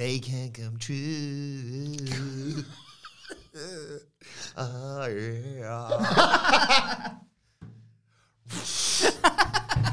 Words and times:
They 0.00 0.18
can't 0.18 0.54
come 0.54 0.78
true. 0.78 1.94
oh, 4.56 5.06
yeah. 5.58 7.10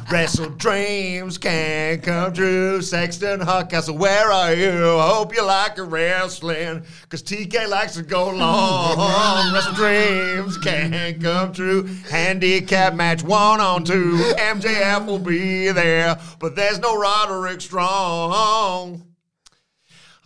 Wrestle 0.10 0.52
dreams 0.52 1.38
can't 1.38 2.02
come 2.02 2.32
true. 2.32 2.82
Sexton 2.82 3.42
Hardcastle, 3.42 3.98
where 3.98 4.32
are 4.32 4.54
you? 4.54 4.96
I 4.96 5.10
hope 5.10 5.36
you 5.36 5.44
like 5.44 5.76
your 5.76 5.88
wrestling, 5.88 6.86
cause 7.10 7.22
TK 7.22 7.68
likes 7.68 7.96
to 7.96 8.04
go 8.04 8.30
long. 8.30 9.52
Wrestle 9.54 9.74
dreams 9.74 10.58
can't 10.60 11.22
come 11.22 11.52
true. 11.52 11.84
Handicap 12.10 12.94
match 12.94 13.24
one 13.24 13.60
on 13.60 13.84
two. 13.84 14.16
MJF 14.38 15.06
will 15.06 15.20
be 15.20 15.70
there, 15.72 16.18
but 16.40 16.56
there's 16.56 16.80
no 16.80 16.98
Roderick 16.98 17.60
Strong. 17.60 19.04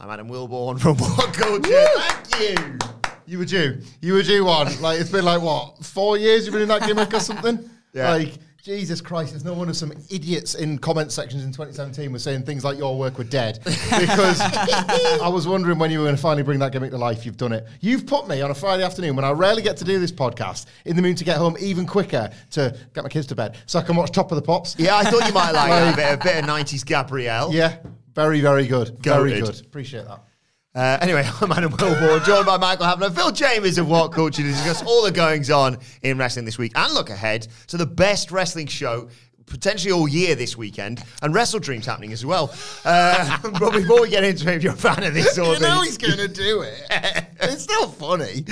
I'm 0.02 0.10
Adam 0.10 0.28
Wilbourn 0.30 0.80
from 0.80 0.98
What 0.98 1.32
Culture. 1.32 1.86
Thank 1.96 2.58
you. 2.58 2.80
You 3.28 3.38
were 3.38 3.46
due. 3.46 3.82
You 4.02 4.14
were 4.14 4.24
due 4.24 4.44
one. 4.44 4.82
Like 4.82 5.00
it's 5.00 5.12
been 5.12 5.24
like 5.24 5.44
what 5.44 5.86
four 5.86 6.18
years 6.18 6.46
you've 6.46 6.54
been 6.54 6.64
in 6.64 6.70
that 6.70 6.88
gimmick 6.88 7.14
or 7.14 7.20
something. 7.20 7.70
Yeah. 7.94 8.12
Like 8.12 8.36
Jesus 8.64 9.02
Christ, 9.02 9.32
there's 9.32 9.44
no 9.44 9.52
wonder 9.52 9.74
some 9.74 9.92
idiots 10.10 10.56
in 10.56 10.78
comment 10.78 11.12
sections 11.12 11.44
in 11.44 11.52
2017 11.52 12.10
were 12.10 12.20
saying 12.20 12.44
things 12.44 12.64
like 12.64 12.78
your 12.78 12.98
work 12.98 13.18
were 13.18 13.26
dead 13.26 13.60
because 13.66 14.40
I 14.40 15.28
was 15.28 15.46
wondering 15.46 15.78
when 15.78 15.92
you 15.92 16.00
were 16.00 16.06
going 16.06 16.16
to 16.16 16.22
finally 16.22 16.44
bring 16.44 16.60
that 16.60 16.72
gimmick 16.72 16.92
to 16.92 16.98
life. 16.98 17.26
You've 17.26 17.36
done 17.36 17.52
it. 17.52 17.68
You've 17.82 18.08
put 18.08 18.30
me 18.30 18.42
on 18.42 18.50
a 18.50 18.56
Friday 18.56 18.84
afternoon 18.84 19.18
when 19.18 19.26
I 19.26 19.32
rarely 19.32 19.62
get 19.62 19.76
to 19.76 19.84
do 19.84 20.00
this 20.00 20.14
podcast 20.14 20.68
in 20.86 20.96
the 20.96 21.02
mood 21.02 21.18
to 21.18 21.26
get 21.26 21.36
home 21.36 21.58
even 21.60 21.86
quicker 21.86 22.30
to 22.52 22.78
get 22.94 23.04
my 23.04 23.10
kids 23.10 23.28
to 23.28 23.36
bed 23.36 23.58
so 23.66 23.78
I 23.78 23.82
can 23.82 23.98
watch 23.98 24.12
Top 24.12 24.32
of 24.32 24.38
the 24.38 24.42
Pops. 24.42 24.78
Yeah, 24.80 24.96
I 24.96 25.04
thought 25.04 25.28
you 25.28 25.34
might 25.34 25.52
like 25.52 25.94
a 25.94 25.96
bit, 25.98 26.14
a 26.14 26.18
bit 26.18 26.42
of 26.42 26.50
90s 26.50 26.86
Gabrielle. 26.86 27.54
Yeah. 27.54 27.76
Very, 28.14 28.42
very 28.42 28.68
good. 28.68 28.98
Very 29.00 29.40
good. 29.40 29.60
Appreciate 29.62 30.06
that. 30.06 30.24
Uh, 30.74 30.98
anyway, 31.02 31.28
I'm 31.42 31.52
Adam 31.52 31.72
Wilbourn, 31.72 32.24
joined 32.26 32.46
by 32.46 32.58
Michael 32.58 32.86
Hamflett, 32.86 33.14
Phil 33.14 33.32
Chambers 33.32 33.78
of 33.78 33.90
What 33.90 34.12
Culture 34.12 34.42
to 34.42 34.48
discuss 34.48 34.82
all 34.84 35.04
the 35.04 35.12
goings 35.12 35.50
on 35.50 35.78
in 36.02 36.18
wrestling 36.18 36.46
this 36.46 36.58
week 36.58 36.72
and 36.76 36.94
look 36.94 37.10
ahead 37.10 37.48
to 37.68 37.78
the 37.78 37.86
best 37.86 38.32
wrestling 38.32 38.68
show 38.68 39.10
potentially 39.48 39.92
all 39.92 40.08
year 40.08 40.34
this 40.34 40.56
weekend, 40.56 41.04
and 41.22 41.34
Wrestle 41.34 41.60
Dreams 41.60 41.86
happening 41.86 42.14
as 42.14 42.26
well. 42.26 42.54
Uh, 42.86 43.38
but 43.60 43.74
before 43.74 44.02
we 44.02 44.10
get 44.10 44.24
into 44.24 44.50
it, 44.50 44.56
if 44.56 44.64
you're 44.64 44.74
a 44.74 44.78
fan 44.78 45.04
of 45.04 45.14
this 45.14 45.36
You 45.36 45.60
know 45.60 45.82
he's 45.82 45.98
going 45.98 46.18
to 46.18 46.28
do 46.30 46.62
it. 46.62 46.84
it's 47.42 47.68
not 47.68 47.94
funny. 47.96 48.46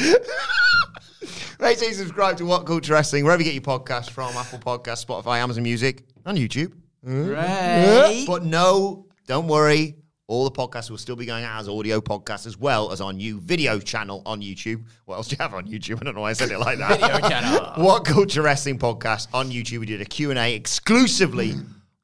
Make 1.60 1.78
sure 1.78 1.88
you 1.88 1.94
subscribe 1.94 2.38
to 2.38 2.46
What 2.46 2.66
Culture 2.66 2.94
Wrestling 2.94 3.24
wherever 3.24 3.42
you 3.42 3.52
get 3.52 3.54
your 3.54 3.80
podcasts 3.80 4.10
from 4.10 4.36
Apple 4.36 4.60
Podcasts, 4.60 5.06
Spotify, 5.06 5.38
Amazon 5.38 5.64
Music, 5.64 6.04
and 6.26 6.38
YouTube. 6.38 6.74
Right. 7.02 8.26
But 8.28 8.44
no, 8.44 9.06
don't 9.30 9.48
worry. 9.48 9.96
All 10.28 10.44
the 10.44 10.52
podcasts 10.52 10.90
will 10.90 10.98
still 10.98 11.16
be 11.16 11.28
going 11.28 11.44
out 11.44 11.60
as 11.60 11.70
audio 11.70 12.02
podcasts 12.02 12.48
as 12.48 12.58
well 12.58 12.92
as 12.92 13.00
our 13.00 13.14
new 13.14 13.40
video 13.40 13.80
channel 13.80 14.24
on 14.26 14.42
YouTube. 14.42 14.84
What 15.06 15.18
else 15.18 15.28
do 15.28 15.36
you 15.36 15.44
have 15.44 15.54
on 15.54 15.68
YouTube? 15.68 16.02
I 16.02 16.06
don't 16.06 16.16
know 16.16 16.22
why 16.22 16.32
I 16.32 16.34
said 16.34 16.50
it 16.50 16.58
like 16.58 16.80
that. 16.80 17.00
Video 17.00 17.30
channel. 17.30 17.74
What 17.86 18.06
Culture 18.06 18.42
Wrestling 18.42 18.80
podcast 18.80 19.28
on 19.32 19.52
YouTube. 19.52 19.82
We 19.82 19.86
did 19.86 20.02
a 20.02 20.06
Q&A 20.06 20.56
exclusively 20.56 21.54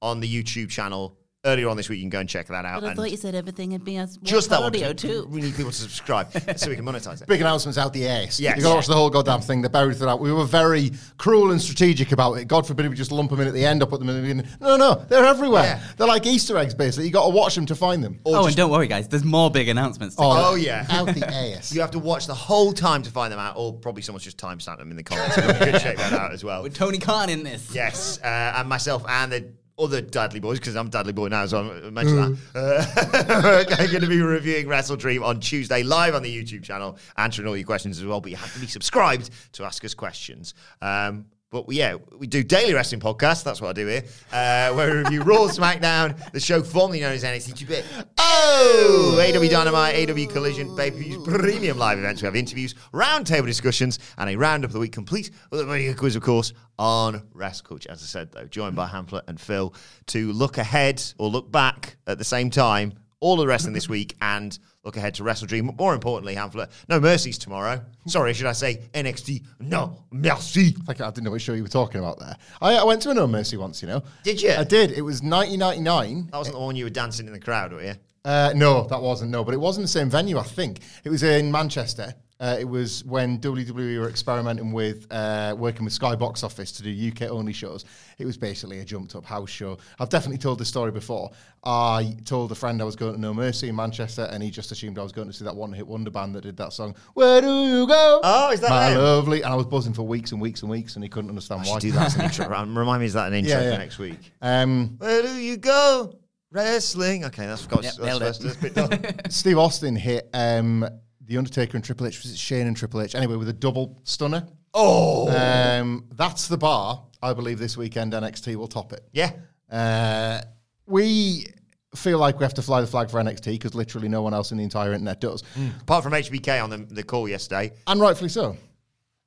on 0.03 0.19
the 0.19 0.31
YouTube 0.31 0.69
channel 0.69 1.17
earlier 1.45 1.69
on 1.69 1.77
this 1.77 1.87
week. 1.89 1.97
You 1.97 2.03
can 2.03 2.09
go 2.09 2.19
and 2.19 2.27
check 2.29 2.47
that 2.47 2.65
out. 2.65 2.81
But 2.81 2.87
I 2.87 2.89
And 2.91 2.97
thought 2.97 3.11
you 3.11 3.17
said 3.17 3.35
everything 3.35 3.71
had 3.71 3.83
been 3.85 4.01
as 4.01 4.17
just 4.17 4.49
that 4.49 4.61
one. 4.61 4.71
too. 4.95 5.27
We 5.29 5.41
need 5.41 5.55
people 5.55 5.71
to 5.71 5.77
subscribe 5.77 6.31
so 6.57 6.69
we 6.69 6.75
can 6.75 6.85
monetize 6.85 7.21
it. 7.21 7.27
Big 7.27 7.41
announcements 7.41 7.77
out 7.77 7.93
the 7.93 8.07
ass. 8.07 8.39
Yes. 8.39 8.57
You 8.57 8.63
got 8.63 8.69
to 8.69 8.75
watch 8.75 8.87
the 8.87 8.93
whole 8.95 9.09
goddamn 9.09 9.41
thing. 9.41 9.61
They 9.61 9.67
buried 9.67 9.95
it 9.95 10.01
out. 10.03 10.19
We 10.19 10.31
were 10.33 10.45
very 10.45 10.91
cruel 11.17 11.51
and 11.51 11.61
strategic 11.61 12.11
about 12.11 12.33
it. 12.33 12.45
God 12.47 12.65
forbid 12.67 12.89
we 12.89 12.95
just 12.95 13.11
lump 13.11 13.29
them 13.31 13.39
in 13.41 13.47
at 13.47 13.53
the 13.53 13.65
end 13.65 13.81
or 13.81 13.85
put 13.85 13.99
them 13.99 14.09
in 14.09 14.15
the 14.15 14.21
beginning. 14.21 14.47
No, 14.59 14.75
no, 14.75 14.93
no. 14.93 15.05
they're 15.07 15.25
everywhere. 15.25 15.63
Yeah. 15.63 15.81
They're 15.97 16.07
like 16.07 16.25
Easter 16.25 16.57
eggs, 16.57 16.73
basically. 16.73 17.05
You 17.05 17.11
got 17.11 17.25
to 17.25 17.31
watch 17.33 17.55
them 17.55 17.65
to 17.67 17.75
find 17.75 18.03
them. 18.03 18.19
Oh, 18.25 18.45
and 18.47 18.55
don't 18.55 18.71
worry, 18.71 18.87
guys. 18.87 19.07
There's 19.07 19.23
more 19.23 19.49
big 19.51 19.69
announcements. 19.69 20.15
To 20.15 20.23
Oh. 20.23 20.51
Oh, 20.51 20.55
yeah. 20.55 20.85
Out 20.89 21.07
the 21.13 21.25
ass. 21.27 21.73
You 21.73 21.81
have 21.81 21.91
to 21.91 21.99
watch 21.99 22.27
the 22.27 22.33
whole 22.33 22.73
time 22.73 23.03
to 23.03 23.11
find 23.11 23.31
them 23.31 23.39
out, 23.39 23.55
or 23.57 23.73
probably 23.73 24.01
someone's 24.01 24.23
just 24.23 24.37
timestamped 24.37 24.77
them 24.79 24.91
in 24.91 24.97
the 24.97 25.03
comments. 25.03 25.35
So 25.35 25.41
you 25.45 25.53
can 25.53 25.79
check 25.79 25.97
that 25.97 26.13
out 26.13 26.31
as 26.33 26.43
well. 26.43 26.63
With 26.63 26.75
Tony 26.75 26.97
Khan 26.97 27.29
in 27.29 27.43
this. 27.43 27.73
Yes, 27.73 28.19
uh, 28.23 28.27
and 28.57 28.67
myself 28.69 29.03
and 29.07 29.31
the 29.31 29.49
other 29.77 30.01
Dudley 30.01 30.39
boys, 30.39 30.59
because 30.59 30.75
I'm 30.75 30.89
Dudley 30.89 31.13
boy 31.13 31.27
now, 31.27 31.45
so 31.45 31.59
I 31.59 31.89
mention 31.89 32.15
that. 32.15 32.37
Uh, 32.55 33.65
I'm 33.77 33.91
going 33.91 34.01
to 34.01 34.07
be 34.07 34.21
reviewing 34.21 34.67
Wrestle 34.67 34.95
Dream 34.95 35.23
on 35.23 35.39
Tuesday 35.39 35.83
live 35.83 36.15
on 36.15 36.23
the 36.23 36.43
YouTube 36.43 36.63
channel, 36.63 36.97
answering 37.17 37.47
all 37.47 37.57
your 37.57 37.65
questions 37.65 37.97
as 37.99 38.05
well. 38.05 38.21
But 38.21 38.31
you 38.31 38.37
have 38.37 38.53
to 38.53 38.59
be 38.59 38.67
subscribed 38.67 39.29
to 39.53 39.63
ask 39.63 39.83
us 39.83 39.93
questions. 39.93 40.53
Um, 40.81 41.25
but 41.51 41.65
yeah, 41.69 41.95
we 42.17 42.27
do 42.27 42.43
daily 42.43 42.73
wrestling 42.73 42.99
podcasts. 42.99 43.43
That's 43.43 43.61
what 43.61 43.69
I 43.69 43.73
do 43.73 43.87
here, 43.87 44.03
uh, 44.31 44.73
where 44.73 44.91
we 44.91 44.97
review 44.99 45.21
Raw, 45.23 45.47
SmackDown, 45.47 46.31
the 46.31 46.39
show 46.39 46.61
formerly 46.61 46.99
known 46.99 47.13
as 47.13 47.23
NXT 47.23 47.65
2-Bit. 47.65 47.85
Oh, 48.17 49.17
AEW 49.21 49.49
Dynamite, 49.49 49.95
AEW 49.95 50.29
Collision, 50.29 50.75
pay-per-views, 50.75 51.25
premium 51.25 51.77
live 51.77 51.97
events. 51.97 52.21
We 52.21 52.25
have 52.25 52.35
interviews, 52.35 52.73
roundtable 52.93 53.45
discussions, 53.45 53.99
and 54.17 54.29
a 54.29 54.35
roundup 54.35 54.69
of 54.69 54.73
the 54.73 54.79
week 54.79 54.91
complete 54.91 55.31
with 55.51 55.61
a 55.61 55.65
video 55.65 55.93
quiz, 55.93 56.15
of 56.15 56.23
course, 56.23 56.51
on 56.77 57.23
Wrestle 57.33 57.65
Culture. 57.65 57.91
As 57.91 58.01
I 58.01 58.05
said, 58.05 58.31
though, 58.31 58.45
joined 58.45 58.75
by 58.75 58.87
Hamflett 58.87 59.23
and 59.27 59.39
Phil 59.39 59.73
to 60.07 60.33
look 60.33 60.57
ahead 60.57 61.01
or 61.17 61.29
look 61.29 61.51
back 61.51 61.97
at 62.07 62.17
the 62.17 62.23
same 62.25 62.49
time, 62.49 62.93
all 63.19 63.37
the 63.37 63.47
wrestling 63.47 63.73
this 63.73 63.87
week, 63.87 64.15
and 64.21 64.57
look 64.85 64.95
ahead 64.95 65.15
to 65.15 65.23
Wrestle 65.23 65.47
Dream. 65.47 65.71
More 65.77 65.93
importantly, 65.93 66.35
Hamflett, 66.35 66.69
no 66.87 66.99
mercies 66.99 67.37
tomorrow. 67.37 67.83
Sorry, 68.07 68.33
should 68.33 68.45
I 68.45 68.53
say 68.53 68.83
NXT? 68.93 69.43
No 69.59 70.03
merci. 70.11 70.75
Like, 70.87 71.01
I 71.01 71.09
didn't 71.09 71.25
know 71.25 71.31
which 71.31 71.41
show 71.41 71.53
you 71.53 71.63
were 71.63 71.67
talking 71.67 71.99
about 71.99 72.19
there. 72.19 72.37
I, 72.61 72.75
I 72.75 72.83
went 72.83 73.01
to 73.01 73.09
a 73.09 73.13
No 73.13 73.27
Mercy 73.27 73.57
once, 73.57 73.81
you 73.81 73.87
know. 73.87 74.03
Did 74.23 74.41
you? 74.41 74.51
I 74.51 74.63
did. 74.63 74.91
It 74.91 75.01
was 75.01 75.21
1999. 75.21 76.29
That 76.31 76.37
wasn't 76.37 76.55
the 76.55 76.61
one 76.61 76.75
you 76.75 76.85
were 76.85 76.89
dancing 76.89 77.27
in 77.27 77.33
the 77.33 77.39
crowd, 77.39 77.73
were 77.73 77.83
you? 77.83 77.95
Uh, 78.23 78.53
no, 78.55 78.85
that 78.87 79.01
wasn't. 79.01 79.31
No, 79.31 79.43
but 79.43 79.53
it 79.53 79.59
wasn't 79.59 79.83
the 79.83 79.87
same 79.91 80.09
venue. 80.09 80.37
I 80.37 80.43
think 80.43 80.79
it 81.03 81.09
was 81.09 81.23
in 81.23 81.51
Manchester. 81.51 82.15
Uh, 82.39 82.57
it 82.59 82.65
was 82.65 83.03
when 83.05 83.39
WWE 83.39 83.97
were 83.99 84.09
experimenting 84.09 84.73
with 84.73 85.07
uh, 85.09 85.55
working 85.57 85.85
with 85.85 85.93
Sky 85.93 86.15
Box 86.15 86.43
Office 86.43 86.71
to 86.73 86.83
do 86.83 87.09
UK 87.09 87.31
only 87.31 87.53
shows. 87.53 87.85
It 88.17 88.25
was 88.25 88.37
basically 88.37 88.79
a 88.79 88.85
jumped 88.85 89.15
up 89.15 89.23
house 89.25 89.49
show. 89.49 89.77
I've 89.99 90.09
definitely 90.09 90.37
told 90.39 90.59
this 90.59 90.67
story 90.67 90.91
before. 90.91 91.31
I 91.63 92.15
told 92.25 92.51
a 92.51 92.55
friend 92.55 92.81
I 92.81 92.85
was 92.85 92.95
going 92.97 93.15
to 93.15 93.21
No 93.21 93.33
Mercy 93.33 93.69
in 93.69 93.75
Manchester, 93.75 94.27
and 94.31 94.43
he 94.43 94.51
just 94.51 94.71
assumed 94.71 94.99
I 94.99 95.03
was 95.03 95.13
going 95.13 95.27
to 95.27 95.33
see 95.33 95.45
that 95.45 95.55
one 95.55 95.71
hit 95.71 95.87
wonder 95.87 96.11
band 96.11 96.35
that 96.35 96.41
did 96.41 96.57
that 96.57 96.73
song. 96.73 96.95
Where 97.13 97.39
do 97.39 97.47
you 97.47 97.87
go? 97.87 98.19
Oh, 98.23 98.51
is 98.51 98.59
that 98.59 98.69
my 98.69 98.89
them? 98.91 99.01
lovely? 99.01 99.41
And 99.41 99.53
I 99.53 99.55
was 99.55 99.65
buzzing 99.65 99.93
for 99.93 100.03
weeks 100.03 100.31
and 100.33 100.41
weeks 100.41 100.61
and 100.61 100.69
weeks, 100.69 100.95
and 100.95 101.03
he 101.03 101.09
couldn't 101.09 101.29
understand 101.29 101.63
why. 101.65 101.79
Do 101.79 101.91
that 101.93 102.07
as 102.07 102.15
an 102.15 102.21
intro. 102.25 102.53
Um, 102.53 102.77
Remind 102.77 102.99
me, 102.99 103.05
is 103.05 103.13
that 103.13 103.27
an 103.29 103.33
intro 103.33 103.61
Yeah, 103.61 103.71
for 103.71 103.77
next 103.79 103.97
week? 103.97 104.33
Um, 104.41 104.95
Where 104.97 105.21
do 105.21 105.35
you 105.35 105.55
go? 105.57 106.19
Wrestling. 106.51 107.25
Okay, 107.25 107.45
that's 107.45 107.65
got 107.65 107.83
Yep, 107.83 107.93
that's 107.95 108.05
nailed 108.05 108.21
first, 108.21 108.41
it. 108.41 108.43
that's 108.47 108.57
bit 108.57 108.73
done. 108.75 109.15
Steve 109.31 109.57
Austin 109.57 109.95
hit 109.95 110.29
um, 110.33 110.87
the 111.27 111.37
Undertaker 111.37 111.75
and 111.77 111.83
Triple 111.83 112.07
H. 112.07 112.21
Was 112.23 112.31
it 112.31 112.37
Shane 112.37 112.67
and 112.67 112.75
Triple 112.77 113.01
H? 113.01 113.15
Anyway, 113.15 113.35
with 113.35 113.49
a 113.49 113.53
double 113.53 113.99
stunner. 114.03 114.47
oh, 114.73 115.29
Um, 115.29 116.05
that's 116.13 116.47
the 116.47 116.57
bar. 116.57 117.03
I 117.21 117.33
believe 117.33 117.57
this 117.59 117.75
weekend 117.77 118.13
NXT 118.13 118.55
will 118.55 118.67
top 118.67 118.93
it. 118.93 119.01
yeah. 119.11 119.31
Uh, 119.71 120.41
we 120.85 121.47
feel 121.95 122.19
like 122.19 122.37
we 122.37 122.43
have 122.43 122.53
to 122.53 122.61
fly 122.61 122.81
the 122.81 122.87
flag 122.87 123.09
for 123.09 123.19
NXT 123.19 123.45
because 123.53 123.73
literally 123.73 124.07
no 124.07 124.21
one 124.21 124.33
else 124.33 124.51
in 124.51 124.57
the 124.57 124.63
entire 124.63 124.91
internet 124.93 125.19
does, 125.21 125.43
Apart 125.81 126.03
from 126.03 126.13
HBK 126.13 126.63
on 126.63 126.69
the, 126.69 126.77
the 126.77 127.01
call 127.03 127.27
yesterday, 127.27 127.71
and 127.87 127.99
rightfully 127.99 128.29
so. 128.29 128.57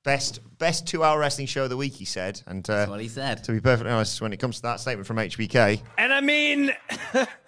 best 0.04 0.38
best 0.58 0.86
two 0.86 1.02
hour 1.02 1.18
wrestling 1.18 1.46
show 1.48 1.64
of 1.64 1.70
the 1.70 1.76
week. 1.76 1.94
He 1.94 2.04
said, 2.04 2.40
and 2.46 2.68
uh, 2.70 2.76
That's 2.76 2.90
what 2.90 3.00
he 3.00 3.08
said. 3.08 3.42
to 3.44 3.52
be 3.52 3.60
perfectly 3.60 3.92
honest, 3.92 4.20
when 4.20 4.32
it 4.32 4.36
comes 4.38 4.56
to 4.56 4.62
that 4.62 4.78
statement 4.80 5.06
from 5.08 5.16
HBK, 5.16 5.80
And 5.98 6.12
I 6.12 6.20
mean, 6.20 6.70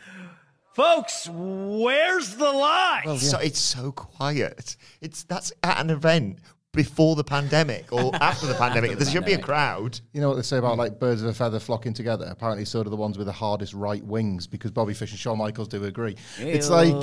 folks, 0.75 1.29
where's 1.31 2.37
the 2.37 2.51
lie? 2.51 3.17
so 3.19 3.39
it's 3.39 3.61
so 3.61 3.93
quiet. 3.93 4.77
It's 5.01 5.25
that's 5.25 5.53
at 5.63 5.81
an 5.81 5.91
event 5.91 6.39
before 6.73 7.17
the 7.17 7.25
pandemic 7.25 7.93
or 7.93 8.15
after 8.21 8.47
the 8.47 8.55
pandemic. 8.55 8.91
the 8.91 8.97
there 9.05 9.13
should 9.13 9.25
be 9.25 9.33
a 9.33 9.39
crowd. 9.39 10.01
You 10.13 10.21
know 10.21 10.29
what 10.29 10.37
they 10.37 10.43
say 10.43 10.59
about 10.59 10.79
like 10.79 10.99
birds 10.99 11.23
of 11.23 11.29
a 11.29 11.35
feather 11.35 11.59
flocking 11.59 11.93
together? 11.93 12.27
Apparently, 12.31 12.65
so 12.65 12.83
do 12.83 12.91
the 12.91 12.97
ones 12.97 13.19
with 13.19 13.27
the 13.27 13.33
hardest 13.33 13.75
right 13.75 14.05
wings 14.05 14.47
because 14.47 14.71
Bobby 14.71 14.95
Fish 14.95 15.11
and 15.11 15.19
Shawn 15.19 15.39
Michaels 15.39 15.69
do 15.69 15.85
agree. 15.85 16.17
It's 16.39 16.71
like 16.71 16.95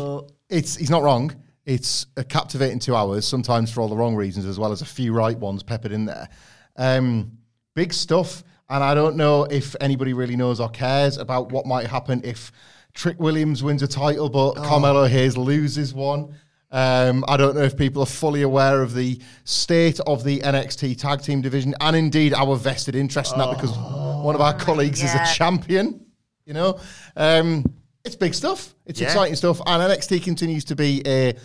it's 0.50 0.76
he's 0.76 0.90
not 0.90 1.04
wrong. 1.04 1.36
It's 1.66 2.06
a 2.16 2.24
captivating 2.24 2.80
two 2.80 2.96
hours, 2.96 3.28
sometimes 3.28 3.70
for 3.72 3.82
all 3.82 3.90
the 3.90 3.98
wrong 3.98 4.16
reasons, 4.16 4.46
as 4.46 4.58
well 4.58 4.72
as 4.72 4.82
a 4.82 4.86
few 4.86 5.12
right 5.14 5.38
ones 5.38 5.64
peppered 5.64 5.92
in 5.92 6.06
there. 6.06 6.30
Um, 6.78 7.40
big 7.76 7.92
stuff, 7.92 8.42
and 8.70 8.82
I 8.82 8.94
don't 8.94 9.18
know 9.18 9.44
if 9.44 9.76
anybody 9.82 10.14
really 10.14 10.38
knows 10.38 10.62
or 10.62 10.70
cares 10.70 11.18
about 11.18 11.52
what 11.52 11.66
might 11.66 11.88
happen 11.88 12.22
if 12.24 12.54
Trick 12.98 13.20
Williams 13.20 13.62
wins 13.62 13.84
a 13.84 13.88
title, 13.88 14.28
but 14.28 14.56
Carmelo 14.56 15.06
Hayes 15.06 15.38
loses 15.38 15.94
one. 15.94 16.34
Um, 16.72 17.24
I 17.28 17.38
don't 17.38 17.56
know 17.56 17.62
if 17.62 17.78
people 17.78 18.02
are 18.02 18.08
fully 18.08 18.42
aware 18.42 18.82
of 18.82 18.96
the 18.96 19.22
state 19.44 20.00
of 20.08 20.24
the 20.24 20.40
NXT 20.40 20.98
tag 20.98 21.22
team 21.22 21.42
division 21.42 21.76
and 21.80 21.96
indeed 21.96 22.34
our 22.34 22.56
vested 22.56 22.96
interest 22.96 23.34
in 23.34 23.40
that 23.40 23.52
because 23.52 23.78
one 23.78 24.34
of 24.34 24.42
our 24.42 24.54
colleagues 24.56 25.04
is 25.04 25.14
a 25.14 25.24
champion. 25.36 26.06
You 26.46 26.54
know, 26.56 26.80
um, 27.16 27.64
it's 28.04 28.16
big 28.16 28.34
stuff. 28.34 28.74
It's 28.88 29.00
Yeah. 29.00 29.08
exciting 29.08 29.36
stuff, 29.36 29.62
and 29.68 29.84
NXT 29.84 30.20
continues 30.24 30.66
to 30.66 30.76
be 30.76 31.04
a. 31.06 31.36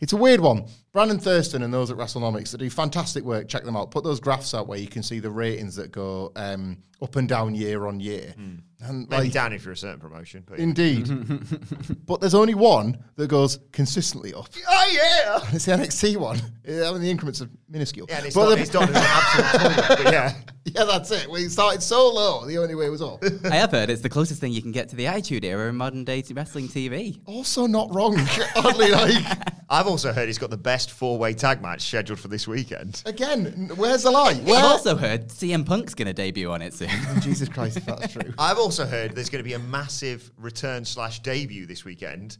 It's 0.00 0.12
a 0.12 0.16
weird 0.16 0.40
one. 0.40 0.64
Brandon 0.92 1.18
Thurston 1.18 1.62
and 1.62 1.74
those 1.74 1.90
at 1.90 1.96
WrestleNomics 1.96 2.52
that 2.52 2.58
do 2.58 2.70
fantastic 2.70 3.24
work. 3.24 3.48
Check 3.48 3.64
them 3.64 3.76
out. 3.76 3.90
Put 3.90 4.04
those 4.04 4.20
graphs 4.20 4.54
out 4.54 4.66
where 4.68 4.78
you 4.78 4.86
can 4.86 5.02
see 5.02 5.18
the 5.18 5.30
ratings 5.30 5.74
that 5.76 5.90
go 5.92 6.32
um, 6.36 6.78
up 7.02 7.16
and 7.16 7.28
down 7.28 7.54
year 7.54 7.86
on 7.86 8.00
year. 8.00 8.32
And 8.82 9.08
Maybe 9.10 9.24
like, 9.24 9.32
down 9.32 9.52
if 9.52 9.64
you're 9.64 9.72
a 9.74 9.76
certain 9.76 10.00
promotion, 10.00 10.42
but 10.48 10.58
Indeed. 10.58 11.06
but 12.06 12.20
there's 12.20 12.34
only 12.34 12.54
one 12.54 13.02
that 13.16 13.28
goes 13.28 13.58
consistently 13.72 14.32
up. 14.32 14.48
oh 14.68 14.90
yeah. 14.92 15.46
And 15.46 15.54
it's 15.54 15.66
the 15.66 15.72
NXT 15.72 16.16
one. 16.16 16.38
I 16.66 16.90
mean, 16.92 17.02
the 17.02 17.10
increments 17.10 17.42
are 17.42 17.50
minuscule. 17.68 18.06
Yeah, 18.08 18.18
and 18.18 18.26
it's 18.26 18.34
but 18.34 18.48
not, 18.48 18.54
the- 18.56 18.62
it's 18.62 18.72
not 18.72 18.88
an 18.88 18.96
absolute 18.96 19.76
toilet, 19.86 20.04
but 20.04 20.12
yeah. 20.12 20.34
yeah, 20.64 20.84
that's 20.84 21.10
it. 21.10 21.28
We 21.30 21.48
started 21.48 21.82
so 21.82 22.08
low, 22.10 22.46
the 22.46 22.56
only 22.58 22.74
way 22.74 22.88
was 22.88 23.02
up. 23.02 23.22
I 23.44 23.56
have 23.56 23.70
heard 23.72 23.90
it's 23.90 24.02
the 24.02 24.08
closest 24.08 24.40
thing 24.40 24.52
you 24.52 24.62
can 24.62 24.72
get 24.72 24.88
to 24.90 24.96
the 24.96 25.06
Attitude 25.06 25.44
Era 25.44 25.68
in 25.68 25.76
modern 25.76 26.04
day 26.04 26.24
wrestling 26.32 26.68
TV. 26.68 27.20
also 27.26 27.66
not 27.66 27.94
wrong. 27.94 28.16
Oddly, 28.56 28.90
like, 28.92 29.24
I've 29.72 29.86
also 29.86 30.12
heard 30.12 30.26
he's 30.26 30.38
got 30.38 30.50
the 30.50 30.56
best 30.56 30.90
four 30.90 31.16
way 31.16 31.32
tag 31.32 31.62
match 31.62 31.82
scheduled 31.82 32.18
for 32.18 32.26
this 32.26 32.48
weekend. 32.48 33.02
again, 33.06 33.70
where's 33.76 34.02
the 34.02 34.10
lie? 34.10 34.34
Where? 34.34 34.58
I've 34.58 34.64
also 34.64 34.96
heard 34.96 35.28
CM 35.28 35.64
Punk's 35.64 35.94
going 35.94 36.06
to 36.06 36.12
debut 36.12 36.50
on 36.50 36.60
it 36.60 36.74
soon. 36.74 36.88
Oh, 36.90 37.20
Jesus 37.20 37.48
Christ, 37.48 37.76
if 37.76 37.86
that's 37.86 38.12
true. 38.12 38.34
I've 38.38 38.58
also 38.58 38.84
heard 38.84 39.14
there's 39.14 39.30
going 39.30 39.44
to 39.44 39.48
be 39.48 39.54
a 39.54 39.60
massive 39.60 40.32
return 40.36 40.84
slash 40.84 41.20
debut 41.20 41.66
this 41.66 41.84
weekend. 41.84 42.38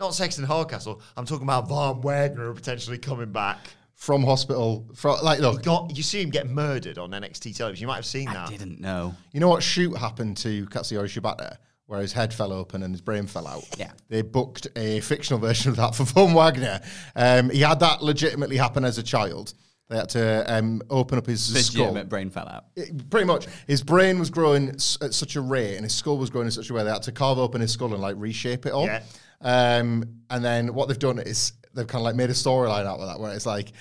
Not 0.00 0.14
Sexton 0.14 0.44
Hardcastle. 0.44 1.02
I'm 1.16 1.26
talking 1.26 1.44
about 1.44 1.68
Von 1.68 2.00
Wagner 2.00 2.52
potentially 2.54 2.98
coming 2.98 3.32
back. 3.32 3.58
From 3.94 4.24
hospital, 4.24 4.88
from, 4.96 5.18
like, 5.22 5.38
look, 5.38 5.62
Got 5.62 5.96
you 5.96 6.02
see 6.02 6.22
him 6.22 6.30
get 6.30 6.48
murdered 6.48 6.98
on 6.98 7.10
NXT 7.10 7.54
television. 7.56 7.82
You 7.82 7.86
might 7.86 7.96
have 7.96 8.06
seen 8.06 8.26
I 8.28 8.32
that. 8.32 8.48
I 8.48 8.50
didn't 8.50 8.80
know. 8.80 9.14
You 9.30 9.38
know 9.38 9.48
what 9.48 9.62
shoot 9.62 9.94
happened 9.96 10.38
to 10.38 10.66
Katsuyori 10.66 11.04
Shibata? 11.04 11.58
Where 11.86 12.00
his 12.00 12.12
head 12.12 12.32
fell 12.32 12.52
open 12.52 12.82
and 12.82 12.94
his 12.94 13.00
brain 13.02 13.26
fell 13.26 13.46
out. 13.46 13.64
Yeah. 13.76 13.92
They 14.08 14.22
booked 14.22 14.66
a 14.76 15.00
fictional 15.00 15.38
version 15.46 15.70
of 15.70 15.76
that 15.76 15.94
for 15.94 16.04
Von 16.04 16.32
Wagner. 16.32 16.80
Um, 17.14 17.50
he 17.50 17.60
had 17.60 17.80
that 17.80 18.02
legitimately 18.02 18.56
happen 18.56 18.84
as 18.84 18.96
a 18.98 19.02
child. 19.02 19.52
They 19.88 19.96
had 19.98 20.08
to 20.10 20.44
um, 20.56 20.80
open 20.88 21.18
up 21.18 21.26
his 21.26 21.42
skull. 21.42 21.82
Legitimate 21.86 22.08
brain 22.08 22.30
fell 22.30 22.48
out. 22.48 22.64
It- 22.76 23.10
pretty 23.10 23.26
much. 23.26 23.46
His 23.66 23.82
brain 23.82 24.18
was 24.18 24.30
growing 24.30 24.70
s- 24.70 24.96
at 25.02 25.12
such 25.12 25.36
a 25.36 25.40
rate 25.42 25.74
and 25.76 25.84
his 25.84 25.94
skull 25.94 26.16
was 26.16 26.30
growing 26.30 26.46
in 26.46 26.50
such 26.52 26.70
a 26.70 26.72
way 26.72 26.82
they 26.82 26.90
had 26.90 27.02
to 27.02 27.12
carve 27.12 27.38
open 27.38 27.60
his 27.60 27.72
skull 27.72 27.92
and 27.92 28.00
like 28.00 28.14
reshape 28.16 28.64
it 28.64 28.72
all. 28.72 28.86
Yeah. 28.86 29.02
Um, 29.42 30.04
and 30.30 30.42
then 30.42 30.72
what 30.72 30.88
they've 30.88 30.98
done 30.98 31.18
is 31.18 31.52
they've 31.74 31.86
kind 31.86 32.00
of 32.00 32.04
like 32.04 32.14
made 32.14 32.30
a 32.30 32.34
storyline 32.34 32.86
out 32.86 33.00
of 33.00 33.08
that 33.08 33.20
where 33.20 33.34
it's 33.34 33.44
like, 33.44 33.72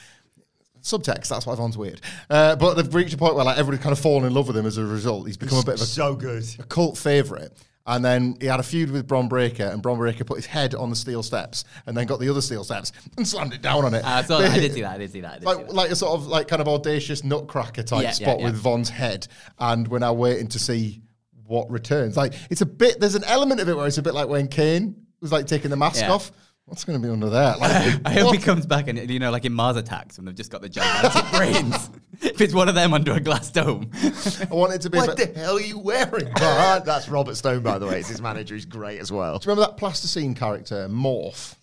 subtext. 0.82 1.28
That's 1.30 1.46
why 1.46 1.56
Von's 1.56 1.78
weird. 1.78 2.02
Uh, 2.30 2.56
but 2.56 2.74
they've 2.74 2.94
reached 2.94 3.14
a 3.14 3.18
point 3.18 3.36
where 3.36 3.46
like 3.46 3.58
everybody's 3.58 3.84
kind 3.84 3.94
of 3.94 4.00
fallen 4.00 4.26
in 4.26 4.34
love 4.34 4.48
with 4.48 4.58
him 4.58 4.66
as 4.66 4.78
a 4.78 4.84
result. 4.86 5.28
He's 5.28 5.38
become 5.38 5.60
a 5.60 5.64
bit 5.64 5.76
of 5.76 5.82
a, 5.82 5.86
so 5.86 6.16
good. 6.16 6.44
a 6.60 6.64
cult 6.64 6.98
favorite. 6.98 7.56
And 7.88 8.06
then 8.06 8.38
he 8.40 8.46
had 8.46 8.60
a 8.60 8.64
feud 8.64 8.92
with 8.92 9.08
Bron 9.08 9.28
Breakker, 9.28 9.64
and 9.64 9.82
Bron 9.82 9.98
Breakker 9.98 10.24
put 10.24 10.38
his 10.38 10.46
head 10.46 10.76
on 10.76 10.90
the 10.92 10.96
steel 10.96 11.24
steps, 11.24 11.66
and 11.88 11.98
then 11.98 12.06
got 12.06 12.20
the 12.20 12.30
other 12.30 12.42
steel 12.42 12.64
steps 12.64 12.92
and 13.18 13.28
slammed 13.28 13.54
it 13.54 13.62
down 13.64 13.86
on 13.86 13.94
it. 13.96 14.06
Uh, 14.06 14.22
so 14.24 14.38
I 14.38 14.60
did 14.60 14.74
see 14.74 14.82
that. 14.82 14.94
I 14.94 14.98
did 15.00 15.12
see 15.12 15.22
that. 15.22 15.40
Did 15.42 15.50
see 15.50 15.56
like 15.56 15.68
that. 15.68 15.74
like 15.76 15.90
a 15.92 15.96
sort 15.96 16.14
of 16.14 16.28
like 16.28 16.48
kind 16.48 16.62
of 16.62 16.68
audacious 16.68 17.24
nutcracker 17.24 17.82
type 17.84 18.04
Yeah, 18.04 18.10
yeah, 18.10 18.12
spot 18.14 18.40
yeah. 18.40 18.46
with 18.46 18.56
Von's 18.56 18.90
head, 18.90 19.28
and 19.58 19.88
we're 19.88 20.00
now 20.00 20.14
waiting 20.14 20.48
to 20.50 20.60
see 20.60 21.02
what 21.48 21.70
returns. 21.72 22.16
Like 22.16 22.34
it's 22.52 22.62
a 22.62 22.66
bit. 22.68 23.00
There's 23.00 23.16
an 23.16 23.24
element 23.26 23.60
of 23.62 23.68
it 23.68 23.76
where 23.76 23.88
it's 23.88 23.98
a 23.98 24.04
bit 24.04 24.14
like 24.14 24.30
when 24.30 24.48
Kane 24.48 24.96
was 25.20 25.32
like 25.32 25.48
taking 25.48 25.70
the 25.72 25.78
mask 25.78 26.02
Yeah. 26.02 26.12
off. 26.12 26.32
What's 26.72 26.86
going 26.86 27.02
to 27.02 27.06
be 27.06 27.12
under 27.12 27.32
that? 27.32 27.60
Like, 27.60 27.70
I 28.06 28.14
hope 28.14 28.28
what? 28.28 28.38
he 28.38 28.42
comes 28.42 28.66
back 28.66 28.88
and 28.88 29.10
you 29.10 29.20
know, 29.20 29.30
like 29.30 29.44
in 29.44 29.52
Mars 29.52 29.76
Attacks, 29.76 30.16
when 30.16 30.24
they've 30.24 30.34
just 30.34 30.50
got 30.50 30.62
the 30.62 30.70
gigantic 30.70 31.30
brains. 31.38 31.90
If 32.22 32.40
it's 32.40 32.54
one 32.54 32.70
of 32.70 32.76
them 32.76 32.94
under 32.94 33.12
a 33.12 33.20
glass 33.20 33.52
dome, 33.52 33.92
I 33.94 34.48
want 34.50 34.72
it 34.72 34.80
to 34.84 34.90
be. 34.90 34.98
What 34.98 35.18
the 35.18 35.26
hell 35.36 35.58
are 35.58 35.60
you 35.60 35.78
wearing? 35.78 36.32
That's 36.36 37.10
Robert 37.10 37.36
Stone, 37.36 37.64
by 37.64 37.78
the 37.78 37.88
way. 37.88 38.00
It's 38.00 38.08
his 38.08 38.22
manager. 38.22 38.56
He's 38.56 38.64
great 38.64 39.02
as 39.02 39.12
well. 39.12 39.38
Do 39.38 39.48
you 39.48 39.50
remember 39.50 39.70
that 39.70 39.78
plasticine 39.78 40.34
character, 40.34 40.88
Morph? 40.88 41.56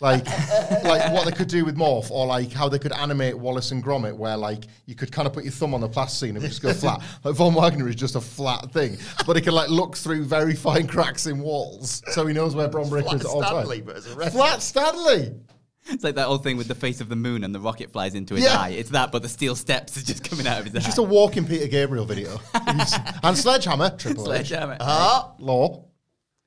Like, 0.00 0.26
like 0.84 1.10
what 1.12 1.24
they 1.24 1.32
could 1.32 1.48
do 1.48 1.64
with 1.64 1.76
Morph, 1.76 2.10
or 2.10 2.26
like 2.26 2.52
how 2.52 2.68
they 2.68 2.78
could 2.78 2.92
animate 2.92 3.36
Wallace 3.38 3.70
and 3.70 3.82
Gromit, 3.82 4.14
where 4.16 4.36
like 4.36 4.64
you 4.84 4.94
could 4.94 5.10
kind 5.10 5.26
of 5.26 5.32
put 5.32 5.44
your 5.44 5.52
thumb 5.52 5.72
on 5.72 5.80
the 5.80 5.88
plasticine 5.88 6.30
and 6.30 6.38
it 6.38 6.40
would 6.42 6.48
just 6.48 6.60
go 6.62 6.72
flat. 6.74 7.02
Like 7.24 7.34
Von 7.34 7.54
Wagner 7.54 7.88
is 7.88 7.94
just 7.96 8.14
a 8.14 8.20
flat 8.20 8.70
thing, 8.72 8.98
but 9.26 9.36
he 9.36 9.42
can 9.42 9.54
like 9.54 9.70
look 9.70 9.96
through 9.96 10.24
very 10.24 10.54
fine 10.54 10.86
cracks 10.86 11.26
in 11.26 11.38
walls, 11.40 12.02
so 12.10 12.26
he 12.26 12.34
knows 12.34 12.54
where 12.54 12.68
Bron 12.68 12.88
Breakker 12.90 13.16
is 13.16 13.22
at 13.22 13.26
all 13.26 13.42
Stanley, 13.42 13.78
times. 13.82 13.86
but 13.86 13.96
as 13.96 14.06
a. 14.06 14.30
Flat 14.30 14.62
Stanley. 14.62 15.34
it's 15.88 16.04
like 16.04 16.16
that 16.16 16.26
old 16.26 16.42
thing 16.42 16.56
with 16.58 16.68
the 16.68 16.74
face 16.74 17.00
of 17.00 17.08
the 17.08 17.16
moon 17.16 17.42
and 17.44 17.54
the 17.54 17.60
rocket 17.60 17.90
flies 17.92 18.14
into 18.14 18.34
his 18.34 18.44
Yeah. 18.44 18.58
eye. 18.60 18.70
It's 18.70 18.90
that, 18.90 19.12
but 19.12 19.22
the 19.22 19.28
steel 19.30 19.54
steps 19.56 19.96
is 19.96 20.02
just 20.02 20.28
coming 20.28 20.46
out 20.46 20.58
of 20.58 20.64
his 20.66 20.74
It's 20.74 20.84
eye. 20.84 20.88
just 20.88 20.98
a 20.98 21.02
walking 21.02 21.46
Peter 21.46 21.68
Gabriel 21.68 22.04
video. 22.04 22.38
And 23.22 23.36
Sledgehammer, 23.38 23.90
Triple 23.96 24.24
H, 24.32 24.48
Sledgehammer. 24.48 24.76
Ah, 24.80 25.32
Law. 25.38 25.84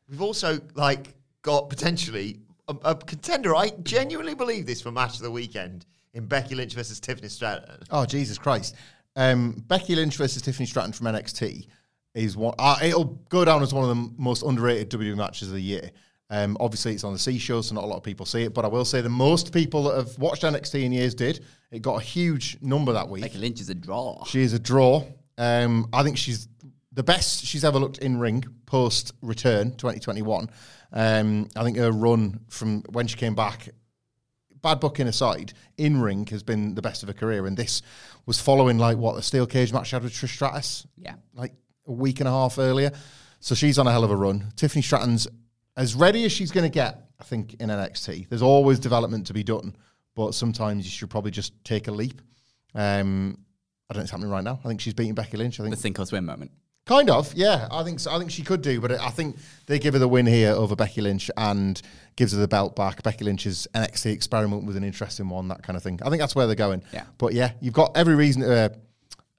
we've 0.07 0.21
also 0.21 0.59
like 0.75 1.15
got 1.41 1.69
potentially 1.69 2.39
a, 2.69 2.91
a 2.91 2.95
contender. 2.95 3.55
I 3.55 3.71
genuinely 3.83 4.35
believe 4.35 4.65
this 4.65 4.81
for 4.81 4.91
match 4.91 5.15
of 5.15 5.21
the 5.21 5.31
weekend 5.31 5.85
in 6.13 6.25
Becky 6.25 6.55
Lynch 6.55 6.73
versus 6.73 6.99
Tiffany 6.99 7.29
Stratton. 7.29 7.83
Oh 7.91 8.05
Jesus 8.05 8.37
Christ! 8.37 8.75
Um, 9.15 9.63
Becky 9.67 9.95
Lynch 9.95 10.15
versus 10.17 10.41
Tiffany 10.41 10.65
Stratton 10.65 10.93
from 10.93 11.07
NXT 11.07 11.67
is 12.15 12.37
one. 12.37 12.53
Uh, 12.57 12.77
it'll 12.81 13.19
go 13.29 13.45
down 13.45 13.61
as 13.61 13.73
one 13.73 13.89
of 13.89 13.89
the 13.89 14.13
most 14.17 14.43
underrated 14.43 14.89
WWE 14.89 15.17
matches 15.17 15.49
of 15.49 15.55
the 15.55 15.61
year. 15.61 15.91
Um, 16.31 16.57
obviously, 16.59 16.93
it's 16.93 17.03
on 17.03 17.13
the 17.13 17.19
C 17.19 17.39
show, 17.39 17.61
so 17.61 17.73
not 17.73 17.83
a 17.83 17.87
lot 17.87 17.97
of 17.97 18.03
people 18.03 18.25
see 18.25 18.43
it. 18.43 18.53
But 18.53 18.65
I 18.65 18.67
will 18.67 18.85
say 18.85 19.01
the 19.01 19.09
most 19.09 19.51
people 19.51 19.83
that 19.83 19.95
have 19.95 20.17
watched 20.19 20.43
NXT 20.43 20.83
in 20.83 20.91
years 20.91 21.15
did. 21.15 21.43
It 21.71 21.81
got 21.81 21.95
a 21.95 22.03
huge 22.03 22.57
number 22.61 22.93
that 22.93 23.09
week. 23.09 23.23
Becky 23.23 23.39
Lynch 23.39 23.61
is 23.61 23.69
a 23.69 23.75
draw. 23.75 24.23
She 24.25 24.41
is 24.41 24.53
a 24.53 24.59
draw. 24.59 25.05
Um, 25.37 25.87
I 25.93 26.03
think 26.03 26.17
she's 26.17 26.47
the 26.93 27.03
best 27.03 27.45
she's 27.45 27.63
ever 27.63 27.79
looked 27.79 27.99
in 27.99 28.17
ring 28.17 28.43
post 28.65 29.13
return 29.21 29.71
2021. 29.71 30.49
Um, 30.91 31.49
I 31.55 31.63
think 31.63 31.77
her 31.77 31.91
run 31.91 32.39
from 32.49 32.81
when 32.89 33.07
she 33.07 33.15
came 33.17 33.35
back, 33.35 33.69
bad 34.61 34.79
booking 34.79 35.07
aside, 35.07 35.53
in 35.77 36.01
ring 36.01 36.25
has 36.27 36.43
been 36.43 36.75
the 36.75 36.81
best 36.81 37.03
of 37.03 37.07
her 37.09 37.13
career. 37.13 37.45
And 37.47 37.55
this 37.55 37.81
was 38.25 38.39
following 38.41 38.77
like 38.77 38.97
what 38.97 39.15
the 39.15 39.21
steel 39.21 39.45
cage 39.45 39.71
match 39.71 39.87
she 39.87 39.95
had 39.95 40.03
with 40.03 40.13
Trish 40.13 40.29
Stratus, 40.33 40.85
Yeah. 40.97 41.15
like 41.33 41.53
a 41.87 41.91
week 41.91 42.19
and 42.19 42.27
a 42.27 42.31
half 42.31 42.57
earlier. 42.57 42.91
So 43.39 43.55
she's 43.55 43.79
on 43.79 43.87
a 43.87 43.91
hell 43.91 44.03
of 44.03 44.11
a 44.11 44.15
run. 44.15 44.51
Tiffany 44.55 44.81
Stratton's 44.81 45.27
as 45.77 45.95
ready 45.95 46.25
as 46.25 46.31
she's 46.31 46.51
going 46.51 46.65
to 46.65 46.73
get, 46.73 47.05
I 47.19 47.23
think, 47.23 47.53
in 47.55 47.69
NXT. 47.69 48.27
There's 48.27 48.41
always 48.41 48.79
development 48.79 49.27
to 49.27 49.33
be 49.33 49.43
done, 49.43 49.75
but 50.15 50.33
sometimes 50.35 50.83
you 50.85 50.91
should 50.91 51.09
probably 51.09 51.31
just 51.31 51.53
take 51.63 51.87
a 51.87 51.91
leap. 51.91 52.21
Um, 52.75 53.37
I 53.89 53.93
don't 53.93 54.01
think 54.01 54.03
it's 54.03 54.11
happening 54.11 54.29
right 54.29 54.43
now. 54.43 54.59
I 54.63 54.67
think 54.67 54.81
she's 54.81 54.93
beating 54.93 55.15
Becky 55.15 55.37
Lynch. 55.37 55.59
I 55.59 55.63
think 55.63 55.73
The 55.73 55.81
sink 55.81 55.99
or 55.99 56.05
swim 56.05 56.25
moment. 56.25 56.51
Kind 56.89 57.11
of, 57.11 57.31
yeah. 57.35 57.67
I 57.69 57.83
think 57.83 57.99
so. 57.99 58.11
I 58.11 58.17
think 58.17 58.31
she 58.31 58.41
could 58.41 58.63
do, 58.63 58.81
but 58.81 58.91
I 58.93 59.11
think 59.11 59.37
they 59.67 59.77
give 59.77 59.93
her 59.93 59.99
the 59.99 60.07
win 60.07 60.25
here 60.25 60.53
over 60.53 60.75
Becky 60.75 61.01
Lynch 61.01 61.29
and 61.37 61.79
gives 62.15 62.31
her 62.31 62.39
the 62.39 62.47
belt 62.47 62.75
back. 62.75 63.03
Becky 63.03 63.23
Lynch's 63.25 63.67
NXT 63.75 64.11
experiment 64.11 64.65
was 64.65 64.75
an 64.75 64.83
interesting 64.83 65.29
one, 65.29 65.49
that 65.49 65.61
kind 65.61 65.77
of 65.77 65.83
thing. 65.83 65.99
I 66.03 66.09
think 66.09 66.19
that's 66.19 66.33
where 66.35 66.47
they're 66.47 66.55
going. 66.55 66.81
Yeah. 66.91 67.03
But 67.19 67.33
yeah, 67.33 67.51
you've 67.61 67.75
got 67.75 67.95
every 67.95 68.15
reason 68.15 68.41
to 68.41 68.51
uh, 68.55 68.69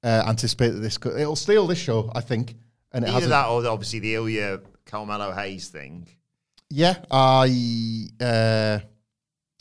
uh, 0.06 0.22
anticipate 0.28 0.68
that 0.68 0.78
this 0.78 0.96
could, 0.96 1.18
it'll 1.18 1.34
steal 1.34 1.66
this 1.66 1.80
show. 1.80 2.12
I 2.14 2.20
think, 2.20 2.54
and 2.92 3.04
it 3.04 3.10
Either 3.10 3.26
that 3.26 3.48
or 3.48 3.66
obviously 3.66 3.98
the 3.98 4.14
Ilja 4.14 4.62
Carmelo 4.86 5.32
Hayes 5.32 5.66
thing. 5.70 6.06
Yeah, 6.68 6.98
I 7.10 8.06
uh, 8.20 8.78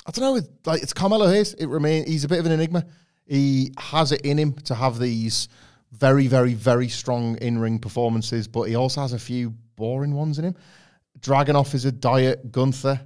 I 0.06 0.12
don't 0.12 0.20
know. 0.20 0.34
with- 0.34 0.50
Like 0.64 0.84
it's 0.84 0.94
Carmelo 0.94 1.28
Hayes. 1.28 1.56
It 1.56 1.66
remain. 1.66 2.06
He's 2.06 2.24
a 2.24 2.28
bit 2.28 2.38
of 2.38 2.46
an 2.46 2.52
enigma. 2.52 2.86
He 3.26 3.74
has 3.80 4.12
it 4.12 4.22
in 4.22 4.38
him 4.38 4.54
to 4.66 4.76
have 4.76 5.00
these 5.00 5.48
very, 5.92 6.28
very, 6.28 6.54
very 6.54 6.88
strong 6.88 7.38
in-ring 7.38 7.80
performances, 7.80 8.48
but 8.48 8.64
he 8.64 8.76
also 8.76 9.02
has 9.02 9.14
a 9.14 9.20
few 9.20 9.52
boring 9.76 10.14
ones 10.14 10.40
in 10.40 10.46
him. 10.46 10.56
Dragunov 11.20 11.74
is 11.74 11.86
a 11.86 11.92
diet 11.92 12.52
Gunther 12.52 13.02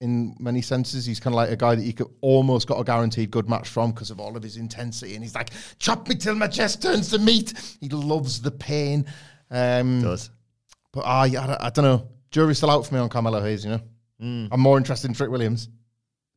in 0.00 0.34
many 0.38 0.60
senses. 0.60 1.06
He's 1.06 1.20
kind 1.20 1.32
of 1.32 1.36
like 1.36 1.50
a 1.50 1.56
guy 1.56 1.74
that 1.74 1.82
you 1.82 1.94
could 1.94 2.08
almost 2.20 2.66
got 2.66 2.78
a 2.80 2.84
guaranteed 2.84 3.30
good 3.30 3.48
match 3.48 3.68
from 3.68 3.92
because 3.92 4.10
of 4.10 4.20
all 4.20 4.36
of 4.36 4.42
his 4.42 4.56
intensity. 4.56 5.14
And 5.14 5.22
he's 5.22 5.34
like, 5.34 5.50
chop 5.78 6.08
me 6.08 6.16
till 6.16 6.34
my 6.34 6.48
chest 6.48 6.82
turns 6.82 7.10
to 7.10 7.18
meat. 7.18 7.54
He 7.80 7.88
loves 7.88 8.40
the 8.42 8.50
pain. 8.50 9.06
Um, 9.50 10.02
Does. 10.02 10.30
but 10.92 11.02
I, 11.02 11.26
I, 11.36 11.66
I 11.66 11.70
don't 11.70 11.84
know. 11.84 12.08
Jury's 12.30 12.58
still 12.58 12.70
out 12.70 12.86
for 12.86 12.94
me 12.94 13.00
on 13.00 13.08
Carmelo 13.08 13.40
Hayes, 13.40 13.64
you 13.64 13.70
know? 13.70 13.80
Hmm. 14.20 14.46
I'm 14.50 14.60
more 14.60 14.76
interested 14.76 15.08
in 15.08 15.14
Trick 15.14 15.30
Williams, 15.30 15.68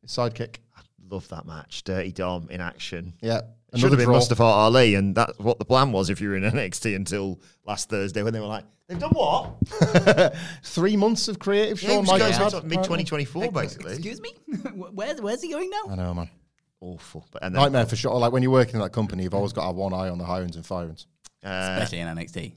his 0.02 0.12
sidekick. 0.12 0.56
I 0.76 0.80
love 1.10 1.28
that 1.28 1.46
match. 1.46 1.82
Dirty 1.84 2.12
Dom 2.12 2.48
in 2.50 2.60
action. 2.60 3.14
Yeah. 3.20 3.40
Should 3.76 3.90
have 3.90 3.98
been 3.98 4.06
draw. 4.06 4.14
Mustafa 4.16 4.42
Ali, 4.42 4.94
and 4.96 5.14
that's 5.14 5.38
what 5.38 5.58
the 5.58 5.64
plan 5.64 5.92
was 5.92 6.10
if 6.10 6.20
you 6.20 6.28
were 6.30 6.36
in 6.36 6.42
NXT 6.52 6.96
until 6.96 7.40
last 7.66 7.88
Thursday 7.88 8.22
when 8.22 8.32
they 8.32 8.40
were 8.40 8.46
like, 8.46 8.64
they've 8.88 8.98
done 8.98 9.10
what? 9.12 9.54
Three 10.64 10.96
months 10.96 11.28
of 11.28 11.38
creative 11.38 11.80
Yeah, 11.82 11.90
Shawn 11.90 12.06
Michaels 12.06 12.36
had. 12.54 12.64
mid 12.64 12.78
2024, 12.82 13.52
basically. 13.52 13.92
Excuse 13.92 14.20
me? 14.20 14.30
Where's, 14.74 15.20
where's 15.20 15.42
he 15.42 15.50
going 15.50 15.70
now? 15.70 15.92
I 15.92 15.94
now? 15.96 16.02
know, 16.06 16.14
man. 16.14 16.30
Awful. 16.80 17.26
But, 17.30 17.44
and 17.44 17.54
then, 17.54 17.62
Nightmare 17.62 17.86
for 17.86 17.96
sure. 17.96 18.14
Like 18.18 18.32
when 18.32 18.42
you're 18.42 18.50
working 18.52 18.76
in 18.76 18.80
that 18.80 18.92
company, 18.92 19.22
you've 19.22 19.34
always 19.34 19.52
got 19.52 19.62
to 19.62 19.66
have 19.68 19.76
one 19.76 19.92
eye 19.92 20.08
on 20.08 20.18
the 20.18 20.24
hirings 20.24 20.54
and 20.56 20.64
firings. 20.64 21.06
uh, 21.44 21.48
Especially 21.78 22.00
in 22.00 22.08
NXT. 22.08 22.54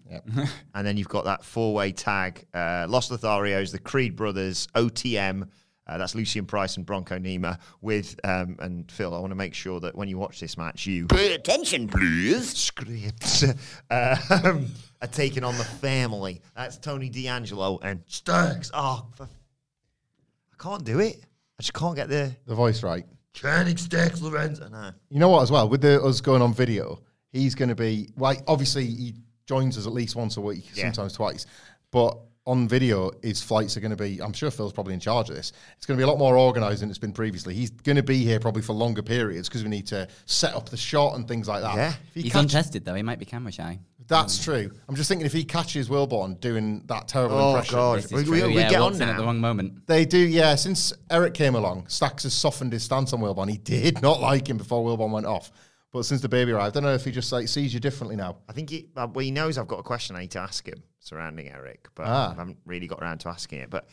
and 0.74 0.88
then 0.88 0.96
you've 0.98 1.10
got 1.10 1.25
that 1.25 1.43
four 1.43 1.74
way 1.74 1.91
tag 1.91 2.46
uh, 2.53 2.86
Los 2.89 3.10
Lotharios, 3.10 3.72
the 3.72 3.79
Creed 3.79 4.15
brothers, 4.15 4.67
OTM. 4.75 5.50
Uh, 5.85 5.97
that's 5.97 6.15
Lucien 6.15 6.45
Price 6.45 6.77
and 6.77 6.85
Bronco 6.85 7.17
Nima 7.19 7.59
with 7.81 8.17
um, 8.23 8.55
and 8.59 8.89
Phil. 8.89 9.13
I 9.13 9.19
want 9.19 9.31
to 9.31 9.35
make 9.35 9.53
sure 9.53 9.79
that 9.81 9.95
when 9.95 10.07
you 10.07 10.17
watch 10.17 10.39
this 10.39 10.57
match, 10.57 10.85
you 10.85 11.07
pay 11.07 11.33
attention, 11.33 11.87
please. 11.89 12.55
Scripts 12.55 13.43
um, 13.91 14.67
are 15.01 15.07
taking 15.11 15.43
on 15.43 15.57
the 15.57 15.65
family. 15.65 16.41
That's 16.55 16.77
Tony 16.77 17.09
D'Angelo 17.09 17.79
and 17.83 18.01
Sturks. 18.07 18.71
Oh, 18.73 19.05
for, 19.15 19.23
I 19.23 20.63
can't 20.63 20.85
do 20.85 20.99
it. 20.99 21.17
I 21.59 21.61
just 21.63 21.73
can't 21.73 21.95
get 21.95 22.07
the 22.07 22.33
The 22.45 22.55
voice 22.55 22.81
right. 22.81 23.05
Koenig 23.39 23.77
Sturks 23.79 24.21
Lorenzo. 24.21 24.69
No. 24.69 24.91
You 25.09 25.19
know 25.19 25.29
what, 25.29 25.41
as 25.43 25.51
well, 25.51 25.67
with 25.67 25.81
the, 25.81 26.01
us 26.01 26.21
going 26.21 26.41
on 26.41 26.53
video, 26.53 27.01
he's 27.31 27.55
going 27.55 27.69
to 27.69 27.75
be, 27.75 28.09
well, 28.15 28.35
obviously 28.47 28.85
he 28.85 29.15
joins 29.47 29.77
us 29.77 29.85
at 29.85 29.91
least 29.91 30.15
once 30.15 30.37
a 30.37 30.41
week, 30.41 30.65
Yeah. 30.75 30.83
sometimes 30.85 31.13
twice. 31.13 31.45
But 31.91 32.17
on 32.45 32.67
video, 32.67 33.09
his 33.21 33.41
flights 33.41 33.77
are 33.77 33.79
going 33.79 33.95
to 33.95 33.97
be, 33.97 34.21
I'm 34.21 34.33
sure 34.33 34.51
Phil's 34.51 34.73
probably 34.73 34.93
in 34.93 35.00
charge 35.00 35.29
of 35.29 35.35
this. 35.35 35.53
It's 35.77 35.85
going 35.85 35.97
to 35.97 36.01
be 36.01 36.03
a 36.03 36.07
lot 36.07 36.19
more 36.19 36.38
organised 36.38 36.81
than 36.81 36.89
it's 36.89 37.00
been 37.00 37.13
previously. 37.13 37.53
He's 37.53 37.69
going 37.69 37.95
to 37.95 38.03
be 38.03 38.17
here 38.25 38.39
probably 38.39 38.62
for 38.62 38.73
longer 38.73 39.01
periods 39.01 39.47
because 39.47 39.63
we 39.63 39.69
need 39.69 39.88
to 39.88 40.07
set 40.25 40.53
up 40.53 40.67
the 40.69 40.75
shot 40.77 41.15
and 41.15 41.25
things 41.27 41.47
like 41.47 41.62
that. 41.62 41.75
Yeah. 41.75 41.89
If 41.89 42.13
he 42.15 42.21
He's 42.23 42.31
catch- 42.33 42.41
untested, 42.43 42.83
though. 42.83 42.95
He 42.95 43.01
might 43.03 43.17
be 43.19 43.25
camera 43.25 43.51
shy. 43.51 43.79
That's 44.07 44.43
true. 44.43 44.69
I'm 44.89 44.95
just 44.95 45.07
thinking 45.07 45.25
if 45.25 45.31
he 45.31 45.45
catches 45.45 45.88
Wilbourn 45.88 46.38
doing 46.41 46.83
that 46.88 47.07
terrible 47.07 47.38
Oh, 47.38 47.50
impression. 47.51 47.75
God. 47.75 48.00
This 48.01 48.12
We- 48.12 48.23
we- 48.23 48.47
we 48.47 48.55
yeah, 48.55 48.69
get 48.69 48.81
on 48.81 48.93
in 48.95 49.01
at 49.03 49.15
the 49.15 49.23
wrong 49.23 49.39
moment. 49.39 49.88
They 49.88 50.03
do, 50.03 50.17
yeah. 50.17 50.55
Since 50.55 50.91
Eric 51.09 51.33
came 51.33 51.55
along, 51.55 51.88
Stacks 51.88 52.23
has 52.23 52.33
softened 52.33 52.73
his 52.73 52.83
stance 52.83 53.13
on 53.13 53.21
Wilbourn. 53.21 53.50
He 53.50 53.57
did 53.57 54.01
not 54.01 54.19
like 54.19 54.50
him 54.50 54.57
before 54.57 54.83
Wilbourn 54.83 55.12
went 55.12 55.25
off. 55.25 55.53
But 55.93 56.03
since 56.05 56.21
the 56.21 56.27
baby 56.29 56.51
arrived, 56.51 56.75
I 56.75 56.79
don't 56.81 56.89
know 56.89 56.95
if 56.95 57.05
he 57.05 57.12
just 57.12 57.31
like 57.31 57.47
sees 57.47 57.73
you 57.73 57.79
differently 57.79 58.15
now. 58.15 58.38
I 58.50 58.53
think 58.53 58.69
he, 58.71 58.89
well, 58.95 59.09
he 59.19 59.29
knows 59.31 59.57
I've 59.59 59.67
got 59.67 59.79
a 59.79 59.83
question 59.83 60.15
I 60.15 60.21
need 60.21 60.31
to 60.31 60.39
ask 60.39 60.67
him 60.67 60.81
surrounding 61.00 61.50
Eric, 61.50 61.88
but 61.93 62.07
Ah. 62.07 62.31
I 62.31 62.35
haven't 62.35 62.57
really 62.65 62.88
got 62.88 63.00
around 63.01 63.19
to 63.19 63.29
asking 63.29 63.59
it. 63.59 63.69
But 63.69 63.88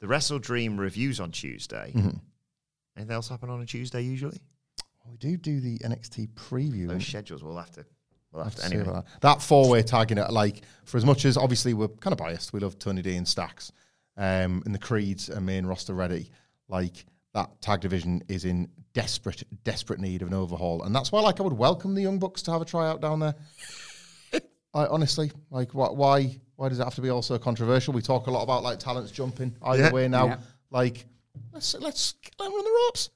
the 0.00 0.06
Wrestle 0.06 0.38
Dream 0.38 0.78
reviews 0.78 1.18
on 1.18 1.32
Tuesday. 1.32 1.92
Mm-hmm. 1.96 2.18
Anything 2.96 3.14
else 3.14 3.28
happen 3.30 3.48
on 3.48 3.62
a 3.62 3.66
Tuesday 3.66 4.02
usually? 4.02 4.38
We 5.10 5.16
do 5.16 5.36
do 5.38 5.60
the 5.60 5.78
NXT 5.78 6.28
preview. 6.34 6.86
Those 6.88 7.06
schedules 7.06 7.42
we'll 7.42 7.56
have 7.56 7.70
to. 7.72 7.86
We'll 8.32 8.44
have 8.44 8.52
Have 8.54 8.62
to 8.64 8.68
to 8.70 8.76
anyway. 8.76 8.92
that. 8.92 9.04
That 9.22 9.42
four-way 9.42 9.82
tagging 9.82 10.18
it, 10.18 10.30
like 10.30 10.60
for 10.84 10.98
as 10.98 11.04
much 11.06 11.24
as 11.24 11.36
obviously 11.36 11.74
we're 11.74 11.88
kind 11.88 12.12
of 12.12 12.18
biased, 12.18 12.52
we 12.52 12.60
love 12.60 12.78
Tony 12.78 13.02
D 13.02 13.16
and 13.16 13.26
Stacks, 13.26 13.72
um, 14.16 14.62
and 14.66 14.72
the 14.74 14.78
Creeds 14.78 15.28
are 15.30 15.40
main 15.40 15.66
roster 15.66 15.94
ready. 15.94 16.30
Like 16.68 17.06
that 17.34 17.60
tag 17.60 17.80
division 17.80 18.22
is 18.28 18.44
in 18.44 18.68
desperate, 18.92 19.42
desperate 19.64 20.00
need 20.00 20.22
of 20.22 20.28
an 20.28 20.34
overhaul, 20.34 20.82
and 20.82 20.94
that's 20.94 21.10
why, 21.12 21.20
like, 21.20 21.40
I 21.40 21.42
would 21.42 21.52
welcome 21.52 21.94
the 21.94 22.02
Young 22.02 22.18
Bucks 22.18 22.42
to 22.42 22.52
have 22.52 22.62
a 22.62 22.64
tryout 22.64 23.00
down 23.00 23.20
there. 23.20 23.34
I 24.72 24.86
honestly 24.86 25.32
like 25.50 25.74
why, 25.74 25.88
why 25.88 26.40
why 26.54 26.68
does 26.68 26.78
it 26.78 26.84
have 26.84 26.94
to 26.94 27.00
be 27.00 27.10
also 27.10 27.36
controversial? 27.38 27.92
We 27.92 28.02
talk 28.02 28.28
a 28.28 28.30
lot 28.30 28.42
about 28.44 28.62
like 28.62 28.78
talents 28.78 29.10
jumping 29.10 29.56
either 29.62 29.82
Yeah. 29.84 29.92
way 29.92 30.06
now. 30.06 30.26
Yeah. 30.26 30.36
Like 30.70 31.06
let's 31.52 31.74
let's 31.74 32.14
let 32.38 32.44
them 32.46 32.54
run 32.54 32.64
the 32.64 32.80
ropes. 32.86 33.10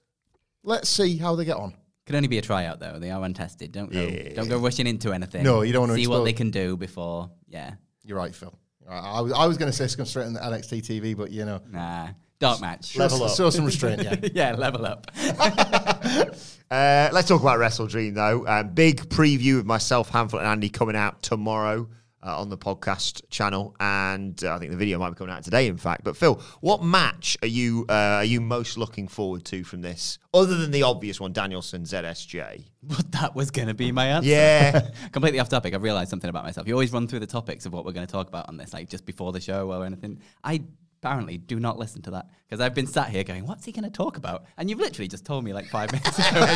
Let's 0.64 0.88
see 0.88 1.16
how 1.16 1.36
they 1.36 1.44
get 1.44 1.56
on. 1.56 1.72
Could 2.06 2.16
only 2.16 2.26
be 2.26 2.38
a 2.38 2.42
tryout 2.42 2.80
though. 2.80 2.98
They 2.98 3.12
are 3.12 3.22
untested. 3.22 3.70
Don't 3.70 3.92
go. 3.92 4.10
Don't 4.34 4.48
go 4.48 4.58
rushing 4.58 4.88
into 4.88 5.12
anything. 5.12 5.44
No, 5.44 5.62
you 5.62 5.72
don't 5.72 5.82
wanna 5.82 5.94
see 5.94 6.08
what 6.08 6.24
they 6.24 6.32
can 6.32 6.50
do 6.50 6.76
before. 6.76 7.30
Yeah. 7.46 7.74
You're 8.02 8.18
right, 8.18 8.34
Phil. 8.34 8.52
You're. 8.82 8.90
I 8.92 9.20
was, 9.20 9.32
I 9.32 9.46
was 9.46 9.56
going 9.56 9.70
to 9.70 9.76
say 9.88 9.96
come 9.96 10.04
straight 10.04 10.26
on 10.26 10.34
the 10.34 10.40
NXT 10.40 10.82
TV, 10.82 11.16
but 11.16 11.30
you 11.30 11.46
know, 11.46 11.60
Nah. 11.70 12.08
Dark 12.38 12.60
match. 12.60 12.96
level 12.96 13.22
up. 13.24 13.36
Show 13.36 13.50
some 13.50 13.64
restraint. 13.64 14.02
Yeah. 14.02 14.16
yeah. 14.34 14.52
Level 14.54 14.86
up. 14.86 15.10
Uh, 16.70 17.08
let's 17.12 17.28
talk 17.28 17.40
about 17.40 17.58
Wrestle 17.58 17.86
Dream 17.86 18.14
though. 18.14 18.44
Um, 18.48 18.70
big 18.70 19.08
preview 19.08 19.58
of 19.60 19.66
myself, 19.66 20.10
Hamflett, 20.10 20.38
and 20.38 20.48
Andy 20.48 20.68
coming 20.70 20.96
out 20.96 21.22
tomorrow. 21.22 21.88
Uh, 22.26 22.40
on 22.40 22.48
the 22.48 22.56
podcast 22.56 23.20
channel, 23.28 23.76
and 23.80 24.42
uh, 24.42 24.54
I 24.54 24.58
think 24.58 24.70
the 24.70 24.78
video 24.78 24.98
might 24.98 25.10
be 25.10 25.14
coming 25.16 25.34
out 25.34 25.44
today. 25.44 25.66
In 25.66 25.76
fact, 25.76 26.04
but 26.04 26.16
Phil, 26.16 26.40
what 26.62 26.82
match 26.82 27.36
are 27.42 27.48
you 27.48 27.84
uh, 27.90 27.92
are 27.92 28.24
you 28.24 28.40
most 28.40 28.78
looking 28.78 29.08
forward 29.08 29.44
to 29.44 29.62
from 29.62 29.82
this, 29.82 30.18
other 30.32 30.56
than 30.56 30.70
the 30.70 30.84
obvious 30.84 31.20
one, 31.20 31.34
Danielson 31.34 31.82
ZSJ? 31.82 32.64
But 32.82 33.12
that 33.12 33.34
was 33.34 33.50
going 33.50 33.68
to 33.68 33.74
be 33.74 33.92
my 33.92 34.06
answer. 34.06 34.30
Yeah, 34.30 34.88
Completely 35.12 35.38
off 35.38 35.50
topic. 35.50 35.74
I've 35.74 35.82
realized 35.82 36.08
something 36.08 36.30
about 36.30 36.44
myself. 36.44 36.66
You 36.66 36.72
always 36.72 36.94
run 36.94 37.06
through 37.08 37.20
the 37.20 37.26
topics 37.26 37.66
of 37.66 37.74
what 37.74 37.84
we're 37.84 37.92
going 37.92 38.06
to 38.06 38.12
talk 38.12 38.26
about 38.26 38.48
on 38.48 38.56
this, 38.56 38.72
like 38.72 38.88
just 38.88 39.04
before 39.04 39.30
the 39.32 39.40
show 39.42 39.70
or 39.70 39.84
anything. 39.84 40.18
I 40.42 40.62
apparently 41.04 41.36
do 41.36 41.60
not 41.60 41.78
listen 41.78 42.00
to 42.02 42.10
that 42.12 42.30
because 42.46 42.60
I've 42.60 42.74
been 42.74 42.86
sat 42.86 43.10
here 43.10 43.24
going, 43.24 43.46
"What's 43.46 43.64
he 43.64 43.72
going 43.72 43.84
to 43.84 43.90
talk 43.90 44.16
about?" 44.16 44.44
And 44.56 44.70
you've 44.70 44.78
literally 44.78 45.08
just 45.08 45.24
told 45.26 45.44
me 45.44 45.52
like 45.52 45.66
five 45.66 45.92
minutes 45.92 46.18
ago. 46.18 46.40
or 46.40 46.46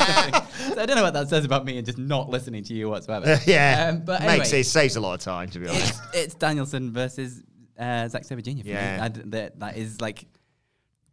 so 0.75 0.81
I 0.83 0.87
don't 0.87 0.97
know 0.97 1.03
what 1.03 1.15
that 1.15 1.29
says 1.29 1.45
about 1.45 1.65
me 1.65 1.77
and 1.77 1.85
just 1.87 1.99
not 1.99 2.31
listening 2.31 2.65
to 2.65 2.75
you 2.75 2.89
whatsoever. 2.89 3.39
yeah. 3.47 3.91
Um, 3.91 4.05
but 4.05 4.21
makes 4.23 4.49
anyway, 4.49 4.61
it 4.61 4.65
saves 4.65 4.97
a 4.97 5.01
lot 5.01 5.15
of 5.15 5.21
time 5.21 5.51
to 5.51 5.59
be 5.59 5.69
honest. 5.69 6.03
it's, 6.13 6.17
it's 6.17 6.35
Danielson 6.35 6.93
versus 6.93 7.43
uh, 7.79 8.09
Zack 8.09 8.25
Sabre 8.25 8.41
Jr. 8.41 8.63
For 8.63 8.69
Yeah. 8.69 8.97
me. 8.97 9.03
I 9.03 9.09
that, 9.27 9.61
that 9.61 9.77
is 9.77 10.01
like, 10.01 10.25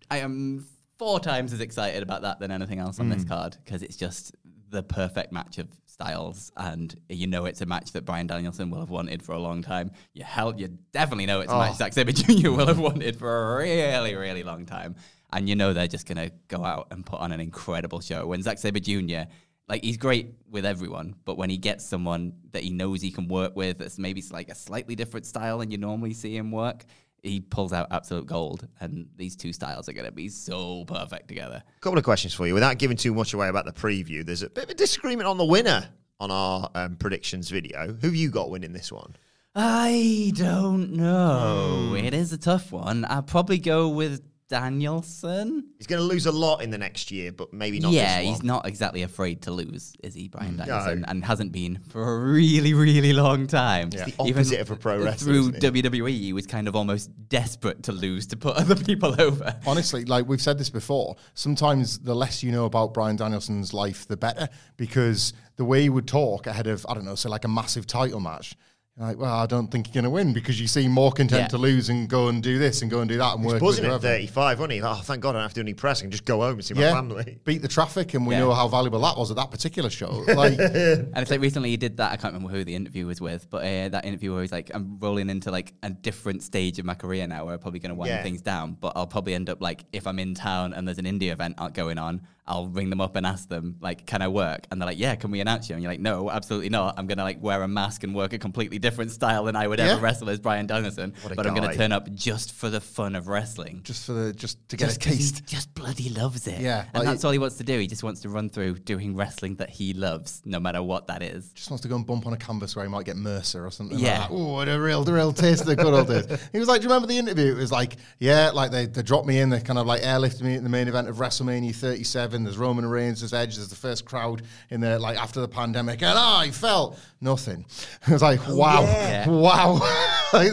I 0.09 0.19
am 0.19 0.65
four 0.97 1.19
times 1.19 1.51
as 1.51 1.59
excited 1.59 2.03
about 2.03 2.21
that 2.21 2.39
than 2.39 2.51
anything 2.51 2.79
else 2.79 2.99
on 2.99 3.09
this 3.09 3.23
Hmm. 3.23 3.29
card 3.29 3.57
because 3.65 3.83
it's 3.83 3.97
just 3.97 4.33
the 4.75 4.83
perfect 4.83 5.31
match 5.31 5.57
of 5.57 5.67
styles, 5.87 6.51
and 6.57 6.93
you 7.09 7.25
know 7.27 7.45
it's 7.45 7.61
a 7.61 7.65
match 7.65 7.91
that 7.93 8.05
Brian 8.05 8.27
Danielson 8.27 8.69
will 8.69 8.79
have 8.81 8.89
wanted 8.89 9.23
for 9.23 9.31
a 9.33 9.39
long 9.39 9.61
time. 9.61 9.91
You 10.13 10.23
hell, 10.23 10.53
you 10.55 10.67
definitely 10.91 11.25
know 11.25 11.39
it's 11.41 11.51
a 11.51 11.55
Oh. 11.55 11.59
match 11.59 11.75
Zack 11.77 11.93
Sabre 11.93 12.11
Jr. 12.11 12.51
will 12.51 12.67
have 12.67 12.79
wanted 12.79 13.15
for 13.15 13.55
a 13.55 13.57
really, 13.63 14.13
really 14.15 14.43
long 14.43 14.65
time, 14.65 14.95
and 15.33 15.47
you 15.49 15.55
know 15.55 15.73
they're 15.73 15.87
just 15.87 16.07
gonna 16.07 16.31
go 16.47 16.63
out 16.63 16.87
and 16.91 17.05
put 17.05 17.19
on 17.19 17.31
an 17.31 17.39
incredible 17.39 18.01
show. 18.01 18.27
When 18.27 18.41
Zack 18.41 18.59
Sabre 18.59 18.79
Jr. 18.79 19.23
Like 19.67 19.83
he's 19.83 19.97
great 19.97 20.35
with 20.47 20.63
everyone, 20.63 21.15
but 21.25 21.37
when 21.39 21.49
he 21.49 21.57
gets 21.57 21.83
someone 21.83 22.33
that 22.51 22.61
he 22.61 22.69
knows 22.69 23.01
he 23.01 23.09
can 23.09 23.27
work 23.27 23.55
with, 23.55 23.79
that's 23.79 23.97
maybe 23.97 24.23
like 24.29 24.49
a 24.49 24.53
slightly 24.53 24.93
different 24.95 25.25
style 25.25 25.57
than 25.57 25.71
you 25.71 25.79
normally 25.79 26.13
see 26.13 26.37
him 26.37 26.51
work, 26.51 26.85
he 27.25 27.39
pulls 27.41 27.73
out 27.73 27.87
absolute 27.91 28.25
gold. 28.25 28.67
And 28.79 29.07
these 29.15 29.35
two 29.35 29.53
styles 29.53 29.89
are 29.89 29.93
going 29.93 30.05
to 30.05 30.11
be 30.11 30.29
so 30.29 30.85
perfect 30.85 31.27
together. 31.27 31.63
A 31.65 31.79
couple 31.79 31.97
of 31.97 32.03
questions 32.03 32.33
for 32.33 32.47
you 32.47 32.53
without 32.53 32.77
giving 32.77 32.97
too 32.97 33.13
much 33.13 33.33
away 33.33 33.47
about 33.47 33.65
the 33.65 33.73
preview. 33.73 34.25
There's 34.25 34.43
a 34.43 34.49
bit 34.49 34.65
of 34.65 34.69
a 34.69 34.75
disagreement 34.75 35.27
on 35.27 35.37
the 35.37 35.45
winner 35.45 35.89
on 36.19 36.31
our 36.31 36.69
um, 36.75 36.95
predictions 36.95 37.49
video. 37.49 37.87
Who 37.87 38.07
have 38.07 38.15
you 38.15 38.29
got 38.29 38.49
winning 38.49 38.73
this 38.73 38.91
one? 38.91 39.15
I 39.53 40.33
don't 40.35 40.93
know. 40.93 41.95
It 41.97 42.13
is 42.13 42.33
a 42.33 42.37
tough 42.37 42.71
one. 42.71 43.05
I'll 43.07 43.23
probably 43.23 43.57
go 43.57 43.87
with 43.87 44.21
Danielson. 44.47 45.69
He's 45.77 45.87
going 45.87 46.01
to 46.01 46.07
lose 46.07 46.27
a 46.27 46.31
lot 46.31 46.61
in 46.61 46.69
the 46.69 46.77
next 46.77 47.09
year, 47.09 47.31
but 47.31 47.51
maybe 47.51 47.79
not. 47.79 47.91
yeah, 47.91 48.19
this 48.19 48.27
he's 48.27 48.43
not 48.43 48.67
exactly 48.67 49.01
afraid 49.01 49.41
to 49.43 49.51
lose, 49.51 49.95
is 50.03 50.13
he, 50.13 50.27
Brian 50.27 50.53
mm. 50.53 50.57
Danielson? 50.57 51.05
And 51.07 51.25
hasn't 51.25 51.51
been 51.51 51.79
for 51.89 52.01
a 52.01 52.19
really, 52.19 52.73
really 52.73 53.13
long 53.13 53.47
time. 53.47 53.89
the 53.89 54.13
opposite 54.19 54.59
of 54.59 54.69
a 54.69 54.75
pro 54.75 55.03
wrestler, 55.03 55.33
Through 55.33 55.49
isn't? 55.55 55.73
WWE, 55.73 56.09
he 56.09 56.33
was 56.33 56.45
kind 56.45 56.67
of 56.67 56.75
almost 56.75 57.09
desperate 57.27 57.83
to 57.83 57.91
lose 57.91 58.27
to 58.27 58.37
put 58.37 58.55
other 58.57 58.75
people 58.75 59.19
over. 59.19 59.59
Honestly, 59.65 60.05
like 60.05 60.27
we've 60.27 60.41
said 60.41 60.57
this 60.57 60.69
before, 60.69 61.15
sometimes 61.33 61.99
the 61.99 62.15
less 62.15 62.43
you 62.43 62.51
know 62.51 62.65
about 62.65 62.93
Brian 62.93 63.15
Danielson's 63.15 63.73
life, 63.73 64.07
the 64.07 64.17
better. 64.17 64.47
Because 64.77 65.33
the 65.55 65.65
way 65.65 65.81
he 65.81 65.89
would 65.89 66.07
talk 66.07 66.45
ahead 66.47 66.67
of, 66.67 66.85
I 66.87 66.93
don't 66.93 67.05
know, 67.05 67.15
say 67.15 67.29
like 67.29 67.45
a 67.45 67.49
massive 67.49 67.87
title 67.87 68.19
match, 68.19 68.55
You're 68.97 69.07
like, 69.09 69.17
well, 69.17 69.33
I 69.33 69.45
don't 69.45 69.69
think 69.69 69.87
you're 69.87 70.01
going 70.01 70.05
to 70.05 70.09
win 70.09 70.31
because 70.31 70.59
you 70.61 70.67
seem 70.67 70.89
more 70.89 71.11
content 71.11 71.41
Yeah. 71.41 71.47
to 71.49 71.57
lose 71.57 71.89
and 71.89 72.07
go 72.07 72.29
and 72.29 72.41
do 72.41 72.57
this 72.57 72.81
and 72.81 72.89
go 72.89 73.01
and 73.01 73.09
do 73.09 73.17
that 73.17 73.33
and 73.33 73.41
He 73.41 73.47
work 73.47 73.55
with 73.55 73.61
buzzing 73.61 73.83
at 73.83 73.99
35, 73.99 74.57
wasn't 74.59 74.71
he? 74.71 74.81
Like, 74.81 74.97
oh, 74.97 75.01
thank 75.01 75.21
God 75.21 75.31
I 75.31 75.33
don't 75.33 75.41
have 75.41 75.51
to 75.51 75.55
do 75.55 75.61
any 75.65 75.73
press. 75.73 75.99
I 75.99 76.03
can 76.03 76.11
just 76.11 76.23
go 76.23 76.39
home 76.39 76.53
and 76.53 76.63
see 76.63 76.75
my 76.75 76.83
family. 76.83 77.37
beat 77.43 77.61
the 77.61 77.67
traffic, 77.67 78.13
and 78.13 78.25
we 78.25 78.35
Yeah. 78.35 78.41
know 78.41 78.53
how 78.53 78.69
valuable 78.69 79.01
that 79.01 79.17
was 79.17 79.31
at 79.31 79.35
that 79.35 79.51
particular 79.51 79.89
show. 79.89 80.23
Like, 80.33 80.57
And 80.59 81.17
it's 81.17 81.29
like 81.29 81.41
recently 81.41 81.71
he 81.71 81.77
did 81.77 81.97
that. 81.97 82.13
I 82.13 82.15
can't 82.15 82.33
remember 82.33 82.55
who 82.55 82.63
the 82.63 82.73
interview 82.73 83.05
was 83.05 83.19
with, 83.19 83.49
but 83.49 83.65
uh, 83.65 83.89
that 83.89 84.05
interview 84.05 84.31
where 84.31 84.43
he's 84.43 84.53
like, 84.53 84.71
I'm 84.73 84.97
rolling 85.01 85.29
into 85.29 85.51
like 85.51 85.73
a 85.83 85.89
different 85.89 86.41
stage 86.41 86.79
of 86.79 86.85
my 86.85 86.95
career 86.95 87.27
now 87.27 87.43
where 87.43 87.55
I'm 87.55 87.59
probably 87.59 87.81
going 87.81 87.89
to 87.89 87.95
wind 87.95 88.11
Yeah. 88.11 88.23
things 88.23 88.41
down, 88.41 88.77
but 88.79 88.93
I'll 88.95 89.07
probably 89.07 89.33
end 89.33 89.49
up 89.49 89.61
like, 89.61 89.83
if 89.91 90.07
I'm 90.07 90.19
in 90.19 90.35
town 90.35 90.71
and 90.73 90.87
there's 90.87 90.99
an 90.99 91.05
indie 91.05 91.33
event 91.33 91.57
going 91.73 91.97
on, 91.97 92.21
I'll 92.47 92.67
ring 92.67 92.91
them 92.91 93.01
up 93.01 93.15
and 93.15 93.25
ask 93.25 93.49
them, 93.49 93.75
like, 93.81 94.05
can 94.05 94.21
I 94.21 94.27
work? 94.27 94.67
And 94.69 94.79
they're 94.79 94.85
like, 94.85 94.99
yeah, 94.99 95.15
can 95.15 95.31
we 95.31 95.39
announce 95.39 95.67
you? 95.67 95.73
And 95.73 95.81
you're 95.81 95.91
like, 95.91 95.99
no, 95.99 96.29
absolutely 96.29 96.69
not. 96.69 96.93
I'm 96.99 97.07
going 97.07 97.17
to 97.17 97.23
like 97.23 97.41
wear 97.41 97.63
a 97.63 97.67
mask 97.67 98.03
and 98.03 98.13
work 98.13 98.33
a 98.33 98.37
completely 98.37 98.77
different 98.77 99.09
style 99.11 99.45
than 99.45 99.55
I 99.55 99.67
would 99.67 99.79
Yeah. 99.79 99.93
ever 99.93 100.01
wrestle 100.01 100.29
as 100.29 100.39
Brian 100.39 100.67
Danielson. 100.67 101.13
But 101.35 101.47
I'm 101.47 101.55
going 101.55 101.67
to 101.67 101.75
turn 101.75 101.91
up 101.91 102.07
just 102.13 102.53
for 102.53 102.69
the 102.69 102.79
fun 102.79 103.15
of 103.15 103.27
wrestling. 103.27 103.81
just 103.83 104.05
for 104.05 104.13
the 104.13 104.31
just 104.31 104.57
to 104.69 104.77
get 104.77 104.85
Just 104.89 104.97
a 104.97 104.99
'cause 105.09 105.13
he 105.17 105.23
taste. 105.23 105.45
just 105.47 105.73
bloody 105.73 106.09
loves 106.09 106.45
it. 106.47 106.59
Yeah, 106.61 106.81
And 106.93 106.99
like 107.03 107.05
that's 107.05 107.23
it- 107.23 107.25
all 107.25 107.31
he 107.33 107.39
wants 107.39 107.55
to 107.57 107.63
do. 107.63 107.79
He 107.79 107.87
just 107.87 108.03
wants 108.03 108.21
to 108.21 108.29
run 108.29 108.49
through 108.49 108.75
doing 108.79 109.15
wrestling 109.15 109.55
that 109.55 109.71
he 109.71 109.93
loves, 109.93 110.43
no 110.45 110.59
matter 110.59 110.83
what 110.83 111.07
that 111.07 111.23
is. 111.23 111.49
Just 111.53 111.71
wants 111.71 111.81
to 111.81 111.87
go 111.87 111.95
and 111.95 112.05
bump 112.05 112.27
on 112.27 112.33
a 112.33 112.37
canvas 112.37 112.75
where 112.75 112.85
he 112.85 112.91
might 112.91 113.05
get 113.07 113.17
Mercer 113.17 113.65
or 113.65 113.71
something. 113.71 113.97
Yeah. 113.97 114.19
Like. 114.21 114.31
Oh, 114.31 114.53
what 114.53 114.69
a 114.69 114.79
real, 114.79 115.03
the 115.03 115.13
real 115.13 115.33
taste 115.33 115.61
of 115.61 115.67
the 115.67 115.75
good 115.75 115.93
old 115.95 116.07
days. 116.07 116.25
He 116.51 116.59
was 116.59 116.67
like, 116.67 116.81
"Do 116.81 116.87
you 116.87 116.93
remember 116.93 117.07
the 117.07 117.17
interview?" 117.17 117.53
It 117.53 117.57
was 117.57 117.71
like, 117.71 117.95
"Yeah, 118.19 118.51
like 118.51 118.69
they, 118.69 118.85
they 118.85 119.01
dropped 119.01 119.25
me 119.25 119.39
in. 119.39 119.49
They 119.49 119.61
kind 119.61 119.79
of 119.79 119.87
like 119.87 120.03
airlifted 120.03 120.43
me 120.43 120.53
in 120.53 120.63
the 120.63 120.69
main 120.69 120.87
event 120.87 121.07
of 121.07 121.15
WrestleMania 121.17 121.73
37. 121.73 122.34
There's 122.43 122.57
Roman 122.57 122.85
Reigns, 122.85 123.21
there's 123.21 123.33
Edge, 123.33 123.55
there's 123.55 123.69
the 123.69 123.75
first 123.75 124.05
crowd 124.05 124.41
in 124.69 124.81
there, 124.81 124.99
like 124.99 125.17
after 125.17 125.39
the 125.41 125.47
pandemic, 125.47 126.01
and 126.03 126.17
I 126.17 126.51
felt 126.51 126.99
nothing. 127.21 127.65
I 128.07 128.11
was 128.13 128.21
like, 128.21 128.45
wow, 128.47 128.81
Yeah. 128.81 129.29
wow. 129.29 129.73
like, 130.33 130.51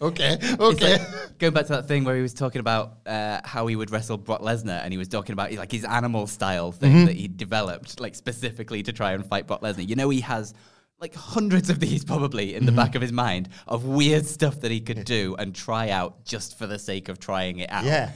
okay, 0.00 0.38
okay. 0.60 0.98
like, 0.98 1.38
going 1.38 1.52
back 1.52 1.66
to 1.66 1.72
that 1.74 1.88
thing 1.88 2.04
where 2.04 2.16
he 2.16 2.22
was 2.22 2.34
talking 2.34 2.60
about 2.60 2.98
uh, 3.06 3.40
how 3.44 3.66
he 3.66 3.76
would 3.76 3.90
wrestle 3.90 4.16
Brock 4.18 4.40
Lesnar, 4.40 4.80
and 4.82 4.92
he 4.92 4.98
was 4.98 5.08
talking 5.08 5.32
about 5.32 5.52
like 5.52 5.72
his 5.72 5.84
animal 5.84 6.26
style 6.26 6.72
thing 6.72 6.92
Mm-hmm. 6.92 7.04
that 7.06 7.16
he 7.16 7.28
developed, 7.28 8.00
like 8.00 8.14
specifically 8.14 8.82
to 8.84 8.92
try 8.92 9.12
and 9.12 9.24
fight 9.26 9.46
Brock 9.46 9.60
Lesnar. 9.62 9.86
You 9.88 9.96
know, 9.96 10.08
he 10.10 10.20
has 10.22 10.54
like 11.00 11.14
hundreds 11.14 11.70
of 11.70 11.78
these 11.78 12.04
probably 12.04 12.54
in 12.56 12.64
the 12.66 12.72
Mm-hmm. 12.72 12.76
back 12.76 12.94
of 12.96 13.02
his 13.02 13.12
mind 13.12 13.48
of 13.68 13.84
weird 13.84 14.26
stuff 14.26 14.60
that 14.62 14.70
he 14.72 14.80
could 14.80 15.04
do 15.04 15.36
and 15.38 15.54
try 15.54 15.90
out 15.90 16.24
just 16.24 16.58
for 16.58 16.66
the 16.66 16.78
sake 16.78 17.08
of 17.08 17.20
trying 17.20 17.58
it 17.60 17.70
out. 17.70 17.84
Yeah. 17.84 18.10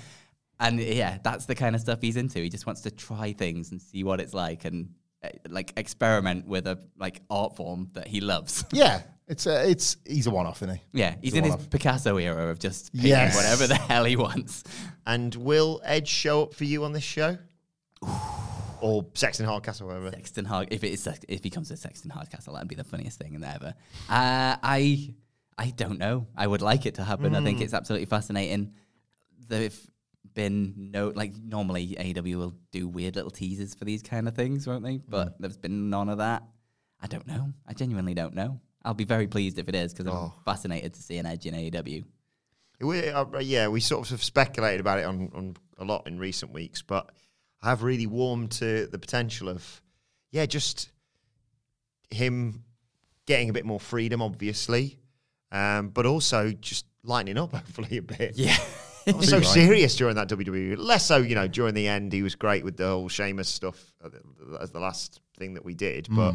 And 0.63 0.79
yeah, 0.81 1.19
that's 1.23 1.47
the 1.47 1.55
kind 1.55 1.75
of 1.75 1.81
stuff 1.81 2.01
he's 2.01 2.17
into. 2.17 2.39
He 2.39 2.49
just 2.49 2.67
wants 2.67 2.83
to 2.83 2.91
try 2.91 3.33
things 3.33 3.73
and 3.73 3.83
see 3.83 4.05
what 4.05 4.21
it's 4.21 4.33
like 4.33 4.65
and 4.65 4.91
uh, 5.25 5.29
like 5.49 5.73
experiment 5.77 6.47
with 6.47 6.67
a 6.67 6.79
like 6.99 7.21
art 7.29 7.57
form 7.57 7.91
that 7.95 8.07
he 8.07 8.21
loves. 8.21 8.65
yeah, 8.73 9.03
it's 9.27 9.47
a, 9.47 9.69
it's 9.69 9.97
he's 10.07 10.27
a 10.29 10.31
one-off, 10.31 10.63
isn't 10.63 10.77
he? 10.77 10.83
Yeah, 11.01 11.17
he's 11.21 11.35
a 11.35 11.39
in 11.39 11.45
his 11.45 11.51
one-off. 11.55 11.69
Picasso 11.71 12.17
era 12.17 12.49
of 12.49 12.59
just 12.61 12.93
painting 12.93 13.11
Yes. 13.11 13.35
whatever 13.37 13.67
the 13.67 13.75
hell 13.75 14.05
he 14.05 14.15
wants. 14.17 14.63
And 15.05 15.35
will 15.35 15.81
Edge 15.85 16.09
show 16.09 16.45
up 16.45 16.55
for 16.55 16.65
you 16.65 16.85
on 16.85 16.93
this 16.93 17.03
show? 17.03 17.39
or 18.81 19.07
Sexton 19.15 19.47
Hardcastle, 19.47 19.87
whatever. 19.87 20.11
Sexton 20.11 20.45
Hard, 20.45 20.69
if 20.71 20.85
it 20.85 20.93
is, 20.93 21.03
Sex- 21.03 21.25
if 21.29 21.43
he 21.43 21.51
comes 21.51 21.69
to 21.69 21.77
Sexton 21.77 22.11
Hardcastle, 22.11 22.55
that'd 22.55 22.69
be 22.69 22.75
the 22.75 22.85
funniest 22.85 23.19
thing 23.19 23.35
in 23.35 23.41
there 23.41 23.55
ever. 23.55 23.75
Uh, 24.09 24.57
I, 24.63 25.15
I 25.59 25.71
don't 25.71 25.99
know. 25.99 26.27
I 26.37 26.47
would 26.47 26.63
like 26.63 26.87
it 26.87 26.95
to 26.97 27.05
happen. 27.05 27.35
I 27.35 27.43
think 27.43 27.61
it's 27.61 27.75
absolutely 27.75 28.07
fascinating. 28.07 28.73
There've 29.49 29.79
been 30.35 30.75
no 30.77 31.13
like 31.15 31.35
normally 31.43 31.97
AEW 31.99 32.37
will 32.37 32.55
do 32.71 32.89
weird 32.89 33.17
little 33.17 33.31
teasers 33.31 33.75
for 33.75 33.85
these 33.85 34.03
kind 34.03 34.29
of 34.29 34.35
things, 34.35 34.67
won't 34.67 34.85
they? 34.85 34.99
But 34.99 35.41
there's 35.41 35.57
been 35.57 35.91
none 35.91 36.09
of 36.09 36.19
that. 36.19 36.43
I 37.01 37.07
don't 37.07 37.27
know. 37.27 37.53
I 37.67 37.73
genuinely 37.73 38.15
don't 38.15 38.35
know. 38.35 38.61
I'll 38.85 38.95
be 38.95 39.05
very 39.05 39.27
pleased 39.27 39.59
if 39.59 39.69
it 39.69 39.75
is 39.75 39.93
because 39.95 40.13
I'm 40.13 40.33
fascinated 40.45 40.95
to 40.95 41.03
see 41.03 41.19
an 41.19 41.27
edge 41.27 41.47
in 41.47 41.55
AEW. 41.55 42.05
We, 42.81 43.09
uh, 43.09 43.25
yeah, 43.41 43.69
we 43.69 43.81
sort 43.81 44.05
of 44.05 44.11
have 44.11 44.23
speculated 44.25 44.81
about 44.81 44.99
it 44.99 45.05
on, 45.05 45.31
on 45.35 45.57
a 45.79 45.85
lot 45.85 46.07
in 46.07 46.19
recent 46.19 46.53
weeks, 46.53 46.83
but 46.83 47.11
I 47.63 47.69
have 47.71 47.85
really 47.85 48.09
warmed 48.09 48.51
to 48.53 48.89
the 48.89 48.99
potential 48.99 49.49
of, 49.49 49.81
yeah, 50.33 50.47
just 50.47 50.91
him 52.11 52.65
getting 53.27 53.51
a 53.51 53.53
bit 53.53 53.65
more 53.65 53.79
freedom, 53.79 54.21
obviously, 54.21 54.99
um, 55.53 55.91
but 55.91 56.07
also 56.07 56.51
just 56.51 56.87
lightening 57.05 57.39
up, 57.39 57.53
hopefully, 57.53 57.99
a 57.99 58.03
bit. 58.03 58.33
Yeah. 58.37 58.57
I 59.07 59.13
was 59.13 59.29
so 59.37 59.41
serious 59.41 59.97
during 59.97 60.17
that 60.17 60.29
WWE. 60.29 60.77
Less 60.79 61.07
so, 61.07 61.19
you 61.19 61.35
know, 61.35 61.49
during 61.49 61.75
the 61.75 61.89
end, 61.89 62.13
he 62.13 62.23
was 62.23 62.35
great 62.35 62.65
with 62.65 62.77
the 62.77 62.87
whole 62.89 63.09
Sheamus 63.09 63.49
stuff 63.49 63.93
uh, 64.05 64.09
as 64.61 64.71
the 64.71 64.81
last 64.81 65.21
thing 65.39 65.55
that 65.55 65.65
we 65.65 65.75
did. 65.75 66.09
But 66.11 66.35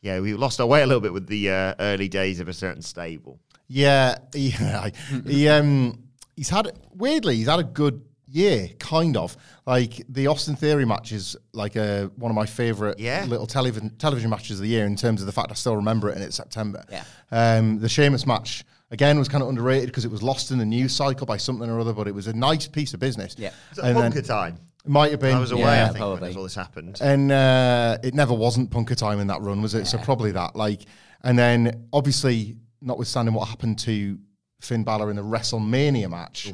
yeah, 0.00 0.20
we 0.20 0.34
lost 0.34 0.60
our 0.60 0.66
way 0.66 0.82
a 0.82 0.86
little 0.86 1.00
bit 1.00 1.12
with 1.12 1.26
the 1.26 1.50
uh, 1.50 1.74
early 1.80 2.08
days 2.08 2.40
of 2.40 2.48
a 2.48 2.52
certain 2.52 2.82
stable. 2.82 3.40
Yeah, 3.68 4.16
yeah. 4.34 4.90
he 5.26 5.48
um 5.48 6.04
he's 6.36 6.48
had 6.48 6.70
weirdly 6.92 7.36
he's 7.36 7.48
had 7.48 7.58
a 7.58 7.64
good 7.64 8.02
year, 8.28 8.68
kind 8.78 9.16
of. 9.16 9.36
Like 9.66 10.02
the 10.08 10.28
Austin 10.28 10.54
Theory 10.56 10.84
match 10.84 11.10
is 11.12 11.36
like 11.52 11.74
a 11.76 12.10
one 12.16 12.30
of 12.30 12.36
my 12.36 12.46
favorite 12.46 12.98
Yeah. 12.98 13.24
little 13.24 13.46
television 13.46 13.90
television 13.98 14.30
matches 14.30 14.58
of 14.58 14.62
the 14.62 14.68
year 14.68 14.86
in 14.86 14.94
terms 14.96 15.20
of 15.20 15.26
the 15.26 15.32
fact 15.32 15.50
I 15.50 15.54
still 15.54 15.76
remember 15.76 16.08
it 16.10 16.14
and 16.14 16.22
it's 16.24 16.36
September. 16.36 16.84
Yeah. 16.90 17.04
Um, 17.32 17.78
the 17.80 17.88
Sheamus 17.88 18.26
match 18.26 18.64
again 18.90 19.18
was 19.18 19.28
kind 19.28 19.42
of 19.42 19.48
underrated 19.48 19.86
because 19.88 20.04
it 20.04 20.10
was 20.10 20.22
lost 20.22 20.50
in 20.50 20.58
the 20.58 20.64
news 20.66 20.94
cycle 20.94 21.26
by 21.26 21.36
something 21.36 21.68
or 21.68 21.80
other, 21.80 21.92
but 21.92 22.06
it 22.08 22.14
was 22.14 22.26
a 22.26 22.32
nice 22.32 22.66
piece 22.66 22.94
of 22.94 23.00
business. 23.00 23.34
Yeah. 23.38 23.50
Was 23.70 23.78
it 23.78 23.84
And 23.84 23.96
then- 23.96 24.12
Punker 24.12 24.26
time? 24.26 24.58
it 24.84 24.90
might 24.90 25.10
have 25.10 25.20
been. 25.20 25.34
I 25.36 25.40
was 25.40 25.50
away, 25.52 25.62
Yeah, 25.62 25.84
I 25.84 25.86
think, 25.88 25.98
probably. 25.98 26.28
when 26.28 26.36
all 26.36 26.42
this 26.44 26.54
happened. 26.54 26.98
And 27.00 27.32
uh, 27.32 27.98
it 28.04 28.14
never 28.14 28.32
wasn't 28.34 28.70
punker 28.70 28.96
time 28.96 29.18
in 29.20 29.26
that 29.26 29.40
run, 29.40 29.60
was 29.60 29.74
it? 29.74 29.86
So 29.86 29.98
probably 29.98 30.30
that. 30.32 30.54
Like, 30.54 30.82
and 31.24 31.36
then 31.38 31.88
obviously, 31.92 32.56
notwithstanding 32.80 33.34
what 33.34 33.48
happened 33.48 33.78
to 33.80 34.18
Finn 34.60 34.84
Balor 34.84 35.10
in 35.10 35.16
the 35.16 35.22
WrestleMania 35.24 36.08
match, 36.08 36.52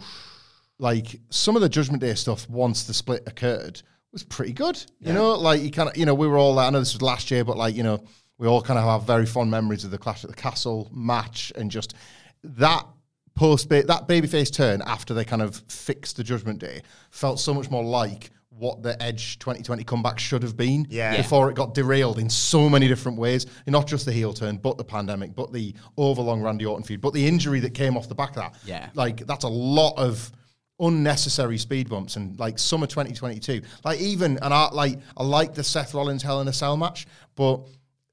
like 0.78 1.20
some 1.30 1.56
of 1.56 1.62
the 1.62 1.68
Judgment 1.68 2.00
Day 2.00 2.14
stuff 2.14 2.48
once 2.48 2.84
the 2.84 2.94
split 2.94 3.22
occurred 3.26 3.82
was 4.12 4.22
pretty 4.24 4.52
good. 4.52 4.82
You 5.00 5.12
know, 5.12 5.32
like 5.32 5.60
you 5.62 5.70
kind 5.70 5.88
of, 5.90 5.96
you 5.96 6.06
know, 6.06 6.14
we 6.14 6.26
were 6.26 6.38
all. 6.38 6.58
I 6.58 6.70
know 6.70 6.78
this 6.80 6.92
was 6.94 7.02
last 7.02 7.30
year, 7.30 7.44
but 7.44 7.56
like 7.56 7.74
you 7.76 7.82
know, 7.82 8.02
we 8.38 8.46
all 8.46 8.62
kind 8.62 8.78
of 8.78 8.84
have 8.84 9.06
very 9.06 9.26
fond 9.26 9.50
memories 9.50 9.84
of 9.84 9.90
the 9.90 9.98
Clash 9.98 10.24
at 10.24 10.30
the 10.30 10.36
Castle 10.36 10.90
match 10.92 11.52
and 11.56 11.70
just 11.70 11.94
that 12.44 12.86
post 13.34 13.68
that 13.70 13.86
babyface 14.08 14.52
turn 14.52 14.82
after 14.82 15.14
they 15.14 15.24
kind 15.24 15.42
of 15.42 15.56
fixed 15.68 16.16
the 16.16 16.24
Judgment 16.24 16.58
Day 16.58 16.82
felt 17.10 17.40
so 17.40 17.54
much 17.54 17.70
more 17.70 17.82
like 17.84 18.30
what 18.50 18.82
the 18.82 19.00
Edge 19.02 19.38
2020 19.38 19.82
comeback 19.84 20.18
should 20.18 20.42
have 20.42 20.56
been 20.56 20.86
Yeah. 20.90 21.16
before 21.16 21.48
it 21.50 21.56
got 21.56 21.72
derailed 21.74 22.18
in 22.18 22.28
so 22.28 22.68
many 22.68 22.86
different 22.86 23.16
ways. 23.18 23.46
And 23.66 23.72
not 23.72 23.86
just 23.86 24.04
the 24.04 24.12
heel 24.12 24.32
turn, 24.34 24.58
but 24.58 24.76
the 24.76 24.84
pandemic, 24.84 25.34
but 25.34 25.52
the 25.52 25.74
overlong 25.96 26.42
Randy 26.42 26.66
Orton 26.66 26.84
feud, 26.84 27.00
but 27.00 27.14
the 27.14 27.26
injury 27.26 27.60
that 27.60 27.70
came 27.74 27.96
off 27.96 28.08
the 28.08 28.14
back 28.14 28.30
of 28.30 28.36
that. 28.36 28.54
Yeah. 28.66 28.90
Like 28.94 29.26
that's 29.26 29.44
a 29.44 29.48
lot 29.48 29.94
of 29.96 30.30
unnecessary 30.78 31.58
speed 31.58 31.88
bumps 31.88 32.16
and 32.16 32.38
like 32.38 32.58
summer 32.58 32.86
2022. 32.86 33.62
Like 33.84 34.00
even 34.00 34.38
and 34.42 34.52
I 34.52 34.68
like 34.70 34.98
I 35.16 35.22
like 35.22 35.54
the 35.54 35.64
Seth 35.64 35.94
Rollins 35.94 36.22
Hell 36.22 36.40
in 36.40 36.48
a 36.48 36.52
Cell 36.52 36.76
match, 36.76 37.06
but 37.34 37.66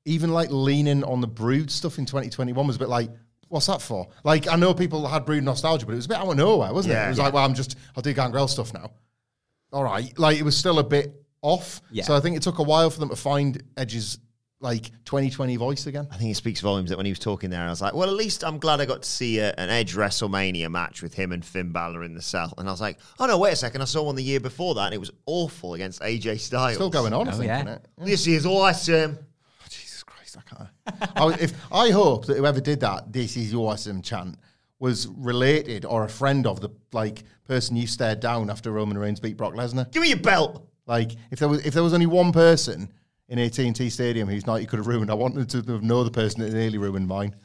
even 0.05 0.31
like 0.31 0.49
leaning 0.51 1.03
on 1.03 1.19
the 1.19 1.27
Brood 1.27 1.69
stuff 1.69 1.97
in 1.99 2.05
2021 2.05 2.65
was 2.65 2.77
a 2.77 2.79
bit 2.79 2.89
like. 2.89 3.09
What's 3.49 3.65
that 3.67 3.81
for? 3.81 4.07
Like, 4.23 4.47
I 4.47 4.55
know 4.55 4.73
people 4.73 5.05
had 5.07 5.25
brood 5.25 5.43
nostalgia, 5.43 5.85
but 5.85 5.91
it 5.93 5.97
was 5.97 6.05
a 6.05 6.09
bit 6.09 6.17
out 6.17 6.27
of 6.27 6.37
nowhere, 6.37 6.71
wasn't 6.73 6.93
it? 6.93 6.95
Yeah. 6.95 7.05
It 7.07 7.09
was 7.09 7.19
like, 7.19 7.33
well, 7.33 7.43
I'm 7.45 7.53
just, 7.53 7.75
I'll 7.95 8.01
do 8.03 8.13
Gangrel 8.13 8.47
stuff 8.47 8.73
now 8.73 8.91
all 9.71 9.83
right. 9.83 10.17
Like 10.17 10.39
it 10.39 10.43
was 10.43 10.57
still 10.57 10.79
a 10.79 10.83
bit 10.83 11.13
off. 11.43 11.79
Yeah. 11.91 12.03
So 12.03 12.15
I 12.15 12.19
think 12.21 12.35
it 12.35 12.41
took 12.41 12.57
a 12.59 12.63
while 12.63 12.89
for 12.89 12.99
them 12.99 13.09
to 13.09 13.15
find 13.15 13.61
Edge's 13.77 14.17
like 14.61 14.85
2020 15.05 15.55
voice 15.57 15.85
again. 15.85 16.07
I 16.11 16.17
think 16.17 16.31
it 16.31 16.35
speaks 16.35 16.59
volumes 16.59 16.89
that 16.89 16.97
when 16.97 17.05
he 17.05 17.11
was 17.11 17.19
talking 17.19 17.49
there, 17.49 17.61
I 17.61 17.69
was 17.69 17.79
like, 17.81 17.93
well, 17.93 18.09
at 18.09 18.15
least 18.15 18.43
I'm 18.43 18.57
glad 18.57 18.81
I 18.81 18.85
got 18.85 19.03
to 19.03 19.07
see 19.09 19.39
a, 19.39 19.53
an 19.59 19.69
Edge 19.69 19.93
WrestleMania 19.95 20.69
match 20.71 21.01
with 21.03 21.13
him 21.13 21.31
and 21.31 21.45
Finn 21.45 21.71
Balor 21.71 22.03
in 22.03 22.15
the 22.15 22.21
cell. 22.21 22.53
And 22.57 22.67
I 22.67 22.71
was 22.71 22.81
like, 22.81 22.97
oh 23.19 23.25
no, 23.27 23.37
wait 23.37 23.53
a 23.53 23.55
second, 23.55 23.81
I 23.81 23.85
saw 23.85 24.01
one 24.03 24.15
the 24.15 24.23
year 24.23 24.39
before 24.39 24.73
that, 24.75 24.85
and 24.85 24.93
it 24.95 24.99
was 24.99 25.11
awful 25.27 25.75
against 25.75 26.01
AJ 26.01 26.39
Styles. 26.39 26.73
Still 26.75 26.89
going 26.89 27.13
on, 27.13 27.29
I 27.29 27.31
Oh, 27.31 27.35
think, 27.35 27.45
yeah. 27.45 27.57
isn't 27.59 27.67
it? 27.69 27.87
This 27.99 28.25
is 28.27 28.45
awesome. 28.47 29.19
Jesus 30.39 30.55
Christ, 30.55 30.71
I 30.87 30.91
can't. 30.91 31.39
I, 31.39 31.43
if 31.43 31.53
I 31.71 31.89
hope 31.91 32.25
that 32.25 32.37
whoever 32.37 32.61
did 32.61 32.79
that, 32.81 33.11
"This 33.11 33.37
is 33.37 33.51
your 33.51 33.71
awesome" 33.71 34.01
chant 34.01 34.37
was 34.79 35.07
related 35.07 35.85
or 35.85 36.05
a 36.05 36.09
friend 36.09 36.47
of 36.47 36.61
the 36.61 36.69
like 36.93 37.23
person 37.45 37.75
you 37.75 37.85
stared 37.85 38.19
down 38.21 38.49
after 38.49 38.71
Roman 38.71 38.97
Reigns 38.97 39.19
beat 39.19 39.37
Brock 39.37 39.53
Lesnar. 39.53 39.91
Give 39.91 40.01
me 40.01 40.09
your 40.09 40.17
belt. 40.17 40.65
Like 40.85 41.11
if 41.31 41.39
there 41.39 41.49
was 41.49 41.65
if 41.65 41.73
there 41.73 41.83
was 41.83 41.93
only 41.93 42.05
one 42.05 42.31
person 42.31 42.91
in 43.27 43.37
AT&T 43.37 43.89
Stadium 43.89 44.27
whose 44.27 44.47
night 44.47 44.61
you 44.61 44.67
could 44.67 44.79
have 44.79 44.87
ruined, 44.87 45.11
I 45.11 45.13
wanted 45.13 45.49
to 45.49 45.85
know 45.85 46.03
the 46.03 46.11
person 46.11 46.41
that 46.41 46.51
nearly 46.51 46.79
ruined 46.79 47.07
mine. 47.07 47.35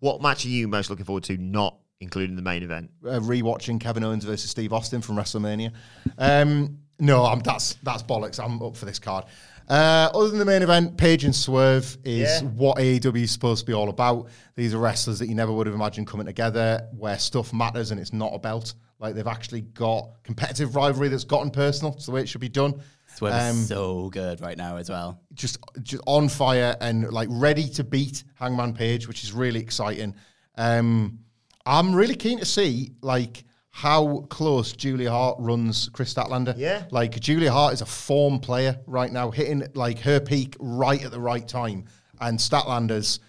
What 0.00 0.20
match 0.20 0.44
are 0.44 0.48
you 0.48 0.66
most 0.66 0.90
looking 0.90 1.04
forward 1.04 1.24
to, 1.24 1.36
not 1.36 1.76
including 2.00 2.34
the 2.36 2.42
main 2.42 2.62
event? 2.62 2.90
uh, 3.04 3.20
rewatching 3.20 3.80
Kevin 3.80 4.02
Owens 4.02 4.24
versus 4.24 4.50
Steve 4.50 4.72
Austin 4.72 5.00
from 5.00 5.16
WrestleMania. 5.16 5.72
Um, 6.16 6.78
no, 6.98 7.24
I'm, 7.24 7.40
that's 7.40 7.74
that's 7.82 8.02
bollocks. 8.02 8.42
I'm 8.42 8.60
up 8.62 8.76
for 8.76 8.84
this 8.84 8.98
card. 8.98 9.24
Uh, 9.68 10.08
other 10.14 10.28
than 10.30 10.38
the 10.38 10.44
main 10.44 10.62
event, 10.62 10.96
Page 10.96 11.24
and 11.24 11.34
Swerve 11.34 11.98
is 12.04 12.40
Yeah. 12.42 12.48
what 12.48 12.78
AEW 12.78 13.22
is 13.24 13.30
supposed 13.30 13.60
to 13.60 13.66
be 13.66 13.74
all 13.74 13.90
about. 13.90 14.28
These 14.56 14.72
are 14.74 14.78
wrestlers 14.78 15.18
that 15.18 15.28
you 15.28 15.34
never 15.34 15.52
would 15.52 15.66
have 15.66 15.74
imagined 15.74 16.06
coming 16.06 16.26
together, 16.26 16.88
where 16.96 17.18
stuff 17.18 17.52
matters 17.52 17.90
and 17.90 18.00
it's 18.00 18.12
not 18.12 18.32
a 18.34 18.38
belt. 18.38 18.74
Like 18.98 19.14
they've 19.14 19.26
actually 19.26 19.60
got 19.60 20.08
competitive 20.24 20.74
rivalry 20.74 21.08
that's 21.08 21.24
gotten 21.24 21.50
personal. 21.50 21.92
It's 21.94 22.06
the 22.06 22.12
way 22.12 22.22
it 22.22 22.28
should 22.28 22.40
be 22.40 22.48
done. 22.48 22.80
Swerve's 23.14 23.50
Um, 23.58 23.64
so 23.64 24.08
good 24.10 24.40
right 24.40 24.56
now 24.56 24.76
as 24.76 24.88
well. 24.88 25.20
just 25.34 25.58
just 25.82 26.02
on 26.06 26.28
fire 26.28 26.76
and 26.80 27.10
like 27.12 27.28
ready 27.30 27.68
to 27.70 27.84
beat 27.84 28.24
Hangman 28.36 28.72
Page, 28.72 29.06
which 29.06 29.22
is 29.22 29.32
really 29.32 29.60
exciting. 29.60 30.14
Um, 30.56 31.18
I'm 31.66 31.94
really 31.94 32.16
keen 32.16 32.38
to 32.38 32.44
see 32.46 32.92
like 33.02 33.44
how 33.78 34.26
close 34.28 34.72
Julia 34.72 35.08
Hart 35.08 35.36
runs 35.38 35.88
Kris 35.90 36.12
Statlander. 36.12 36.52
Yeah. 36.56 36.86
like 36.90 37.20
Julia 37.20 37.52
Hart 37.52 37.74
is 37.74 37.80
a 37.80 37.86
form 37.86 38.40
player 38.40 38.76
right 38.88 39.12
now, 39.12 39.30
hitting 39.30 39.62
like 39.74 40.00
her 40.00 40.18
peak 40.18 40.56
right 40.58 41.04
at 41.04 41.12
the 41.12 41.20
right 41.20 41.46
time, 41.46 41.84
and 42.20 42.36
Statlander's 42.36 43.20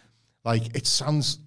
like 0.43 0.75
it 0.75 0.87
sounds 0.87 1.37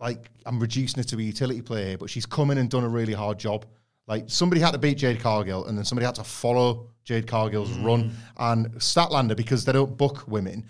like 0.00 0.28
I'm 0.44 0.58
reducing 0.58 1.00
her 1.00 1.04
to 1.04 1.18
a 1.18 1.22
utility 1.22 1.62
player, 1.62 1.86
here, 1.90 1.98
but 1.98 2.10
she's 2.10 2.26
come 2.26 2.50
in 2.50 2.58
and 2.58 2.68
done 2.68 2.82
a 2.82 2.88
really 2.88 3.12
hard 3.12 3.38
job. 3.38 3.64
Like 4.08 4.24
somebody 4.26 4.60
had 4.60 4.72
to 4.72 4.78
beat 4.78 4.98
Jade 4.98 5.20
Cargill, 5.20 5.66
and 5.66 5.78
then 5.78 5.84
somebody 5.84 6.06
had 6.06 6.16
to 6.16 6.24
follow 6.24 6.88
Jade 7.08 7.26
Cargill's 7.26 7.70
run. 7.78 8.12
And 8.36 8.70
Statlander, 8.74 9.34
because 9.34 9.64
they 9.64 9.72
don't 9.72 9.96
book 9.96 10.24
women, 10.28 10.66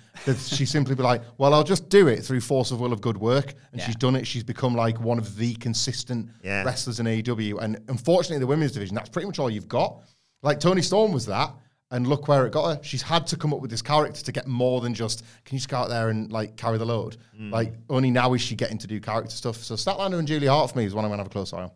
she 0.47 0.65
simply 0.77 0.95
be 0.95 1.03
like, 1.03 1.21
"Well, 1.37 1.53
I'll 1.53 1.65
just 1.65 1.89
do 1.89 2.07
it 2.07 2.25
through 2.25 2.43
force 2.43 2.71
of 2.71 2.79
will 2.79 2.93
of 2.93 3.01
good 3.01 3.17
work," 3.19 3.55
and 3.73 3.81
Yeah. 3.81 3.87
she's 3.87 3.97
done 3.97 4.15
it. 4.15 4.25
She's 4.25 4.45
become 4.45 4.77
like 4.77 5.01
one 5.01 5.19
of 5.19 5.37
the 5.37 5.55
consistent 5.57 6.31
Yeah. 6.45 6.63
wrestlers 6.63 7.01
in 7.01 7.07
AEW. 7.09 7.59
And 7.59 7.79
unfortunately, 7.89 8.39
the 8.39 8.47
women's 8.47 8.71
division, 8.71 8.95
that's 8.95 9.09
pretty 9.09 9.27
much 9.27 9.41
all 9.41 9.51
you've 9.51 9.67
got. 9.67 10.01
Like 10.45 10.61
Toni 10.61 10.81
Storm 10.83 11.11
was 11.11 11.27
that. 11.27 11.53
And 11.91 12.07
look 12.07 12.29
where 12.29 12.47
it 12.47 12.53
got 12.53 12.77
her. 12.77 12.85
She's 12.85 13.01
had 13.01 13.27
to 13.29 13.37
come 13.37 13.53
up 13.55 13.61
with 13.63 13.71
this 13.71 13.81
character 13.81 14.23
to 14.23 14.31
get 14.31 14.47
more 14.47 14.83
than 14.83 14.93
just, 14.93 15.21
can 15.47 15.55
you 15.57 15.59
just 15.59 15.71
go 15.71 15.79
out 15.79 15.89
there 15.89 16.11
and 16.11 16.31
like 16.31 16.55
carry 16.55 16.77
the 16.77 16.85
load? 16.85 17.17
Like 17.41 17.73
only 17.89 18.11
now 18.11 18.35
is 18.35 18.43
she 18.43 18.55
getting 18.57 18.77
to 18.79 18.87
do 18.87 19.01
character 19.01 19.31
stuff. 19.35 19.57
So 19.57 19.75
Statlander 19.75 20.19
and 20.19 20.29
Julie 20.29 20.49
Hart 20.49 20.71
for 20.71 20.77
me 20.79 20.85
is 20.85 20.95
one 20.95 21.07
I'm 21.07 21.09
going 21.09 21.17
to 21.17 21.23
have 21.23 21.29
a 21.29 21.31
close 21.31 21.53
eye 21.55 21.63
on. 21.63 21.71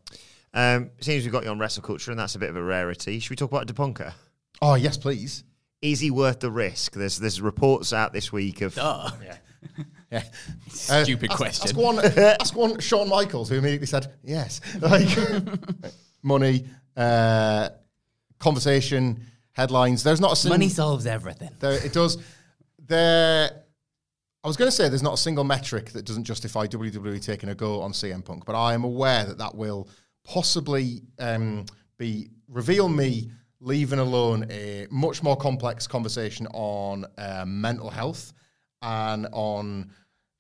Um, 0.55 0.91
seems 1.01 1.25
we've 1.25 1.33
got 1.33 1.45
you 1.45 1.51
on 1.51 1.59
wrestle 1.59 1.83
culture, 1.83 2.11
and 2.11 2.21
that's 2.21 2.35
a 2.35 2.39
bit 2.39 2.51
of 2.51 2.57
a 2.57 2.63
rarity. 2.63 3.19
Should 3.21 3.31
we 3.31 3.37
talk 3.37 3.51
about 3.51 3.67
Depunka? 3.67 4.13
Oh, 4.63 4.75
yes, 4.75 4.97
please. 4.97 5.43
Is 5.83 5.99
he 5.99 6.13
worth 6.13 6.39
the 6.39 6.51
risk? 6.51 6.93
There's 6.93 7.19
there's 7.19 7.41
reports 7.41 7.93
out 7.93 8.13
this 8.13 8.33
week 8.33 8.61
of 8.61 8.79
Oh, 8.81 9.11
Yeah. 10.11 10.23
Stupid 10.69 11.31
ask, 11.31 11.37
question. 11.37 11.69
Ask 11.69 11.77
one, 11.77 11.99
ask 11.99 12.55
one 12.55 12.79
Shawn 12.79 13.09
Michaels, 13.09 13.49
who 13.49 13.57
immediately 13.57 13.87
said 13.87 14.13
yes. 14.23 14.61
Like 14.81 15.09
money, 16.23 16.67
uh, 16.97 17.71
conversation, 18.39 19.25
headlines. 19.53 20.03
There's 20.05 20.21
not 20.21 20.33
a 20.33 20.37
single 20.37 20.59
money 20.59 20.69
solves 20.69 21.07
everything. 21.07 21.51
There, 21.61 21.73
it 21.85 21.93
does. 21.93 22.19
There, 22.79 23.51
I 24.45 24.47
was 24.47 24.57
going 24.57 24.69
to 24.71 24.77
say 24.77 24.89
there's 24.89 25.03
not 25.03 25.15
a 25.15 25.19
single 25.19 25.45
metric 25.45 25.91
that 25.91 26.05
doesn't 26.05 26.25
justify 26.25 26.67
WWE 26.67 27.25
taking 27.25 27.49
a 27.49 27.55
go 27.55 27.81
on 27.81 27.93
CM 27.93 28.25
Punk, 28.25 28.45
but 28.45 28.55
I 28.55 28.75
am 28.75 28.85
aware 28.85 29.25
that 29.25 29.39
that 29.39 29.55
will 29.55 29.89
possibly 30.25 31.03
um, 31.19 31.65
be 31.97 32.29
reveal 32.49 32.89
me 32.89 33.31
leaving 33.63 33.99
alone 34.01 34.45
a 34.51 34.87
much 34.91 35.23
more 35.23 35.37
complex 35.37 35.87
conversation 35.87 36.47
on 36.53 37.07
uh, 37.17 37.45
mental 37.47 37.89
health 37.91 38.33
and 38.83 39.29
on 39.33 39.89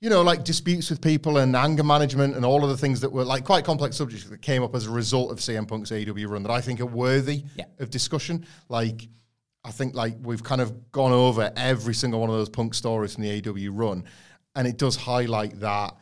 you 0.01 0.11
know 0.11 0.23
like 0.23 0.43
disputes 0.43 0.91
with 0.91 1.01
people 1.01 1.39
and 1.39 1.55
anger 1.55 1.85
management 1.85 2.35
and 2.35 2.45
all 2.45 2.65
of 2.65 2.71
the 2.71 2.77
things 2.77 3.01
that 3.01 3.13
were 3.13 3.25
like 3.25 3.45
quite 3.45 3.65
complex 3.65 3.97
subjects 3.97 4.25
that 4.29 4.43
came 4.43 4.63
up 4.65 4.75
as 4.75 4.87
a 4.87 4.91
result 4.91 5.31
of 5.31 5.39
CM 5.39 5.67
Punk's 5.69 5.91
AEW 5.93 6.29
run 6.29 6.43
that 6.43 6.51
I 6.51 6.61
think 6.61 6.81
are 6.81 6.87
worthy 6.87 7.45
Yeah. 7.57 7.67
of 7.79 7.91
discussion 7.91 8.45
like 8.69 9.09
I 9.65 9.71
think 9.71 9.95
like 9.95 10.17
we've 10.21 10.43
kind 10.43 10.61
of 10.61 10.91
gone 10.91 11.13
over 11.13 11.53
every 11.57 11.95
single 11.95 12.19
one 12.21 12.29
of 12.29 12.35
those 12.35 12.49
punk 12.49 12.75
stories 12.75 13.15
from 13.15 13.23
the 13.23 13.41
AEW 13.41 13.71
run, 13.73 14.03
and 14.57 14.67
it 14.67 14.77
does 14.77 14.97
highlight 14.97 15.61
that 15.61 15.91
th- 15.91 16.01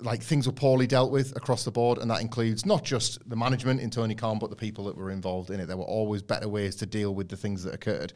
like 0.00 0.22
things 0.22 0.46
were 0.46 0.52
poorly 0.52 0.86
dealt 0.86 1.10
with 1.10 1.36
across 1.36 1.64
the 1.64 1.70
board, 1.70 1.98
and 1.98 2.10
that 2.10 2.20
includes 2.20 2.64
not 2.64 2.84
just 2.84 3.28
the 3.28 3.36
management 3.36 3.80
in 3.80 3.90
Tony 3.90 4.14
Khan, 4.14 4.38
but 4.38 4.50
the 4.50 4.56
people 4.56 4.84
that 4.84 4.96
were 4.96 5.10
involved 5.10 5.50
in 5.50 5.60
it. 5.60 5.66
There 5.66 5.76
were 5.76 5.84
always 5.84 6.22
better 6.22 6.48
ways 6.48 6.76
to 6.76 6.86
deal 6.86 7.14
with 7.14 7.28
the 7.28 7.36
things 7.36 7.62
that 7.64 7.74
occurred. 7.74 8.12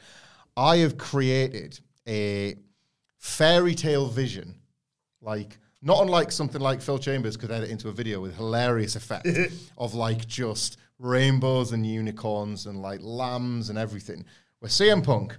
I 0.57 0.79
have 0.79 0.99
created 0.99 1.81
a 2.07 2.57
fairy 3.17 3.75
tale 3.75 4.09
vision, 4.09 4.57
like 5.21 5.59
not 5.83 6.03
unlike 6.03 6.33
something 6.33 6.61
like 6.61 6.83
Phil 6.83 6.99
Chambers 6.99 7.37
could 7.37 7.51
edit 7.51 7.71
into 7.71 7.89
a 7.89 7.93
video 7.93 8.21
with 8.21 8.37
hilarious 8.37 8.97
effect 8.97 9.29
of 9.79 9.95
like 9.95 10.27
just 10.27 10.79
rainbows 10.99 11.73
and 11.73 11.87
unicorns 11.87 12.67
and 12.67 12.83
like 12.83 13.01
lambs 13.03 13.71
and 13.71 13.79
everything. 13.79 14.25
Where 14.59 14.69
CM 14.69 15.05
Punk 15.05 15.37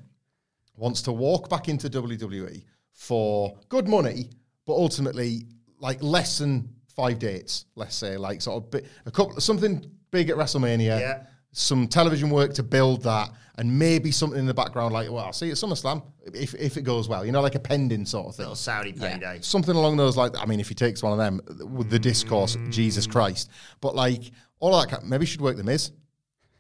wants 0.76 1.02
to 1.04 1.12
walk 1.12 1.50
back 1.50 1.68
into 1.68 1.90
WWE 1.90 2.64
for 2.94 3.58
good 3.68 3.88
money, 3.88 4.30
but 4.66 4.74
ultimately 4.74 5.46
like 5.80 6.02
less 6.04 6.38
than 6.38 6.70
five 6.96 7.20
dates, 7.20 7.66
let's 7.76 7.96
say, 7.96 8.18
like 8.18 8.42
sort 8.42 8.64
of 8.64 8.72
bi- 8.72 8.82
a 9.06 9.12
couple 9.12 9.40
something 9.40 9.90
big 10.12 10.30
at 10.30 10.36
WrestleMania, 10.38 11.00
Yeah. 11.00 11.24
some 11.52 11.88
television 11.88 12.30
work 12.30 12.54
to 12.56 12.64
build 12.64 13.04
that, 13.04 13.30
and 13.58 13.80
maybe 13.80 14.12
something 14.12 14.40
in 14.40 14.46
the 14.46 14.54
background 14.54 14.94
like, 14.94 15.10
well, 15.10 15.26
I'll 15.26 15.34
see 15.34 15.48
you 15.48 15.52
at 15.54 15.58
SummerSlam 15.58 16.04
if 16.34 16.54
if 16.56 16.78
it 16.78 16.82
goes 16.84 17.08
well, 17.10 17.26
you 17.26 17.32
know, 17.32 17.42
like 17.42 17.56
a 17.56 17.60
pending 17.60 18.06
sort 18.06 18.28
of 18.28 18.36
thing. 18.36 18.44
Little 18.46 18.56
Saudi 18.56 18.94
payday. 18.94 19.40
something 19.42 19.76
along 19.76 19.98
those 19.98 20.16
like 20.18 20.38
I 20.38 20.46
mean 20.46 20.60
if 20.60 20.70
he 20.70 20.76
takes 20.76 21.02
one 21.04 21.12
of 21.14 21.18
them 21.20 21.42
with 21.76 21.90
the 21.90 22.00
discourse 22.00 22.58
Jesus 22.70 23.08
Christ. 23.08 23.50
But 23.82 23.96
like 23.96 24.32
all 24.60 24.76
of 24.76 24.82
that 24.90 24.96
kind- 24.98 25.10
maybe 25.10 25.26
should 25.26 25.42
work 25.42 25.58
the 25.58 25.64
Miz. 25.64 25.92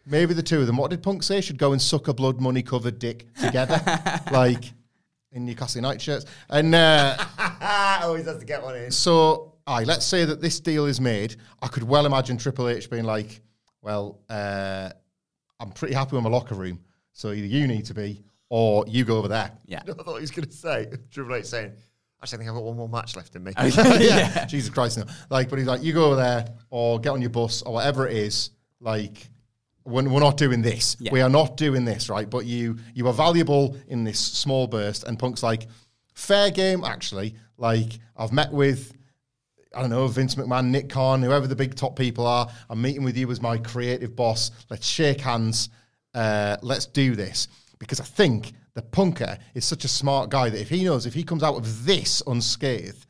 Maybe 0.05 0.33
the 0.33 0.41
two 0.41 0.59
of 0.61 0.65
them. 0.67 0.77
What 0.77 0.89
did 0.89 1.03
Punk 1.03 1.21
say? 1.21 1.39
Should 1.41 1.59
go 1.59 1.71
and 1.71 1.79
suck 1.81 2.07
a 2.07 2.13
blood 2.13 2.39
money 2.41 2.63
covered 2.63 2.97
dick 2.99 3.27
together. 3.39 3.79
Like 4.31 4.63
in 5.31 5.45
Newcastle 5.45 5.79
United 5.79 6.01
shirts 6.01 6.25
and 6.49 6.73
uh, 6.73 7.15
Always 8.03 8.25
has 8.25 8.37
to 8.39 8.45
get 8.45 8.63
one 8.63 8.75
in. 8.75 8.91
so 8.91 9.53
aye 9.67 9.83
let's 9.83 10.05
say 10.05 10.25
that 10.25 10.41
this 10.41 10.59
deal 10.59 10.85
is 10.85 10.99
made 10.99 11.35
I 11.61 11.67
could 11.67 11.83
well 11.83 12.05
imagine 12.05 12.37
Triple 12.37 12.67
H 12.69 12.89
being 12.89 13.03
like 13.03 13.41
well 13.81 14.19
uh, 14.29 14.89
I'm 15.59 15.71
pretty 15.71 15.93
happy 15.93 16.15
with 16.15 16.23
my 16.23 16.29
locker 16.29 16.55
room 16.55 16.79
so 17.13 17.31
either 17.31 17.45
you 17.47 17.67
need 17.67 17.85
to 17.85 17.93
be 17.93 18.23
or 18.49 18.85
you 18.87 19.03
go 19.05 19.17
over 19.17 19.27
there 19.27 19.51
Yeah. 19.67 19.81
I 19.87 19.91
thought 20.03 20.15
he 20.15 20.21
was 20.21 20.31
going 20.31 20.47
to 20.47 20.51
say 20.55 20.87
Triple 21.11 21.35
H 21.35 21.45
saying, 21.45 21.73
"Actually, 22.23 22.35
I 22.35 22.39
think 22.39 22.49
I've 22.49 22.55
got 22.55 22.63
one 22.63 22.77
more 22.77 22.89
match 22.89 23.15
left 23.15 23.35
in 23.35 23.43
me." 23.43 23.51
yeah. 23.57 24.45
Jesus 24.45 24.71
Christ, 24.71 24.97
no. 24.97 25.03
Like, 25.29 25.49
but 25.49 25.59
he's 25.59 25.67
like, 25.67 25.83
you 25.83 25.93
go 25.93 26.05
over 26.05 26.15
there 26.15 26.45
or 26.71 26.99
get 26.99 27.11
on 27.11 27.21
your 27.21 27.29
bus 27.29 27.61
or 27.61 27.73
whatever 27.73 28.07
it 28.07 28.17
is. 28.17 28.49
Like, 28.79 29.29
we're, 29.89 30.07
we're 30.07 30.19
not 30.19 30.37
doing 30.37 30.61
this. 30.61 30.95
Yeah. 30.99 31.11
We 31.11 31.21
are 31.21 31.29
not 31.29 31.57
doing 31.57 31.85
this, 31.85 32.09
right? 32.09 32.29
But 32.29 32.45
you 32.45 32.77
you 32.93 33.07
are 33.07 33.13
valuable 33.13 33.75
in 33.87 34.03
this 34.03 34.19
small 34.19 34.67
burst. 34.67 35.03
And 35.03 35.17
Punk's 35.17 35.43
like, 35.43 35.67
fair 36.13 36.51
game, 36.51 36.83
actually. 36.83 37.35
Like, 37.57 37.99
I've 38.15 38.31
met 38.31 38.51
with, 38.51 38.93
I 39.75 39.81
don't 39.81 39.89
know, 39.89 40.07
Vince 40.07 40.35
McMahon, 40.35 40.67
Nick 40.67 40.89
Khan, 40.89 41.21
whoever 41.21 41.47
the 41.47 41.55
big 41.55 41.75
top 41.75 41.97
people 41.97 42.25
are. 42.25 42.47
I'm 42.69 42.81
meeting 42.81 43.03
with 43.03 43.17
you 43.17 43.29
as 43.31 43.41
my 43.41 43.57
creative 43.57 44.15
boss. 44.15 44.51
Let's 44.69 44.87
shake 44.87 45.21
hands. 45.21 45.69
Uh, 46.13 46.57
let's 46.61 46.85
do 46.85 47.15
this. 47.15 47.47
Because 47.79 47.99
I 47.99 48.05
think 48.05 48.53
the 48.73 48.81
punker 48.81 49.39
is 49.53 49.65
such 49.65 49.85
a 49.85 49.87
smart 49.87 50.29
guy 50.29 50.49
that 50.49 50.61
if 50.61 50.69
he 50.69 50.83
knows 50.83 51.05
if 51.05 51.13
he 51.13 51.23
comes 51.23 51.43
out 51.43 51.55
of 51.55 51.85
this 51.85 52.21
unscathed, 52.27 53.05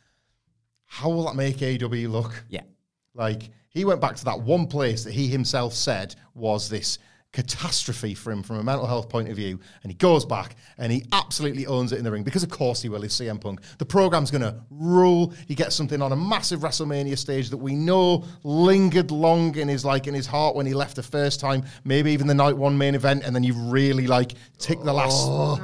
how 0.86 1.10
will 1.10 1.26
that 1.26 1.36
make 1.36 1.58
AEW 1.58 2.10
look? 2.10 2.44
Yeah. 2.50 2.64
Like 3.14 3.50
he 3.70 3.86
went 3.86 4.02
back 4.02 4.16
to 4.18 4.26
that 4.26 4.42
one 4.42 4.68
place 4.68 5.04
that 5.04 5.14
he 5.14 5.28
himself 5.28 5.74
said 5.74 6.16
was 6.34 6.70
this 6.70 7.00
catastrophe 7.32 8.16
for 8.16 8.32
him 8.32 8.42
from 8.42 8.58
a 8.58 8.64
mental 8.64 8.88
health 8.88 9.08
point 9.08 9.30
of 9.30 9.36
view, 9.36 9.60
and 9.84 9.92
he 9.92 9.96
goes 9.96 10.26
back 10.26 10.56
and 10.78 10.92
he 10.92 11.06
absolutely 11.12 11.68
owns 11.68 11.92
it 11.92 12.00
in 12.00 12.04
the 12.04 12.12
ring 12.12 12.24
because 12.24 12.42
of 12.42 12.50
course 12.50 12.82
he 12.82 12.90
will. 12.90 13.04
Is 13.04 13.14
CM 13.14 13.40
Punk? 13.40 13.62
The 13.78 13.86
program's 13.86 14.32
going 14.32 14.42
to 14.42 14.56
rule. 14.72 15.34
He 15.48 15.54
gets 15.54 15.76
something 15.76 16.02
on 16.02 16.12
a 16.12 16.16
massive 16.16 16.62
WrestleMania 16.62 17.18
stage 17.18 17.50
that 17.50 17.58
we 17.58 17.76
know 17.76 18.26
lingered 18.44 19.12
long 19.12 19.56
in 19.56 19.68
his 19.68 19.86
like 19.86 20.08
in 20.08 20.14
his 20.14 20.26
heart 20.26 20.56
when 20.56 20.66
he 20.66 20.74
left 20.74 20.96
the 20.96 21.04
first 21.04 21.40
time. 21.40 21.64
Maybe 21.84 22.12
even 22.12 22.26
the 22.26 22.34
night 22.34 22.58
one 22.58 22.78
main 22.78 22.96
event, 22.96 23.24
and 23.24 23.36
then 23.36 23.44
you 23.44 23.54
really 23.54 24.08
like 24.08 24.34
tick 24.58 24.82
the 24.82 24.94
last 24.94 25.28
oh 25.30 25.60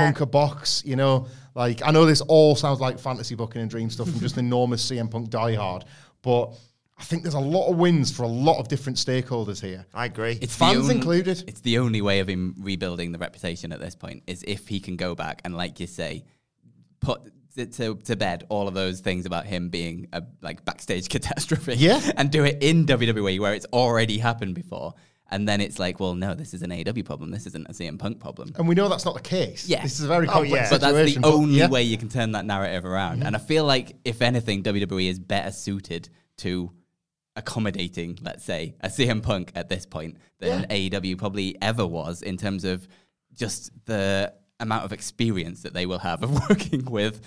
punker 0.00 0.28
box, 0.28 0.82
you 0.84 0.96
know. 0.96 1.28
Like 1.54 1.80
I 1.84 1.90
know 1.92 2.06
this 2.06 2.20
all 2.22 2.56
sounds 2.56 2.80
like 2.80 2.98
fantasy 2.98 3.34
booking 3.34 3.62
and 3.62 3.70
dream 3.70 3.90
stuff 3.90 4.10
from 4.10 4.20
just 4.20 4.36
an 4.36 4.44
enormous 4.46 4.88
CM 4.88 5.10
Punk 5.10 5.30
diehard, 5.30 5.84
but 6.22 6.54
I 6.98 7.04
think 7.04 7.22
there's 7.22 7.34
a 7.34 7.40
lot 7.40 7.70
of 7.70 7.76
wins 7.76 8.10
for 8.14 8.24
a 8.24 8.28
lot 8.28 8.58
of 8.58 8.68
different 8.68 8.98
stakeholders 8.98 9.60
here. 9.60 9.86
I 9.94 10.06
agree. 10.06 10.38
It's 10.40 10.54
the 10.56 10.64
Fans 10.64 10.78
only- 10.78 10.96
included. 10.96 11.44
It's 11.46 11.60
the 11.60 11.78
only 11.78 12.02
way 12.02 12.20
of 12.20 12.28
him 12.28 12.56
rebuilding 12.58 13.12
the 13.12 13.18
reputation 13.18 13.72
at 13.72 13.80
this 13.80 13.94
point 13.94 14.24
is 14.26 14.42
if 14.46 14.66
he 14.68 14.80
can 14.80 14.96
go 14.96 15.14
back 15.14 15.40
and, 15.44 15.56
like 15.56 15.78
you 15.80 15.86
say, 15.86 16.24
put 17.00 17.20
to, 17.54 17.66
to, 17.66 17.94
to 18.04 18.16
bed 18.16 18.44
all 18.48 18.68
of 18.68 18.74
those 18.74 19.00
things 19.00 19.26
about 19.26 19.46
him 19.46 19.68
being 19.68 20.08
a 20.12 20.22
like 20.42 20.64
backstage 20.64 21.08
catastrophe. 21.14 21.74
Yeah. 21.76 22.00
and 22.16 22.30
do 22.30 22.44
it 22.44 22.62
in 22.62 22.86
WWE 22.86 23.38
where 23.40 23.54
it's 23.54 23.66
already 23.72 24.18
happened 24.18 24.54
before. 24.54 24.94
And 25.30 25.46
then 25.46 25.60
it's 25.60 25.78
like, 25.78 26.00
well, 26.00 26.14
no, 26.14 26.34
this 26.34 26.54
is 26.54 26.62
an 26.62 26.70
AEW 26.70 27.04
problem. 27.04 27.30
This 27.30 27.46
isn't 27.46 27.68
a 27.68 27.72
CM 27.72 27.98
Punk 27.98 28.18
problem. 28.18 28.50
And 28.56 28.66
we 28.66 28.74
know 28.74 28.88
that's 28.88 29.04
not 29.04 29.14
the 29.14 29.20
case. 29.20 29.68
Yeah. 29.68 29.82
This 29.82 29.98
is 30.00 30.06
a 30.06 30.08
very 30.08 30.26
Oh, 30.26 30.32
complex 30.32 30.52
yeah. 30.54 30.70
But 30.70 30.80
that's 30.80 30.94
the 30.94 31.06
situation. 31.08 31.24
only 31.26 31.58
yeah. 31.58 31.68
way 31.68 31.82
you 31.82 31.98
can 31.98 32.08
turn 32.08 32.32
that 32.32 32.46
narrative 32.46 32.86
around. 32.86 33.18
Mm-hmm. 33.18 33.26
And 33.26 33.36
I 33.36 33.38
feel 33.38 33.64
like, 33.66 33.96
if 34.06 34.22
anything, 34.22 34.62
WWE 34.62 35.08
is 35.10 35.18
better 35.18 35.50
suited 35.52 36.08
to 36.38 36.72
accommodating, 37.38 38.18
let's 38.22 38.44
say, 38.44 38.74
a 38.80 38.88
CM 38.88 39.22
Punk 39.22 39.52
at 39.54 39.68
this 39.68 39.86
point 39.86 40.16
than 40.40 40.64
AEW 40.68 41.16
probably 41.16 41.56
ever 41.62 41.86
was 41.86 42.20
in 42.22 42.36
terms 42.36 42.64
of 42.64 42.86
just 43.34 43.70
the 43.86 44.32
amount 44.60 44.84
of 44.84 44.92
experience 44.92 45.62
that 45.62 45.72
they 45.72 45.86
will 45.86 46.00
have 46.00 46.22
of 46.22 46.30
working 46.50 46.84
with, 46.84 47.20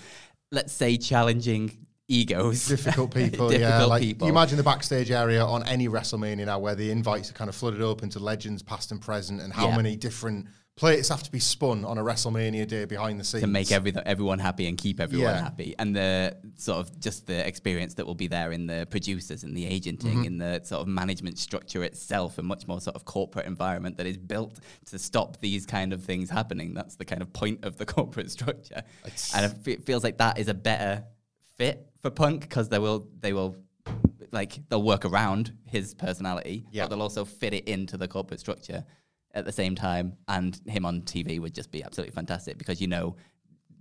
let's 0.52 0.72
say, 0.72 0.96
challenging 0.96 1.86
egos, 2.08 2.66
difficult 2.66 3.14
people. 3.14 3.48
difficult 3.48 3.60
yeah, 3.60 3.84
like 3.84 4.02
people. 4.02 4.26
you 4.26 4.32
imagine 4.32 4.58
the 4.58 4.62
backstage 4.62 5.10
area 5.10 5.42
on 5.44 5.66
any 5.66 5.88
WrestleMania 5.88 6.44
now, 6.46 6.58
where 6.58 6.74
the 6.74 6.90
invites 6.90 7.30
are 7.30 7.34
kind 7.34 7.48
of 7.48 7.56
flooded 7.56 7.80
open 7.80 8.10
to 8.10 8.18
legends, 8.18 8.62
past 8.62 8.92
and 8.92 9.00
present, 9.00 9.40
and 9.40 9.52
how 9.52 9.68
Yeah. 9.68 9.76
many 9.76 9.96
different 9.96 10.46
plates 10.82 11.08
have 11.08 11.22
to 11.22 11.30
be 11.30 11.38
spun 11.38 11.84
on 11.84 11.96
a 11.96 12.02
WrestleMania 12.02 12.66
day 12.66 12.84
behind 12.86 13.20
the 13.20 13.22
scenes 13.22 13.40
to 13.44 13.46
make 13.46 13.70
every, 13.70 13.94
everyone 14.04 14.40
happy 14.40 14.66
and 14.66 14.76
keep 14.76 14.98
everyone 14.98 15.32
Yeah. 15.36 15.40
happy. 15.40 15.76
And 15.78 15.94
the 15.94 16.36
sort 16.56 16.80
of 16.80 16.98
just 16.98 17.28
the 17.28 17.46
experience 17.46 17.94
that 17.94 18.04
will 18.04 18.16
be 18.16 18.26
there 18.26 18.50
in 18.50 18.66
the 18.66 18.88
producers 18.90 19.44
and 19.44 19.56
the 19.56 19.64
agenting, 19.64 20.18
Mhm. 20.22 20.26
in 20.26 20.38
the 20.38 20.60
sort 20.64 20.80
of 20.82 20.88
management 20.88 21.38
structure 21.38 21.84
itself, 21.84 22.36
a 22.38 22.42
much 22.42 22.66
more 22.66 22.80
sort 22.80 22.96
of 22.96 23.04
corporate 23.04 23.46
environment 23.46 23.96
that 23.98 24.06
is 24.06 24.16
built 24.16 24.58
to 24.86 24.98
stop 24.98 25.38
these 25.38 25.66
kind 25.66 25.92
of 25.92 26.02
things 26.02 26.30
happening. 26.30 26.74
That's 26.74 26.96
the 26.96 27.04
kind 27.04 27.22
of 27.22 27.32
point 27.32 27.64
of 27.64 27.76
the 27.78 27.86
corporate 27.96 28.32
structure. 28.32 28.82
and 29.34 29.54
it 29.66 29.84
feels 29.86 30.02
like 30.02 30.18
that 30.18 30.36
is 30.40 30.48
a 30.48 30.54
better 30.54 31.04
fit 31.56 31.86
for 32.00 32.10
Punk 32.10 32.40
because 32.40 32.68
they 32.70 32.80
will 32.80 33.06
they 33.20 33.32
will 33.32 33.54
like 34.32 34.58
they'll 34.68 34.82
work 34.82 35.04
around 35.04 35.52
his 35.66 35.94
personality, 35.94 36.64
Yeah. 36.72 36.82
but 36.84 36.88
they'll 36.90 37.02
also 37.02 37.24
fit 37.24 37.52
it 37.54 37.68
into 37.68 37.96
the 37.96 38.08
corporate 38.08 38.40
structure 38.40 38.84
at 39.34 39.44
the 39.44 39.52
same 39.52 39.74
time. 39.74 40.16
And 40.28 40.58
him 40.66 40.84
on 40.84 41.02
TV 41.02 41.40
would 41.40 41.54
just 41.54 41.70
be 41.70 41.82
absolutely 41.82 42.14
fantastic 42.14 42.58
because 42.58 42.80
you 42.80 42.88
know. 42.88 43.16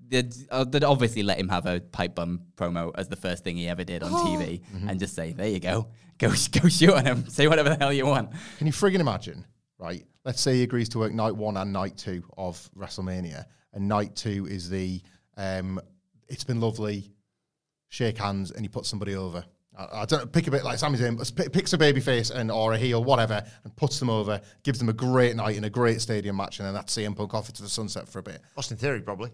They'd, 0.08 0.36
uh, 0.50 0.66
they'd 0.66 0.84
obviously 0.84 1.24
let 1.24 1.40
him 1.40 1.48
have 1.48 1.66
a 1.66 1.80
pipe 1.80 2.16
bomb 2.16 2.42
promo 2.58 2.92
as 2.96 3.08
the 3.08 3.16
first 3.16 3.46
thing 3.46 3.56
he 3.56 3.70
ever 3.70 3.86
did 3.86 4.04
on 4.04 4.12
TV, 4.28 4.62
and 4.86 5.00
just 5.00 5.16
say, 5.16 5.32
"There 5.32 5.48
you 5.48 5.62
go, 5.62 5.88
go 6.18 6.28
go 6.62 6.68
shoot 6.68 6.94
on 6.94 7.06
him, 7.06 7.30
say 7.30 7.48
whatever 7.48 7.70
the 7.70 7.78
hell 7.78 7.94
you 7.94 8.06
want." 8.06 8.30
Can 8.58 8.68
you 8.68 8.74
friggin' 8.74 9.00
imagine, 9.00 9.46
right? 9.80 10.06
Let's 10.26 10.42
say 10.42 10.56
he 10.56 10.64
agrees 10.64 10.90
to 10.90 11.00
work 11.00 11.14
night 11.14 11.34
one 11.34 11.56
and 11.56 11.72
night 11.72 11.96
two 11.96 12.26
of 12.38 12.70
WrestleMania, 12.78 13.46
and 13.72 13.88
night 13.88 14.18
two 14.18 14.48
is 14.48 14.70
the 14.70 15.02
um, 15.38 15.80
it's 16.28 16.44
been 16.44 16.60
lovely, 16.60 17.12
shake 17.90 18.18
hands, 18.18 18.52
and 18.52 18.62
he 18.64 18.68
puts 18.68 18.90
somebody 18.90 19.16
over. 19.16 19.46
I, 19.92 20.02
I 20.02 20.06
don't 20.06 20.20
know, 20.20 20.26
pick 20.26 20.48
a 20.48 20.52
bit 20.52 20.64
like 20.64 20.78
Sami 20.78 20.98
Zayn, 20.98 21.52
picks 21.52 21.74
a 21.74 21.78
baby 21.78 22.00
face 22.00 22.30
and 22.30 22.52
or 22.52 22.74
a 22.74 22.78
heel, 22.78 23.04
whatever, 23.04 23.44
and 23.64 23.76
puts 23.76 24.00
them 24.00 24.10
over, 24.10 24.42
gives 24.64 24.80
them 24.80 24.90
a 24.90 24.94
great 24.94 25.36
night 25.36 25.56
in 25.56 25.64
a 25.64 25.70
great 25.70 26.02
stadium 26.02 26.38
match, 26.38 26.60
and 26.60 26.68
then 26.68 26.74
that's 26.74 26.96
CM 26.96 27.16
Punk 27.16 27.34
off 27.34 27.50
into 27.50 27.62
the 27.62 27.70
sunset 27.70 28.08
for 28.08 28.20
a 28.20 28.24
bit. 28.24 28.42
Austin 28.58 28.78
Theory, 28.78 29.02
probably. 29.02 29.32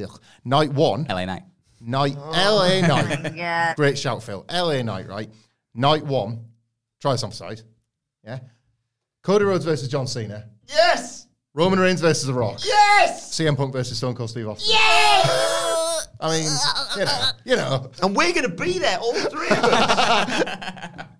Ugh. 0.00 0.20
Night 0.44 0.72
one, 0.72 1.06
LA 1.08 1.24
Knight. 1.24 1.42
night 1.80 2.16
Oh. 2.18 2.30
LA 2.30 2.86
Knight. 2.86 3.34
yeah. 3.36 3.74
Great 3.74 3.98
shout, 3.98 4.22
Phil. 4.22 4.44
LA 4.50 4.82
Knight, 4.82 5.08
right? 5.08 5.30
Night 5.74 6.04
one. 6.04 6.44
Try 7.00 7.12
this 7.12 7.22
on 7.22 7.30
for 7.30 7.36
size. 7.36 7.64
Yeah. 8.24 8.40
Cody 9.22 9.44
Rhodes 9.44 9.64
versus 9.64 9.88
John 9.88 10.06
Cena. 10.06 10.48
Yes! 10.66 11.26
Roman 11.54 11.78
Reigns 11.78 12.00
versus 12.00 12.26
The 12.26 12.34
Rock. 12.34 12.60
Yes! 12.64 13.30
CM 13.38 13.56
Punk 13.56 13.72
versus 13.72 13.96
Stone 13.96 14.14
Cold 14.14 14.30
Steve 14.30 14.48
Austin. 14.48 14.70
Yes! 14.70 15.73
I 16.20 16.38
mean, 16.38 16.50
you 16.96 17.04
know, 17.04 17.28
you 17.44 17.56
know. 17.56 17.90
And 18.02 18.16
we're 18.16 18.32
going 18.32 18.48
to 18.48 18.54
be 18.54 18.78
there, 18.78 18.98
all 18.98 19.14
three 19.14 19.48
of 19.48 19.64
us. 19.64 21.06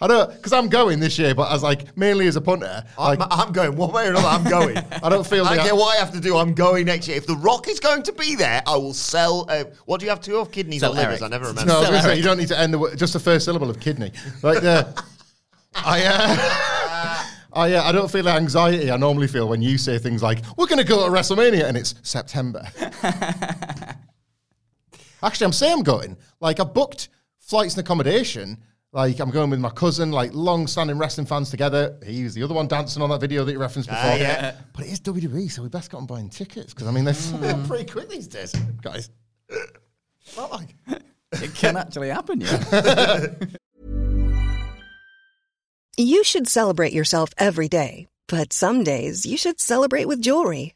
I 0.00 0.06
don't 0.08 0.34
because 0.34 0.52
I'm 0.52 0.68
going 0.68 1.00
this 1.00 1.18
year, 1.18 1.34
but 1.34 1.50
as 1.52 1.62
like 1.62 1.96
mainly 1.96 2.26
as 2.26 2.36
a 2.36 2.40
punter. 2.40 2.84
I'm, 2.98 3.18
I'm 3.20 3.52
going 3.52 3.76
one 3.76 3.92
way 3.92 4.06
or 4.06 4.10
another. 4.10 4.26
I'm 4.26 4.44
going. 4.44 4.76
I 5.02 5.08
don't 5.08 5.26
feel 5.26 5.44
like 5.44 5.52
I 5.52 5.56
don't 5.56 5.64
the- 5.64 5.70
care 5.70 5.76
what 5.76 5.96
I 5.96 6.00
have 6.00 6.12
to 6.12 6.20
do. 6.20 6.36
I'm 6.36 6.54
going 6.54 6.86
next 6.86 7.08
year. 7.08 7.16
If 7.16 7.26
The 7.26 7.36
Rock 7.36 7.68
is 7.68 7.80
going 7.80 8.02
to 8.02 8.12
be 8.12 8.34
there, 8.34 8.62
I 8.66 8.76
will 8.76 8.94
sell. 8.94 9.46
Uh, 9.48 9.64
what 9.86 10.00
do 10.00 10.06
you 10.06 10.10
have 10.10 10.20
two 10.20 10.36
of? 10.36 10.50
Kidneys 10.50 10.80
Sell 10.80 10.92
or 10.92 10.96
livers? 10.96 11.22
Eric. 11.22 11.22
I 11.22 11.28
never 11.28 11.46
remember. 11.46 11.72
no, 11.72 11.82
I 11.82 11.90
was 11.90 12.02
say 12.02 12.16
you 12.16 12.22
don't 12.22 12.38
need 12.38 12.48
to 12.48 12.58
end 12.58 12.74
the 12.74 12.94
just 12.96 13.12
the 13.12 13.20
first 13.20 13.44
syllable 13.44 13.70
of 13.70 13.80
kidney. 13.80 14.12
Like 14.42 14.60
the, 14.60 14.86
I, 15.74 16.04
uh, 16.04 17.24
I, 17.52 17.72
uh, 17.74 17.82
I 17.84 17.92
don't 17.92 18.10
feel 18.10 18.24
the 18.24 18.30
anxiety 18.30 18.90
I 18.90 18.96
normally 18.96 19.28
feel 19.28 19.48
when 19.48 19.62
you 19.62 19.78
say 19.78 19.98
things 19.98 20.22
like 20.22 20.42
"We're 20.56 20.66
going 20.66 20.78
to 20.78 20.84
go 20.84 21.06
to 21.06 21.12
WrestleMania" 21.12 21.64
and 21.64 21.76
it's 21.76 21.94
September. 22.02 22.66
Actually, 25.26 25.46
I'm 25.46 25.52
saying 25.52 25.72
I'm 25.72 25.82
going. 25.82 26.16
Like 26.40 26.60
I 26.60 26.64
booked 26.64 27.08
flights 27.40 27.74
and 27.74 27.84
accommodation. 27.84 28.62
Like 28.92 29.18
I'm 29.18 29.30
going 29.30 29.50
with 29.50 29.58
my 29.58 29.70
cousin. 29.70 30.12
Like 30.12 30.30
long-standing 30.32 30.98
wrestling 30.98 31.26
fans 31.26 31.50
together. 31.50 31.98
He 32.06 32.22
was 32.22 32.34
the 32.34 32.44
other 32.44 32.54
one 32.54 32.68
dancing 32.68 33.02
on 33.02 33.10
that 33.10 33.20
video 33.20 33.44
that 33.44 33.50
you 33.50 33.58
referenced 33.58 33.88
before. 33.88 34.04
Ah, 34.04 34.14
yeah. 34.14 34.54
But 34.72 34.86
it 34.86 34.92
is 34.92 35.00
WWE, 35.00 35.50
so 35.50 35.64
we 35.64 35.68
best 35.68 35.90
get 35.90 35.96
on 35.96 36.06
buying 36.06 36.30
tickets 36.30 36.72
because 36.72 36.86
I 36.86 36.92
mean 36.92 37.04
they're 37.04 37.12
flying 37.12 37.60
up 37.60 37.66
pretty 37.66 37.90
quick 37.90 38.08
these 38.08 38.28
days, 38.28 38.54
guys. 38.80 39.10
Not 40.36 40.52
like. 40.52 40.74
It 41.32 41.54
can 41.54 41.76
actually 41.76 42.08
happen, 42.08 42.40
yeah. 42.40 43.26
You 45.98 46.22
should 46.22 46.46
celebrate 46.46 46.92
yourself 46.92 47.30
every 47.36 47.68
day, 47.68 48.06
but 48.28 48.52
some 48.52 48.84
days 48.84 49.26
you 49.26 49.36
should 49.36 49.58
celebrate 49.58 50.06
with 50.06 50.22
jewelry. 50.22 50.75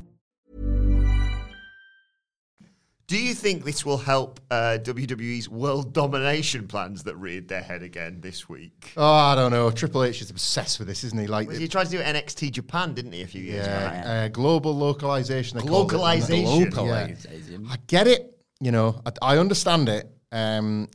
Do 3.11 3.21
you 3.21 3.33
think 3.33 3.65
this 3.65 3.85
will 3.85 3.97
help 3.97 4.39
uh, 4.49 4.77
WWE's 4.81 5.49
world 5.49 5.91
domination 5.91 6.65
plans 6.65 7.03
that 7.03 7.17
reared 7.17 7.49
their 7.49 7.61
head 7.61 7.83
again 7.83 8.21
this 8.21 8.47
week? 8.47 8.93
Oh, 8.95 9.03
I 9.03 9.35
don't 9.35 9.51
know. 9.51 9.69
Triple 9.69 10.05
H 10.05 10.21
is 10.21 10.29
obsessed 10.29 10.79
with 10.79 10.87
this, 10.87 11.03
isn't 11.03 11.19
he? 11.19 11.27
Like, 11.27 11.49
Well, 11.49 11.57
he 11.57 11.67
tried 11.67 11.87
to 11.87 11.89
do 11.89 11.99
NXT 11.99 12.51
Japan, 12.53 12.93
didn't 12.93 13.11
he, 13.11 13.21
a 13.21 13.27
few 13.27 13.41
years 13.41 13.67
back? 13.67 14.05
yeah, 14.05 14.11
uh, 14.13 14.27
global 14.29 14.73
localization. 14.73 15.57
they 15.57 15.67
called 15.67 15.91
it, 15.91 15.97
wasn't 15.97 16.39
it? 16.39 16.45
Glocalization. 16.45 16.71
Glocalization. 16.71 17.67
I 17.69 17.75
get 17.87 18.07
it. 18.07 18.33
You 18.61 18.71
know, 18.71 19.01
I, 19.05 19.33
I 19.33 19.37
understand 19.39 19.89
it. 19.89 20.09
Um, 20.31 20.87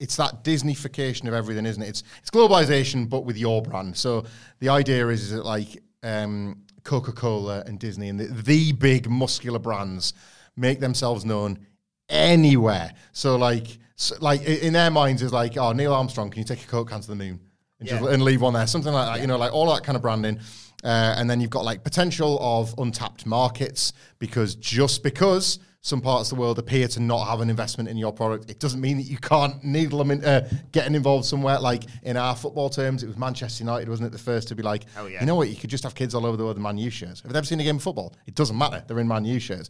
it's 0.00 0.16
that 0.16 0.42
Disneyfication 0.42 1.28
of 1.28 1.34
everything, 1.34 1.66
isn't 1.66 1.84
it? 1.84 1.88
It's 1.88 2.02
it's 2.18 2.30
globalization, 2.32 3.08
but 3.08 3.24
with 3.24 3.36
your 3.36 3.62
brand. 3.62 3.96
So 3.96 4.24
the 4.58 4.70
idea 4.70 5.06
is, 5.06 5.22
is 5.22 5.30
that 5.30 5.44
like 5.44 5.80
um, 6.02 6.64
Coca 6.82 7.12
Cola 7.12 7.62
and 7.64 7.78
Disney 7.78 8.08
and 8.08 8.18
the, 8.18 8.24
the 8.24 8.72
big 8.72 9.08
muscular 9.08 9.60
brands 9.60 10.14
make 10.56 10.80
themselves 10.80 11.24
known 11.24 11.66
anywhere. 12.08 12.92
So 13.12 13.36
like, 13.36 13.78
so 13.96 14.16
like 14.20 14.42
in 14.42 14.72
their 14.72 14.90
minds 14.90 15.22
is 15.22 15.32
like, 15.32 15.56
oh, 15.56 15.72
Neil 15.72 15.92
Armstrong, 15.92 16.30
can 16.30 16.40
you 16.40 16.44
take 16.44 16.62
a 16.62 16.66
Coke 16.66 16.90
can 16.90 17.00
to 17.00 17.08
the 17.08 17.14
moon 17.14 17.40
and, 17.80 17.88
just, 17.88 18.02
and 18.02 18.22
leave 18.22 18.40
one 18.40 18.54
there? 18.54 18.66
Something 18.66 18.92
like 18.92 19.14
that. 19.14 19.20
You 19.20 19.26
know, 19.26 19.38
like 19.38 19.52
all 19.52 19.72
that 19.72 19.84
kind 19.84 19.96
of 19.96 20.02
branding. 20.02 20.38
Uh, 20.82 21.14
and 21.16 21.30
then 21.30 21.40
you've 21.40 21.50
got 21.50 21.64
like 21.64 21.82
potential 21.82 22.38
of 22.40 22.74
untapped 22.78 23.24
markets 23.24 23.94
because 24.18 24.54
just 24.56 25.02
because 25.02 25.58
some 25.80 26.00
parts 26.00 26.30
of 26.30 26.36
the 26.36 26.40
world 26.40 26.58
appear 26.58 26.88
to 26.88 26.98
not 26.98 27.26
have 27.26 27.40
an 27.40 27.50
investment 27.50 27.88
in 27.88 27.96
your 27.96 28.12
product, 28.12 28.50
it 28.50 28.58
doesn't 28.58 28.80
mean 28.80 28.96
that 28.96 29.04
you 29.04 29.18
can't 29.18 29.62
needle 29.62 29.98
them 29.98 30.10
in, 30.10 30.24
uh, 30.24 30.48
getting 30.72 30.94
involved 30.94 31.26
somewhere. 31.26 31.58
Like 31.58 31.84
in 32.02 32.16
our 32.16 32.34
football 32.34 32.70
terms, 32.70 33.02
it 33.02 33.06
was 33.06 33.16
Manchester 33.16 33.64
United, 33.64 33.88
wasn't 33.88 34.06
it, 34.08 34.12
the 34.12 34.18
first 34.18 34.48
to 34.48 34.54
be 34.54 34.62
like, 34.62 34.90
Hell 34.94 35.08
yeah. 35.08 35.20
you 35.20 35.26
know 35.26 35.34
what, 35.34 35.48
you 35.48 35.56
could 35.56 35.70
just 35.70 35.84
have 35.84 35.94
kids 35.94 36.14
all 36.14 36.24
over 36.24 36.36
the 36.36 36.44
world 36.44 36.56
in 36.56 36.62
Man 36.62 36.78
U 36.78 36.90
shirts. 36.90 37.20
Have 37.20 37.32
they 37.32 37.38
ever 37.38 37.46
seen 37.46 37.60
a 37.60 37.64
game 37.64 37.76
of 37.76 37.82
football? 37.82 38.14
It 38.26 38.34
doesn't 38.34 38.56
matter. 38.56 38.82
They're 38.86 38.98
in 38.98 39.08
Man 39.08 39.24
U 39.24 39.38
shirts. 39.38 39.68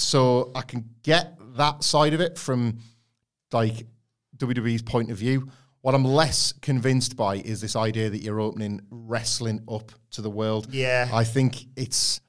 So 0.00 0.50
I 0.54 0.62
can 0.62 0.88
get 1.02 1.38
that 1.56 1.84
side 1.84 2.14
of 2.14 2.20
it 2.20 2.38
from 2.38 2.78
like 3.52 3.86
WWE's 4.36 4.82
point 4.82 5.10
of 5.10 5.18
view. 5.18 5.50
What 5.80 5.94
I'm 5.94 6.04
less 6.04 6.52
convinced 6.52 7.16
by 7.16 7.36
is 7.36 7.60
this 7.60 7.76
idea 7.76 8.10
that 8.10 8.18
you're 8.18 8.40
opening 8.40 8.80
wrestling 8.90 9.62
up 9.68 9.92
to 10.12 10.22
the 10.22 10.30
world. 10.30 10.72
Yeah. 10.72 11.08
I 11.12 11.24
think 11.24 11.66
it's 11.76 12.20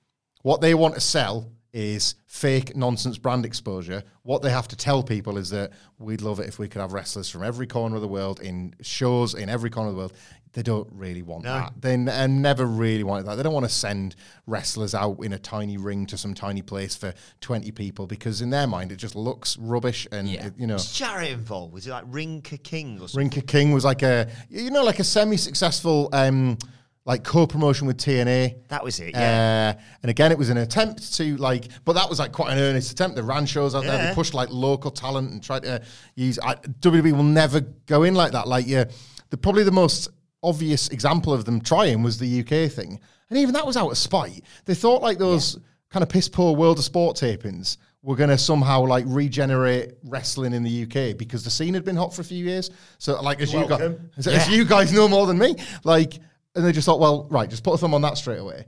what 0.44 0.62
they 0.62 0.74
want 0.74 0.96
to 0.96 1.02
sell 1.02 1.52
is 1.72 2.16
fake 2.26 2.76
nonsense 2.76 3.18
brand 3.18 3.46
exposure. 3.46 4.04
What 4.24 4.42
they 4.42 4.50
have 4.50 4.68
to 4.70 4.76
tell 4.76 5.04
people 5.04 5.38
is 5.38 5.50
that 5.52 5.72
we'd 6.00 6.22
love 6.22 6.40
it 6.40 6.48
if 6.48 6.58
we 6.58 6.68
could 6.68 6.82
have 6.82 6.94
wrestlers 6.94 7.30
from 7.30 7.44
every 7.44 7.68
corner 7.68 7.96
of 7.96 8.02
the 8.02 8.08
world 8.08 8.40
in 8.40 8.74
shows 8.82 9.36
in 9.36 9.50
every 9.50 9.70
corner 9.70 9.90
of 9.90 9.96
the 9.96 10.00
world. 10.00 10.14
They 10.54 10.64
don't 10.64 10.88
really 10.92 11.22
want 11.22 11.44
No. 11.44 11.54
that. 11.54 11.74
They 11.80 11.94
n- 11.94 12.10
and 12.10 12.42
never 12.42 12.66
really 12.66 13.04
wanted 13.04 13.28
that. 13.28 13.36
They 13.36 13.44
don't 13.44 13.54
want 13.54 13.68
to 13.68 13.72
send 13.72 14.16
wrestlers 14.48 14.96
out 14.96 15.24
in 15.24 15.32
a 15.32 15.38
tiny 15.38 15.78
ring 15.78 16.08
to 16.08 16.18
some 16.18 16.34
tiny 16.34 16.64
place 16.64 16.96
for 16.96 17.14
20 17.42 17.70
people 17.72 18.08
because 18.08 18.42
in 18.42 18.50
their 18.50 18.66
mind 18.66 18.92
it 18.92 18.96
just 18.96 19.16
looks 19.16 19.58
rubbish 19.58 20.08
and 20.12 20.28
it- 20.28 20.54
you 20.58 20.66
know 20.66 20.74
Was 20.74 20.92
Jarrett 20.92 21.30
involved? 21.32 21.74
Was 21.74 21.86
it 21.86 21.92
like 21.92 22.06
Ring 22.08 22.42
Ka 22.42 22.58
King 22.64 22.96
or 22.98 23.08
something? 23.08 23.20
Ring 23.20 23.30
Ka 23.30 23.42
King 23.46 23.74
was 23.74 23.86
like 23.86 24.02
a 24.02 24.28
you 24.50 24.72
know 24.72 24.84
like 24.84 25.00
a 25.00 25.04
semi-successful 25.04 26.10
um 26.14 26.58
like 27.06 27.24
co-promotion 27.24 27.88
with 27.88 27.98
TNA. 27.98 28.68
That 28.68 28.84
was 28.84 29.00
it, 29.00 29.12
yeah. 29.16 29.74
Uh, 29.76 29.82
and 30.04 30.10
again, 30.12 30.32
it 30.32 30.38
was 30.38 30.50
an 30.50 30.58
attempt 30.58 31.16
to 31.16 31.38
like, 31.38 31.68
but 31.84 31.94
that 31.94 32.08
was 32.08 32.20
like 32.20 32.32
quite 32.32 32.52
an 32.54 32.60
earnest 32.60 32.92
attempt. 32.92 33.16
They 33.16 33.24
ran 33.24 33.48
shows 33.48 33.74
out 33.74 33.84
there. 33.84 34.08
They 34.10 34.14
pushed 34.14 34.36
like 34.36 34.50
local 34.52 34.92
talent 34.92 35.32
and 35.32 35.42
tried 35.42 35.64
to 35.64 35.82
use. 36.16 36.38
I, 36.38 36.56
WWE 36.56 37.14
will 37.14 37.24
never 37.24 37.62
go 37.88 38.04
in 38.04 38.14
like 38.14 38.34
that. 38.34 38.48
Like, 38.48 38.68
yeah, 38.68 38.84
the 39.32 39.38
probably 39.38 39.64
the 39.64 39.72
most 39.72 40.10
obvious 40.44 40.90
example 40.90 41.34
of 41.34 41.46
them 41.46 41.62
trying 41.62 42.04
was 42.04 42.18
the 42.18 42.40
UK 42.42 42.72
thing, 42.72 43.00
and 43.30 43.40
even 43.40 43.54
that 43.54 43.66
was 43.66 43.78
out 43.78 43.92
of 43.92 43.98
spite. 43.98 44.44
They 44.66 44.76
thought 44.76 45.02
like 45.02 45.18
those 45.18 45.60
kind 45.90 46.04
of 46.04 46.10
piss 46.10 46.30
poor 46.30 46.56
World 46.56 46.78
of 46.78 46.84
Sport 46.86 47.18
tapings 47.18 47.78
were 48.02 48.16
going 48.16 48.30
to 48.30 48.38
somehow 48.38 48.86
like 48.86 49.04
regenerate 49.08 49.96
wrestling 50.06 50.54
in 50.54 50.64
the 50.64 50.84
UK 50.84 51.18
because 51.18 51.44
the 51.44 51.50
scene 51.50 51.74
had 51.74 51.84
been 51.84 51.98
hot 51.98 52.14
for 52.14 52.22
a 52.22 52.26
few 52.26 52.46
years. 52.46 52.72
So 52.98 53.22
like 53.22 53.42
as 53.42 53.54
you 53.54 53.68
guys, 53.68 53.82
as, 54.18 54.28
as 54.28 54.50
you 54.50 54.64
guys 54.66 54.94
know 54.94 55.08
more 55.10 55.28
than 55.28 55.38
me, 55.38 55.56
like, 55.84 56.16
and 56.56 56.66
they 56.66 56.72
just 56.72 56.86
thought, 56.86 57.00
well, 57.00 57.28
right, 57.30 57.50
just 57.50 57.64
put 57.64 57.74
a 57.74 57.78
thumb 57.78 57.94
on 57.94 58.02
that 58.04 58.18
straight 58.18 58.40
away. 58.40 58.66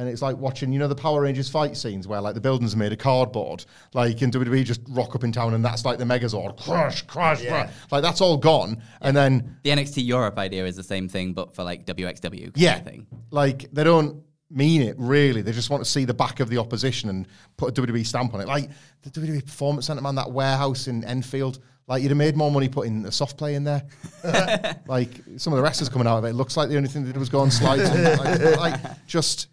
And 0.00 0.08
it's 0.08 0.22
like 0.22 0.34
watching, 0.38 0.72
you 0.72 0.78
know, 0.78 0.88
the 0.88 0.94
Power 0.94 1.20
Rangers 1.20 1.50
fight 1.50 1.76
scenes 1.76 2.08
where 2.08 2.22
like 2.22 2.32
the 2.32 2.40
buildings 2.40 2.72
are 2.72 2.78
made 2.78 2.90
of 2.90 2.96
cardboard, 2.98 3.66
like 3.92 4.22
in 4.22 4.30
WWE 4.30 4.64
just 4.64 4.80
rock 4.88 5.14
up 5.14 5.24
in 5.24 5.30
town 5.30 5.52
and 5.52 5.62
that's 5.62 5.84
like 5.84 5.98
the 5.98 6.04
Megazord, 6.04 6.56
crush, 6.58 7.02
crush, 7.02 7.42
Yeah. 7.42 7.64
crush. 7.64 7.74
Like 7.90 8.02
that's 8.02 8.22
all 8.22 8.38
gone. 8.38 8.82
And 9.02 9.14
then 9.14 9.58
The 9.62 9.68
NXT 9.70 10.06
Europe 10.06 10.38
idea 10.38 10.64
is 10.64 10.74
the 10.76 10.82
same 10.82 11.06
thing, 11.06 11.34
but 11.34 11.54
for 11.54 11.64
like 11.64 11.84
WXW. 11.84 12.44
kind 12.44 12.52
yeah, 12.56 12.78
of 12.78 12.84
thing. 12.84 13.06
like 13.30 13.70
they 13.74 13.84
don't 13.84 14.22
mean 14.50 14.80
it 14.80 14.96
really. 14.98 15.42
They 15.42 15.52
just 15.52 15.68
want 15.68 15.84
to 15.84 15.90
see 15.90 16.06
the 16.06 16.14
back 16.14 16.40
of 16.40 16.48
the 16.48 16.56
opposition 16.56 17.10
and 17.10 17.28
put 17.58 17.76
a 17.78 17.82
WWE 17.82 18.06
stamp 18.06 18.32
on 18.32 18.40
it. 18.40 18.48
Like 18.48 18.70
the 19.02 19.10
WWE 19.10 19.44
Performance 19.44 19.86
Centre, 19.86 20.00
man, 20.02 20.14
that 20.14 20.32
warehouse 20.32 20.88
in 20.88 21.04
Enfield. 21.04 21.58
Like 21.88 22.02
you'd 22.02 22.08
have 22.08 22.16
made 22.18 22.36
more 22.36 22.50
money 22.50 22.68
putting 22.68 23.04
a 23.04 23.12
soft 23.12 23.36
play 23.36 23.54
in 23.54 23.64
there. 23.64 23.82
like 24.86 25.10
some 25.36 25.52
of 25.52 25.58
the 25.58 25.62
wrestlers 25.62 25.88
coming 25.88 26.06
out 26.06 26.18
of 26.18 26.24
it, 26.24 26.30
it 26.30 26.34
looks 26.34 26.56
like 26.56 26.68
the 26.68 26.76
only 26.76 26.88
thing 26.88 27.04
they 27.04 27.12
did 27.12 27.18
was 27.18 27.28
go 27.28 27.40
on 27.40 27.50
slides. 27.50 27.82
and, 27.90 28.18
like, 28.18 28.56
like, 28.80 29.06
just, 29.06 29.48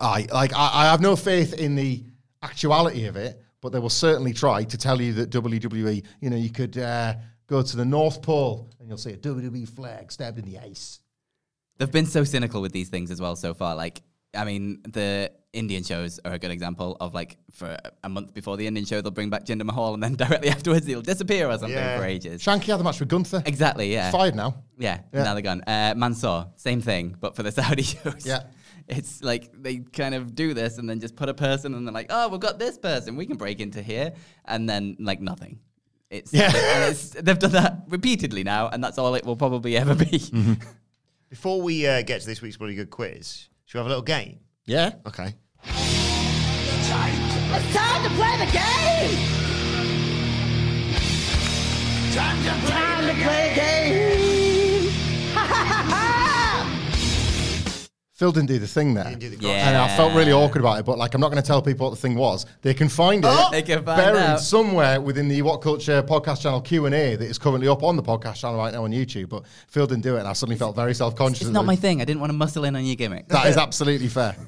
I 0.00 0.26
like 0.32 0.52
I, 0.54 0.70
I 0.72 0.84
have 0.90 1.00
no 1.00 1.16
faith 1.16 1.54
in 1.54 1.74
the 1.74 2.02
actuality 2.42 3.06
of 3.06 3.16
it, 3.16 3.40
but 3.60 3.72
they 3.72 3.78
will 3.78 3.90
certainly 3.90 4.32
try 4.32 4.64
to 4.64 4.78
tell 4.78 5.00
you 5.00 5.12
that 5.14 5.30
WWE, 5.30 6.04
you 6.20 6.30
know, 6.30 6.36
you 6.36 6.50
could 6.50 6.76
uh, 6.78 7.14
go 7.46 7.62
to 7.62 7.76
the 7.76 7.84
North 7.84 8.22
Pole 8.22 8.70
and 8.80 8.88
you'll 8.88 8.98
see 8.98 9.10
a 9.12 9.16
WWE 9.16 9.68
flag 9.68 10.10
stabbed 10.10 10.38
in 10.38 10.44
the 10.44 10.58
ice. 10.58 11.00
They've 11.78 11.90
been 11.90 12.06
so 12.06 12.24
cynical 12.24 12.60
with 12.62 12.72
these 12.72 12.88
things 12.88 13.10
as 13.10 13.20
well 13.20 13.36
so 13.36 13.54
far. 13.54 13.74
Like, 13.76 14.02
I 14.34 14.44
mean, 14.44 14.80
the 14.88 15.30
Indian 15.52 15.82
shows 15.84 16.18
are 16.24 16.32
a 16.32 16.38
good 16.38 16.50
example 16.50 16.96
of 17.00 17.12
like 17.12 17.36
for 17.52 17.76
a 18.02 18.08
month 18.08 18.32
before 18.34 18.56
the 18.56 18.66
Indian 18.66 18.86
show, 18.86 19.00
they'll 19.02 19.10
bring 19.10 19.28
back 19.30 19.44
Jinder 19.44 19.64
Mahal, 19.64 19.92
and 19.94 20.02
then 20.02 20.14
directly 20.16 20.48
afterwards 20.48 20.86
he'll 20.86 21.02
disappear 21.02 21.48
or 21.48 21.52
something 21.58 21.70
Yeah. 21.72 21.98
for 21.98 22.04
ages. 22.04 22.42
Shanky 22.42 22.66
had 22.66 22.78
the 22.80 22.84
match 22.84 22.98
with 23.00 23.08
Gunther. 23.10 23.42
Exactly. 23.44 23.92
Yeah. 23.92 24.10
Fired 24.10 24.34
now. 24.34 24.54
Yeah, 24.78 25.00
Yeah. 25.12 25.22
now 25.24 25.34
they're 25.34 25.42
gone. 25.42 25.62
Uh, 25.66 25.94
Mansoor, 25.96 26.46
same 26.56 26.80
thing, 26.80 27.16
but 27.20 27.36
for 27.36 27.42
the 27.42 27.52
Saudi 27.52 27.82
shows. 27.82 28.24
Yeah. 28.26 28.44
It's 28.98 29.22
like 29.22 29.50
they 29.52 29.78
kind 29.78 30.14
of 30.14 30.34
do 30.34 30.54
this 30.54 30.78
and 30.78 30.88
then 30.88 31.00
just 31.00 31.16
put 31.16 31.28
a 31.28 31.34
person 31.34 31.74
and 31.74 31.86
they're 31.86 31.92
like, 31.94 32.06
oh, 32.10 32.28
we've 32.28 32.40
got 32.40 32.58
this 32.58 32.78
person, 32.78 33.16
we 33.16 33.26
can 33.26 33.36
break 33.36 33.60
into 33.60 33.82
here, 33.82 34.12
and 34.44 34.68
then 34.68 34.96
like 35.00 35.20
nothing. 35.20 35.58
It's 36.10 36.32
Yeah. 36.32 36.46
and 36.54 36.90
it's, 36.92 37.10
they've 37.10 37.38
done 37.38 37.52
that 37.52 37.82
repeatedly 37.88 38.44
now, 38.44 38.68
and 38.68 38.82
that's 38.84 38.98
all 38.98 39.14
it 39.14 39.24
will 39.24 39.36
probably 39.36 39.76
ever 39.76 39.94
be. 39.94 40.04
Mm-hmm. 40.32 40.54
Before 41.30 41.62
we 41.62 41.86
uh, 41.86 42.02
get 42.02 42.20
to 42.20 42.26
this 42.26 42.42
week's 42.42 42.58
bloody 42.58 42.74
good 42.74 42.90
quiz, 42.90 43.48
should 43.64 43.76
we 43.76 43.78
have 43.78 43.86
a 43.86 43.88
little 43.88 44.02
game? 44.02 44.40
Yeah. 44.66 44.92
Okay. 45.06 45.34
It's 45.64 47.72
time 47.74 48.02
to 48.04 48.10
play 48.10 48.36
the 48.36 48.44
game! 48.52 49.18
Time 52.12 52.36
to 52.44 52.50
play, 52.66 52.70
time 52.70 53.06
to 53.06 53.14
play 53.24 53.48
the 53.48 53.54
game! 53.54 54.02
Phil 58.22 58.30
didn't 58.30 58.46
do 58.50 58.60
the 58.60 58.68
thing 58.68 58.94
there. 58.94 59.12
do 59.16 59.28
the 59.30 59.36
Yeah. 59.44 59.66
And 59.68 59.76
I 59.76 59.96
felt 59.96 60.14
really 60.14 60.30
awkward 60.30 60.60
about 60.60 60.78
it, 60.78 60.84
but 60.84 60.96
like 60.96 61.12
I'm 61.12 61.20
not 61.20 61.32
going 61.32 61.42
to 61.42 61.46
tell 61.46 61.60
people 61.60 61.88
what 61.88 61.90
the 61.96 62.00
thing 62.00 62.14
was. 62.14 62.46
They 62.60 62.72
can 62.72 62.88
find 62.88 63.24
it 63.24 63.28
Oh! 63.28 63.48
They 63.50 63.62
can 63.62 63.82
find 63.84 63.96
buried 63.96 64.20
out. 64.22 64.40
somewhere 64.40 65.00
within 65.00 65.26
the 65.26 65.42
What 65.42 65.60
Culture 65.60 66.04
podcast 66.04 66.42
channel 66.42 66.60
Q&A 66.60 67.16
that 67.16 67.20
is 67.20 67.36
currently 67.36 67.66
up 67.66 67.82
on 67.82 67.96
the 67.96 68.02
podcast 68.04 68.36
channel 68.36 68.58
right 68.58 68.72
now 68.72 68.84
on 68.84 68.92
YouTube, 68.92 69.28
but 69.28 69.42
Phil 69.66 69.88
didn't 69.88 70.04
do 70.04 70.14
it 70.14 70.20
and 70.20 70.28
I 70.28 70.34
suddenly 70.34 70.56
felt 70.56 70.76
very 70.76 70.94
self-conscious. 70.94 71.42
It's 71.42 71.50
not 71.50 71.64
my 71.66 71.74
thing. 71.74 72.00
I 72.00 72.04
didn't 72.04 72.20
want 72.20 72.30
to 72.30 72.36
muscle 72.38 72.62
in 72.64 72.76
on 72.76 72.84
your 72.84 72.94
gimmick. 72.94 73.26
That 73.26 73.46
is 73.46 73.56
absolutely 73.56 74.06
fair. 74.06 74.36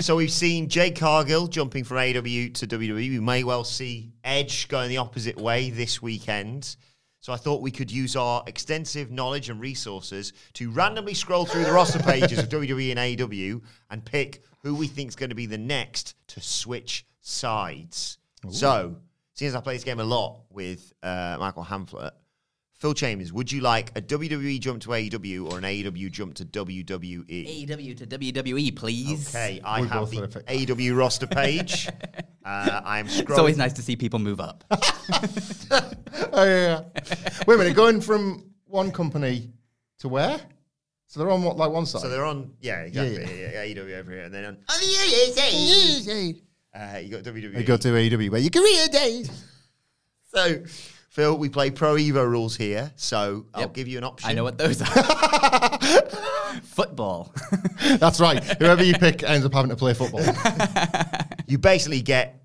So 0.00 0.16
we've 0.16 0.32
seen 0.32 0.68
Jade 0.68 0.96
Cargill 0.96 1.46
jumping 1.46 1.84
from 1.84 1.98
AEW 1.98 2.54
to 2.54 2.66
WWE. 2.66 2.94
We 2.94 3.20
may 3.20 3.44
well 3.44 3.62
see 3.62 4.10
Edge 4.24 4.66
going 4.66 4.88
the 4.88 4.96
opposite 4.96 5.36
way 5.36 5.70
this 5.70 6.02
weekend. 6.02 6.74
So 7.22 7.32
I 7.32 7.36
thought 7.36 7.62
we 7.62 7.70
could 7.70 7.88
use 7.88 8.16
our 8.16 8.42
extensive 8.48 9.12
knowledge 9.12 9.48
and 9.48 9.60
resources 9.60 10.32
to 10.54 10.72
randomly 10.72 11.14
scroll 11.14 11.46
through 11.46 11.64
the 11.64 11.72
roster 11.72 12.00
pages 12.00 12.36
of 12.40 12.48
WWE 12.48 12.90
and 12.90 12.98
AEW 12.98 13.62
and 13.90 14.04
pick 14.04 14.42
who 14.64 14.74
we 14.74 14.88
think 14.88 15.08
is 15.08 15.14
going 15.14 15.30
to 15.30 15.36
be 15.36 15.46
the 15.46 15.56
next 15.56 16.16
to 16.26 16.40
switch 16.40 17.06
sides. 17.20 18.18
So, 18.50 18.96
seeing 19.34 19.50
as 19.50 19.54
I 19.54 19.60
play 19.60 19.74
this 19.74 19.84
game 19.84 20.00
a 20.00 20.04
lot 20.04 20.40
with 20.50 20.92
uh, 21.04 21.36
Michael 21.38 21.64
Hamflett, 21.64 22.10
Phil 22.82 22.94
Chambers, 22.94 23.32
would 23.32 23.52
you 23.52 23.60
like 23.60 23.96
a 23.96 24.02
WWE 24.02 24.58
jump 24.58 24.82
to 24.82 24.88
AEW 24.88 25.48
or 25.48 25.56
an 25.56 25.62
AEW 25.62 26.10
jump 26.10 26.34
to 26.34 26.44
WWE? 26.44 27.24
AEW 27.68 27.96
to 27.98 28.06
WWE, 28.08 28.74
please. 28.74 29.28
Okay, 29.32 29.60
I 29.62 29.78
We'll 29.78 29.88
have 29.88 30.10
go 30.10 30.26
the 30.26 30.42
for 30.66 30.74
the 30.74 30.90
roster 30.90 31.28
page. 31.28 31.86
uh, 32.44 32.80
I 32.84 32.98
am 32.98 33.06
scrolling. 33.06 33.30
It's 33.30 33.38
always 33.38 33.56
nice 33.56 33.72
to 33.74 33.82
see 33.82 33.94
people 33.94 34.18
move 34.18 34.40
up. 34.40 34.64
oh, 34.72 34.82
yeah, 36.42 36.42
yeah. 36.42 36.82
Wait 37.46 37.54
a 37.54 37.58
minute, 37.58 37.76
going 37.76 38.00
from 38.00 38.50
one 38.64 38.90
company 38.90 39.52
to 40.00 40.08
where? 40.08 40.40
So 41.06 41.20
they're 41.20 41.30
on 41.30 41.44
what, 41.44 41.56
like 41.56 41.70
one 41.70 41.86
side? 41.86 42.02
So 42.02 42.08
they're 42.08 42.24
on, 42.24 42.50
yeah, 42.60 42.80
exactly. 42.80 43.22
Yeah, 43.22 43.30
Yeah, 43.30 43.64
yeah, 43.64 43.74
AEW 43.76 43.98
over 44.00 44.10
here, 44.10 44.22
and 44.22 44.34
then 44.34 44.44
on, 44.44 44.56
on 44.56 44.80
the 44.80 44.86
USA, 44.86 46.34
uh, 46.74 46.98
you 46.98 47.10
got 47.10 47.22
WWE. 47.22 47.54
They 47.54 47.62
go 47.62 47.76
to 47.76 47.88
AEW 47.90 48.28
where 48.28 48.40
your 48.40 48.50
career 48.50 48.88
days. 48.88 49.30
So, 50.34 50.64
Phil, 51.12 51.36
we 51.36 51.50
play 51.50 51.70
Pro 51.70 51.96
Evo 51.96 52.26
rules 52.26 52.56
here, 52.56 52.90
so 52.96 53.44
I'll 53.52 53.68
give 53.68 53.86
you 53.86 53.98
an 53.98 54.04
option. 54.04 54.30
I 54.30 54.32
know 54.32 54.44
what 54.44 54.56
those 54.56 54.80
are. 54.80 54.86
Football. 56.62 57.34
That's 57.98 58.18
right. 58.18 58.42
Whoever 58.42 58.82
you 58.82 58.94
pick 58.94 59.22
ends 59.22 59.44
up 59.44 59.52
having 59.52 59.68
to 59.68 59.76
play 59.76 59.92
football. 59.94 60.24
You 61.46 61.58
basically 61.58 62.00
get 62.00 62.42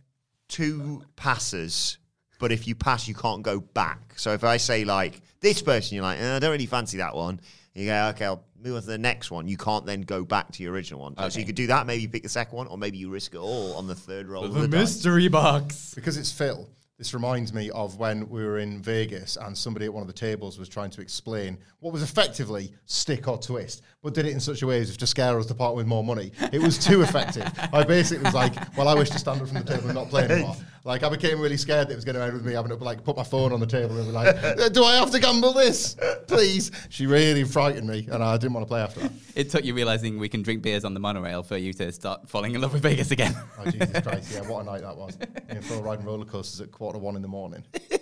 two 0.49 1.01
passes, 1.15 1.97
but 2.39 2.51
if 2.51 2.67
you 2.67 2.75
pass, 2.75 3.07
you 3.07 3.13
can't 3.15 3.41
go 3.41 3.61
back. 3.61 4.15
So 4.17 4.33
if 4.33 4.43
I 4.43 4.57
say 4.57 4.83
like 4.83 5.21
this 5.39 5.61
person, 5.61 5.95
you're 5.95 6.03
like, 6.03 6.19
eh, 6.19 6.35
I 6.35 6.39
don't 6.39 6.51
really 6.51 6.65
fancy 6.65 6.97
that 6.97 7.15
one. 7.15 7.39
You 7.73 7.85
go, 7.85 8.07
okay, 8.07 8.25
I'll 8.25 8.43
move 8.61 8.75
on 8.75 8.81
to 8.81 8.87
the 8.87 8.97
next 8.97 9.31
one. 9.31 9.47
You 9.47 9.55
can't 9.55 9.85
then 9.85 10.01
go 10.01 10.25
back 10.25 10.51
to 10.53 10.63
your 10.63 10.73
original 10.73 10.99
one. 10.99 11.15
So 11.31 11.39
you 11.39 11.45
could 11.45 11.55
do 11.55 11.67
that. 11.67 11.87
Maybe 11.87 12.01
you 12.01 12.09
pick 12.09 12.23
the 12.23 12.27
second 12.27 12.57
one, 12.57 12.67
or 12.67 12.77
maybe 12.77 12.97
you 12.97 13.09
risk 13.09 13.33
it 13.33 13.37
all 13.37 13.75
on 13.75 13.87
the 13.87 13.95
third 13.95 14.27
roll. 14.27 14.43
of 14.43 14.53
the 14.55 14.67
dice. 14.67 14.81
mystery 14.81 15.29
box. 15.29 15.93
Because 15.93 16.17
it's 16.17 16.33
Phil, 16.33 16.67
this 16.97 17.13
reminds 17.13 17.53
me 17.53 17.69
of 17.71 17.99
when 17.99 18.27
we 18.27 18.43
were 18.43 18.57
in 18.57 18.81
Vegas 18.81 19.37
and 19.37 19.55
somebody 19.55 19.85
at 19.85 19.93
one 19.93 20.01
of 20.01 20.07
the 20.07 20.13
tables 20.13 20.57
was 20.57 20.67
trying 20.67 20.89
to 20.89 21.01
explain 21.01 21.57
what 21.79 21.93
was 21.93 22.01
effectively 22.01 22.73
stick 22.85 23.27
or 23.27 23.37
twist, 23.37 23.83
but 24.01 24.15
did 24.15 24.25
it 24.25 24.31
in 24.31 24.39
such 24.39 24.63
a 24.63 24.67
way 24.67 24.81
as 24.81 24.89
if 24.89 24.97
to 24.97 25.05
scare 25.05 25.37
us 25.37 25.45
to 25.45 25.53
part 25.53 25.75
with 25.75 25.85
more 25.85 26.03
money. 26.03 26.31
It 26.51 26.59
was 26.59 26.83
too 26.83 27.03
effective. 27.03 27.47
I 27.73 27.83
basically 27.83 28.23
was 28.23 28.33
like, 28.33 28.75
well, 28.75 28.87
I 28.87 28.95
wish 28.95 29.11
to 29.11 29.19
stand 29.19 29.41
up 29.41 29.47
from 29.47 29.59
the 29.59 29.63
table 29.63 29.85
and 29.85 29.93
not 29.93 30.09
play 30.09 30.23
anymore. 30.23 30.55
Like, 30.83 31.03
I 31.03 31.09
became 31.09 31.39
really 31.39 31.57
scared 31.57 31.87
that 31.87 31.93
it 31.93 31.95
was 31.95 32.05
going 32.05 32.15
to 32.15 32.23
end 32.23 32.33
with 32.33 32.45
me 32.45 32.53
having 32.53 32.69
to 32.69 32.83
like 32.83 33.03
put 33.03 33.17
my 33.17 33.23
phone 33.23 33.51
on 33.51 33.59
the 33.59 33.65
table 33.67 33.97
and 33.97 34.05
be 34.05 34.11
like, 34.11 34.35
"Uh, 34.43 34.69
do 34.73 34.83
I 34.83 34.95
have 34.95 35.11
to 35.11 35.19
gamble 35.19 35.53
this? 35.53 35.95
Please. 36.27 36.71
She 36.89 37.05
really 37.07 37.43
frightened 37.43 37.87
me 37.87 38.07
and 38.11 38.23
I 38.23 38.37
didn't 38.37 38.53
want 38.53 38.65
to 38.65 38.69
play 38.69 38.81
after 38.81 39.01
that. 39.01 39.11
It 39.35 39.49
took 39.49 39.65
you 39.65 39.73
realizing 39.73 40.17
we 40.17 40.29
can 40.29 40.41
drink 40.41 40.61
beers 40.61 40.85
on 40.85 40.93
the 40.93 40.99
monorail 40.99 41.43
for 41.43 41.57
you 41.57 41.73
to 41.73 41.91
start 41.91 42.29
falling 42.29 42.55
in 42.55 42.61
love 42.61 42.73
with 42.73 42.81
Vegas 42.81 43.11
again. 43.11 43.35
Oh, 43.59 43.69
Jesus 43.69 44.01
Christ. 44.01 44.33
Yeah, 44.33 44.41
what 44.49 44.61
a 44.61 44.65
night 44.65 44.81
that 44.81 44.97
was. 44.97 45.17
Yeah, 45.49 45.59
Phil 45.61 45.81
riding 45.81 46.05
roller 46.05 46.25
coasters 46.25 46.61
at 46.61 46.71
quarter 46.71 46.99
one 46.99 47.15
in 47.15 47.21
the 47.21 47.27
morning. 47.27 47.63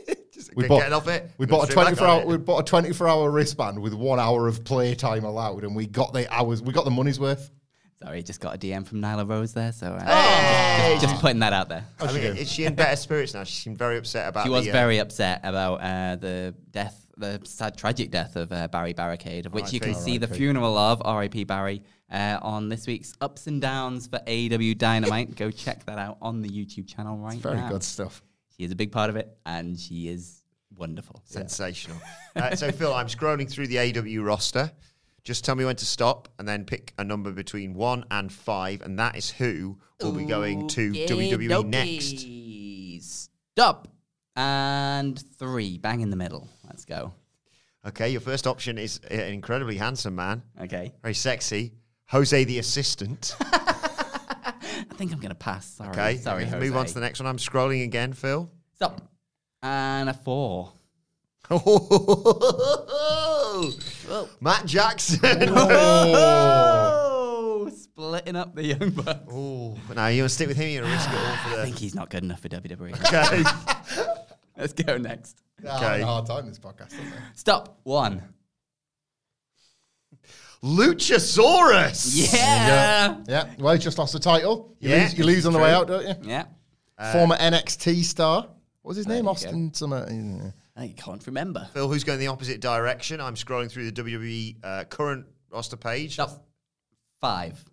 We 0.55 0.67
getting 0.67 0.93
off 0.93 1.07
it. 1.07 1.31
We 1.37 1.45
bought 1.45 1.69
a 1.69 1.73
24 1.73 2.07
hour. 2.07 2.21
it. 2.21 2.27
We 2.27 2.37
bought 2.37 2.59
a 2.59 2.63
24 2.63 3.07
hour 3.07 3.29
wristband 3.29 3.79
with 3.81 3.93
one 3.93 4.19
hour 4.19 4.47
of 4.47 4.63
play 4.63 4.95
time 4.95 5.25
allowed, 5.25 5.63
and 5.63 5.75
we 5.75 5.85
got 5.85 6.13
the 6.13 6.31
hours. 6.33 6.61
We 6.61 6.71
got 6.73 6.85
the 6.85 6.91
money's 6.91 7.19
worth. 7.19 7.51
Sorry, 8.05 8.21
just 8.21 8.39
got 8.39 8.53
a 8.53 8.57
DM 8.59 8.85
from 8.85 9.01
Nyla 9.01 9.27
Rose 9.27 9.53
there, 9.53 9.71
so 9.71 9.87
uh, 9.87 10.05
Hey! 10.05 10.93
just, 11.01 11.07
just 11.07 11.21
putting 11.21 11.39
that 11.39 11.53
out 11.53 11.69
there. 11.69 11.83
I 11.99 12.13
mean, 12.13 12.21
is 12.37 12.51
she 12.51 12.65
in 12.65 12.75
better 12.75 12.95
spirits 12.95 13.33
now? 13.33 13.43
She 13.43 13.55
seemed 13.55 13.79
very 13.79 13.97
upset 13.97 14.29
about. 14.29 14.43
She 14.43 14.49
was 14.51 14.65
the, 14.65 14.69
uh, 14.69 14.73
very 14.73 14.99
upset 14.99 15.41
about 15.43 15.81
uh, 15.81 16.15
the 16.15 16.53
death 16.69 17.03
the 17.17 17.41
sad, 17.45 17.75
tragic 17.75 18.11
death 18.11 18.35
of 18.35 18.51
uh, 18.51 18.67
Barry 18.67 18.93
Barricade, 18.93 19.47
of 19.47 19.53
which 19.53 19.73
you 19.73 19.79
can 19.79 19.95
see 19.95 20.19
the 20.19 20.27
funeral 20.27 20.77
of 20.77 21.01
R.I.P. 21.03 21.45
Barry 21.45 21.81
uh, 22.11 22.37
on 22.43 22.69
this 22.69 22.85
week's 22.85 23.13
Ups 23.21 23.47
and 23.47 23.59
Downs 23.59 24.05
for 24.05 24.19
AEW 24.19 24.77
Dynamite. 24.77 25.35
Go 25.35 25.49
check 25.49 25.83
that 25.85 25.97
out 25.97 26.17
on 26.21 26.41
the 26.43 26.49
YouTube 26.49 26.87
channel 26.87 27.17
right 27.17 27.39
Very 27.39 27.55
now. 27.55 27.69
good 27.69 27.83
stuff. 27.83 28.21
She 28.55 28.63
is 28.63 28.71
a 28.71 28.75
big 28.75 28.91
part 28.91 29.09
of 29.09 29.15
it, 29.15 29.35
and 29.47 29.79
she 29.79 30.09
is 30.09 30.43
wonderful. 30.77 31.23
Sensational. 31.25 31.97
uh, 32.35 32.55
so, 32.55 32.71
Phil, 32.71 32.93
I'm 32.93 33.07
scrolling 33.07 33.49
through 33.49 33.67
the 33.67 33.77
AEW 33.77 34.23
roster. 34.23 34.71
Just 35.25 35.43
tell 35.43 35.55
me 35.55 35.65
when 35.65 35.75
to 35.77 35.85
stop 35.85 36.29
and 36.39 36.47
then 36.47 36.63
pick 36.65 36.93
a 36.99 37.03
number 37.03 37.31
between 37.31 37.73
one 37.73 38.05
and 38.11 38.31
five, 38.31 38.81
and 38.83 38.99
that 38.99 39.17
is 39.17 39.29
who 39.31 39.77
will 39.99 40.11
be 40.13 40.23
going 40.25 40.67
to 40.69 40.91
WWE 40.91 41.65
next. 41.65 43.19
Stop. 43.55 43.87
And 44.35 45.21
three. 45.39 45.77
Bang 45.79 46.01
in 46.01 46.11
the 46.11 46.15
middle. 46.15 46.47
Let's 46.67 46.85
go. 46.85 47.11
Okay, 47.87 48.09
your 48.09 48.21
first 48.21 48.45
option 48.47 48.77
is 48.77 48.99
an 49.09 49.19
incredibly 49.33 49.77
handsome 49.77 50.15
man, 50.15 50.41
Okay. 50.61 50.93
very 51.01 51.13
sexy, 51.13 51.73
Jose 52.09 52.43
the 52.43 52.57
assistant. 52.59 53.35
I 53.41 54.53
think 54.95 55.11
I'm 55.11 55.19
going 55.19 55.29
to 55.29 55.35
pass. 55.35 55.65
Sorry. 55.67 55.89
Okay, 55.89 56.17
Sorry, 56.17 56.45
Jose. 56.45 56.59
move 56.59 56.75
on 56.75 56.85
to 56.85 56.93
the 56.93 56.99
next 57.01 57.19
one. 57.19 57.27
I'm 57.27 57.37
scrolling 57.37 57.83
again, 57.83 58.13
Phil. 58.13 58.49
Stop. 58.75 59.01
And 59.61 60.09
a 60.09 60.13
four. 60.13 60.71
Matt 64.41 64.65
Jackson. 64.65 65.19
Oh. 65.57 67.67
oh, 67.67 67.69
splitting 67.69 68.35
up 68.35 68.53
the 68.55 68.63
young 68.65 68.89
bucks. 68.91 69.19
Oh, 69.31 69.77
but 69.87 69.95
now 69.95 70.07
you 70.07 70.23
want 70.23 70.29
to 70.29 70.35
stick 70.35 70.47
with 70.49 70.57
him? 70.57 70.69
You're 70.69 70.83
to 70.83 70.89
risk 70.89 71.09
it 71.09 71.15
all 71.15 71.35
for 71.37 71.59
I 71.61 71.63
think 71.63 71.77
he's 71.77 71.95
not 71.95 72.09
good 72.09 72.23
enough 72.23 72.41
for 72.41 72.49
WWE. 72.49 72.91
Okay. 73.05 73.43
Let's 74.57 74.73
go 74.73 74.97
next. 74.97 75.41
Yeah, 75.63 75.73
I'm 75.75 75.81
having 75.81 75.93
Okay. 75.95 76.03
a 76.03 76.05
hard 76.05 76.25
time 76.25 76.47
this 76.47 76.59
podcast. 76.59 76.93
Isn't 76.93 77.07
it? 77.07 77.13
Stop. 77.35 77.79
One. 77.83 78.21
Luchasaurus. 80.63 82.33
Yeah. 82.33 83.17
Yeah. 83.27 83.53
Well, 83.59 83.75
you 83.75 83.81
just 83.81 83.97
lost 83.97 84.13
the 84.13 84.19
title. 84.19 84.75
You 84.79 84.89
Yeah, 84.91 85.03
lose, 85.03 85.17
you 85.17 85.23
lose 85.25 85.45
on 85.45 85.53
the 85.53 85.59
true. 85.59 85.67
way 85.67 85.73
out, 85.73 85.87
don't 85.87 86.07
you? 86.07 86.15
Yeah. 86.29 86.45
Uh, 86.97 87.11
Former 87.13 87.35
NXT 87.37 88.03
star. 88.03 88.41
What 88.81 88.89
was 88.89 88.97
his 88.97 89.07
name? 89.07 89.27
Austin 89.27 89.73
Summer. 89.73 90.05
I 90.75 90.93
can't 90.97 91.25
remember. 91.25 91.67
Phil, 91.73 91.87
who's 91.87 92.03
going 92.03 92.19
the 92.19 92.27
opposite 92.27 92.59
direction? 92.59 93.21
I'm 93.21 93.35
scrolling 93.35 93.71
through 93.71 93.89
the 93.89 94.03
WWE 94.03 94.57
uh, 94.63 94.83
current 94.85 95.25
roster 95.49 95.77
page. 95.77 96.13
Stop. 96.13 96.45
Five. 97.21 97.63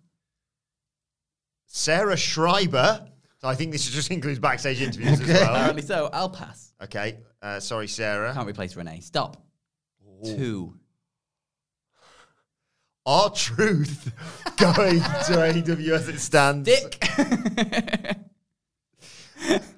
Sarah 1.67 2.15
Schreiber. 2.15 3.05
So 3.39 3.47
I 3.49 3.55
think 3.55 3.73
this 3.73 3.89
just 3.89 4.09
includes 4.11 4.39
backstage 4.39 4.81
interviews 4.81 5.19
as 5.19 5.27
well. 5.27 5.53
Apparently 5.53 5.81
so. 5.81 6.09
I'll 6.13 6.29
pass. 6.29 6.73
Okay. 6.81 7.19
Uh, 7.41 7.59
sorry, 7.59 7.89
Sarah. 7.89 8.33
Can't 8.33 8.47
replace 8.47 8.75
Renee. 8.75 9.01
Stop. 9.01 9.43
Two. 10.23 10.75
R-Truth 13.05 14.13
going 14.57 14.99
to 15.01 15.33
AEW 15.33 15.89
as 15.89 16.07
it 16.07 16.19
stands. 16.19 16.69
Dick. 16.69 16.97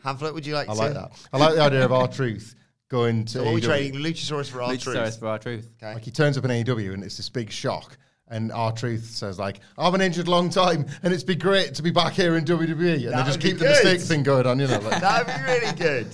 Hamflett, 0.04 0.36
would 0.36 0.46
you 0.46 0.54
like 0.54 0.70
I 0.70 0.74
to? 0.74 0.80
like 0.80 0.94
that. 0.94 1.12
I 1.34 1.38
like 1.38 1.56
the 1.56 1.62
idea 1.62 1.86
of 1.86 1.92
our 1.92 2.08
truth 2.08 2.54
going 2.90 3.26
to. 3.26 3.32
So 3.32 3.44
what 3.44 3.52
are 3.52 3.54
we 3.56 3.62
AEW. 3.62 3.66
trading? 3.66 3.94
Luchasaurus 4.02 4.50
for 4.50 4.62
our 4.62 4.72
Luchasaurus 4.72 4.94
truth. 4.94 5.20
for 5.20 5.28
R-Truth. 5.28 5.70
Okay. 5.82 5.94
Like 5.94 6.04
he 6.06 6.12
turns 6.12 6.38
up 6.38 6.46
in 6.46 6.52
AEW 6.52 6.94
and 6.94 7.04
it's 7.04 7.18
this 7.18 7.30
big 7.30 7.52
shock. 7.52 7.98
And 8.28 8.52
R-Truth 8.52 9.06
says 9.06 9.38
like, 9.38 9.60
I've 9.78 9.92
been 9.92 10.02
injured 10.02 10.28
a 10.28 10.32
long 10.32 10.50
time, 10.50 10.88
and 11.04 11.14
it's 11.14 11.24
been 11.24 11.38
great 11.38 11.76
to 11.76 11.84
be 11.84 11.92
back 11.92 12.14
here 12.14 12.38
in 12.38 12.44
WWE. 12.46 12.70
And 12.70 12.80
they 13.04 13.06
That 13.10 13.26
just 13.28 13.38
would 13.38 13.44
be 13.44 13.50
keep 13.50 13.60
the 13.60 13.66
good. 13.66 13.84
mistake 13.86 14.02
thing 14.02 14.24
going 14.24 14.48
on, 14.48 14.60
you 14.60 14.66
know. 14.68 14.80
Like, 14.80 15.00
That'd 15.02 15.28
be 15.28 15.44
really 15.52 15.76
good. 15.78 16.08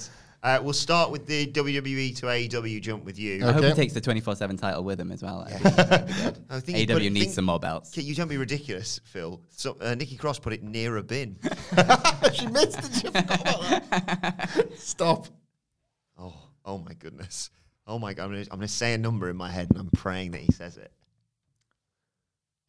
Uh, 0.43 0.59
we'll 0.61 0.73
start 0.73 1.09
with 1.11 1.25
the 1.27 1.45
WWE 1.47 2.15
to 2.17 2.25
AEW 2.25 2.81
jump 2.81 3.05
with 3.05 3.17
you. 3.19 3.45
I 3.47 3.51
hope 3.53 3.61
he 3.63 3.67
Okay. 3.69 3.75
takes 3.83 3.93
the 3.93 4.01
24 4.01 4.35
7 4.35 4.57
title 4.57 4.83
with 4.83 4.99
him 4.99 5.11
as 5.11 5.21
well. 5.23 5.45
I 5.47 6.59
think 6.59 6.79
you 6.79 6.87
put 6.87 6.97
AEW 6.97 7.05
it- 7.05 7.09
needs 7.11 7.25
think- 7.27 7.35
some 7.35 7.45
more 7.45 7.59
belts. 7.59 7.93
Okay, 7.93 8.01
You 8.01 8.15
don't 8.15 8.27
be 8.27 8.37
ridiculous, 8.37 8.99
Phil. 9.05 9.39
So, 9.49 9.77
uh, 9.79 9.93
Nikki 9.95 10.17
Cross 10.17 10.39
put 10.39 10.51
it 10.51 10.63
near 10.63 10.97
a 10.97 11.03
bin. 11.03 11.37
she 12.33 12.47
missed 12.47 12.79
it. 12.79 12.93
She 12.93 13.07
forgot 13.07 13.41
about 13.41 13.89
that. 13.91 14.69
Stop. 14.77 15.27
Oh, 16.65 16.77
my 16.77 16.93
goodness. 16.93 17.49
Oh 17.87 17.97
my 17.99 18.13
god. 18.13 18.25
I'm 18.25 18.29
gonna, 18.31 18.41
I'm 18.51 18.57
gonna 18.59 18.67
say 18.67 18.93
a 18.93 18.97
number 18.97 19.29
in 19.29 19.35
my 19.35 19.49
head 19.49 19.67
and 19.71 19.79
I'm 19.79 19.89
praying 19.89 20.31
that 20.31 20.41
he 20.41 20.51
says 20.53 20.77
it. 20.77 20.91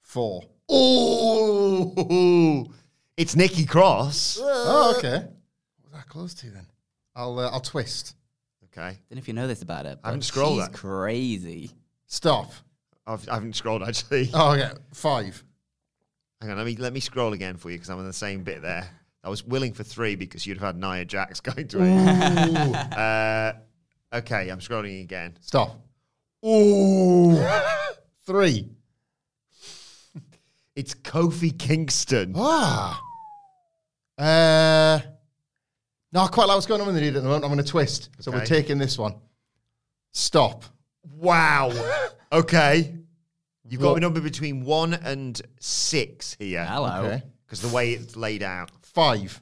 Four. 0.01 0.43
Oh, 0.69 2.67
it's 3.17 3.37
Nikki 3.37 3.65
Cross. 3.67 4.39
Oh, 4.41 4.95
okay. 4.99 5.19
What 5.19 5.83
was 5.85 5.93
that 5.93 6.09
close 6.09 6.35
to 6.35 6.51
then? 6.51 6.67
I'll 7.15 7.39
uh, 7.39 7.51
I'll 7.51 7.61
twist. 7.61 8.17
Okay. 8.65 8.97
don't 9.11 9.13
know 9.13 9.19
if 9.19 9.29
you 9.29 9.35
know 9.35 9.47
this 9.47 9.63
about 9.63 9.85
it. 9.87 9.99
I 10.03 10.09
haven't 10.09 10.21
but 10.21 10.25
scrolled 10.27 10.59
she's 10.61 10.69
that. 10.69 10.75
crazy. 10.75 11.71
Stop. 12.07 12.53
I've, 13.07 13.29
I 13.29 13.35
haven't 13.35 13.55
scrolled 13.55 13.83
actually. 13.83 14.31
Oh, 14.35 14.53
okay. 14.55 14.71
Five. 14.95 15.45
Hang 16.41 16.51
on, 16.51 16.57
let 16.57 16.67
me 16.67 16.75
let 16.77 16.93
me 16.93 17.01
scroll 17.01 17.33
again 17.35 17.57
for 17.59 17.71
you 17.71 17.77
because 17.77 17.91
I'm 17.91 17.99
on 17.99 18.07
the 18.07 18.13
same 18.13 18.43
bit 18.43 18.63
there. 18.63 18.89
I 19.23 19.29
was 19.29 19.45
willing 19.45 19.73
for 19.73 19.85
three 19.85 20.17
because 20.17 20.47
you'd 20.47 20.59
have 20.59 20.75
had 20.75 20.81
Nia 20.81 21.05
Jax 21.05 21.41
going 21.49 21.69
to 21.69 21.79
it. 21.83 22.93
uh, 22.99 23.53
okay, 24.13 24.49
I'm 24.49 24.59
scrolling 24.61 25.03
again. 25.03 25.37
Stop. 25.41 25.79
Ooh, 26.45 27.37
Three. 28.27 28.69
it's 30.77 30.95
Kofi 30.95 31.57
Kingston. 31.59 32.35
Ah. 32.37 33.01
Uh. 34.19 35.01
No, 36.13 36.21
I 36.21 36.29
quite 36.29 36.47
like 36.47 36.57
what's 36.57 36.67
going 36.67 36.81
on 36.83 36.87
with 36.87 36.97
the 36.97 37.01
lead 37.01 37.17
at 37.17 37.23
the 37.23 37.29
moment. 37.29 37.45
I'm 37.45 37.51
going 37.53 37.65
to 37.65 37.71
twist. 37.71 38.11
So 38.21 38.31
we're 38.31 38.39
Okay. 38.39 38.47
taking 38.47 38.77
this 38.79 38.99
one. 38.99 39.15
Stop. 40.13 40.65
Wow. 41.17 41.71
Okay, 42.33 42.95
you've 43.69 43.83
got 43.83 43.99
a 43.99 44.01
number 44.01 44.19
between 44.23 44.65
one 44.65 44.95
and 44.95 45.39
six 45.61 46.35
here 46.39 46.65
Hello. 46.65 47.05
Okay. 47.05 47.23
because 47.45 47.61
the 47.61 47.69
way 47.69 47.93
it's 47.93 48.17
laid 48.17 48.43
out. 48.43 48.71
Five. 48.81 49.39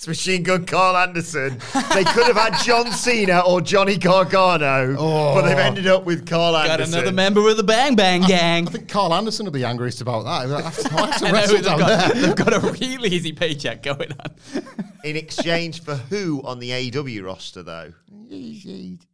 It's 0.00 0.08
Machine 0.08 0.42
Gun 0.44 0.64
Karl 0.64 0.96
Anderson. 0.96 1.58
they 1.92 2.04
could 2.04 2.26
have 2.26 2.36
had 2.36 2.58
John 2.64 2.90
Cena 2.90 3.40
or 3.40 3.60
Johnny 3.60 3.98
Gargano, 3.98 4.96
but 4.96 5.42
they've 5.42 5.58
ended 5.58 5.86
up 5.88 6.06
with 6.06 6.26
Karl 6.26 6.56
Anderson. 6.56 6.90
Got 6.92 7.00
another 7.00 7.14
member 7.14 7.46
of 7.50 7.58
the 7.58 7.62
Bang 7.62 7.96
Bang 7.96 8.22
Gang. 8.22 8.66
I 8.66 8.70
think 8.70 8.88
Karl 8.88 9.12
Anderson 9.12 9.44
will 9.44 9.52
be 9.52 9.62
angriest 9.62 10.00
about 10.00 10.22
that. 10.22 10.56
I 10.56 10.62
have 10.62 10.78
to, 10.78 10.94
I 10.94 11.06
have 11.06 11.18
to 11.18 11.26
I 11.26 11.30
know, 11.32 11.46
they've, 11.48 11.62
down 11.62 11.78
got, 11.78 12.14
there. 12.14 12.22
they've 12.22 12.34
got 12.34 12.54
a 12.54 12.60
really 12.80 13.10
easy 13.10 13.32
paycheck 13.32 13.82
going 13.82 14.10
on. 14.10 14.64
In 15.04 15.16
exchange 15.16 15.82
for 15.82 15.96
who 15.96 16.40
on 16.44 16.60
the 16.60 16.70
AEW 16.70 17.22
roster, 17.22 17.62
though? 17.62 17.92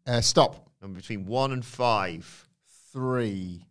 Uh, 0.07 0.21
stop. 0.21 0.71
Number 0.81 1.01
between 1.01 1.27
one 1.27 1.51
and 1.51 1.65
five. 1.65 2.47
Three. 2.93 3.67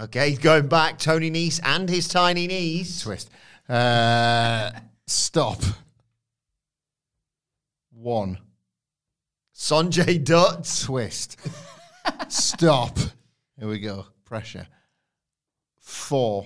Okay, 0.00 0.36
going 0.36 0.68
back. 0.68 1.00
Tony 1.00 1.32
Nese 1.32 1.58
and 1.64 1.88
his 1.88 2.06
tiny 2.06 2.46
knees. 2.46 3.02
Twist. 3.02 3.30
Uh, 3.68 4.70
stop. 5.08 5.60
One. 8.04 8.36
Sanjay 9.56 10.22
Dutt. 10.22 10.70
Twist. 10.84 11.38
stop. 12.28 12.98
Here 13.58 13.66
we 13.66 13.78
go. 13.78 14.04
Pressure. 14.26 14.66
Four. 15.80 16.44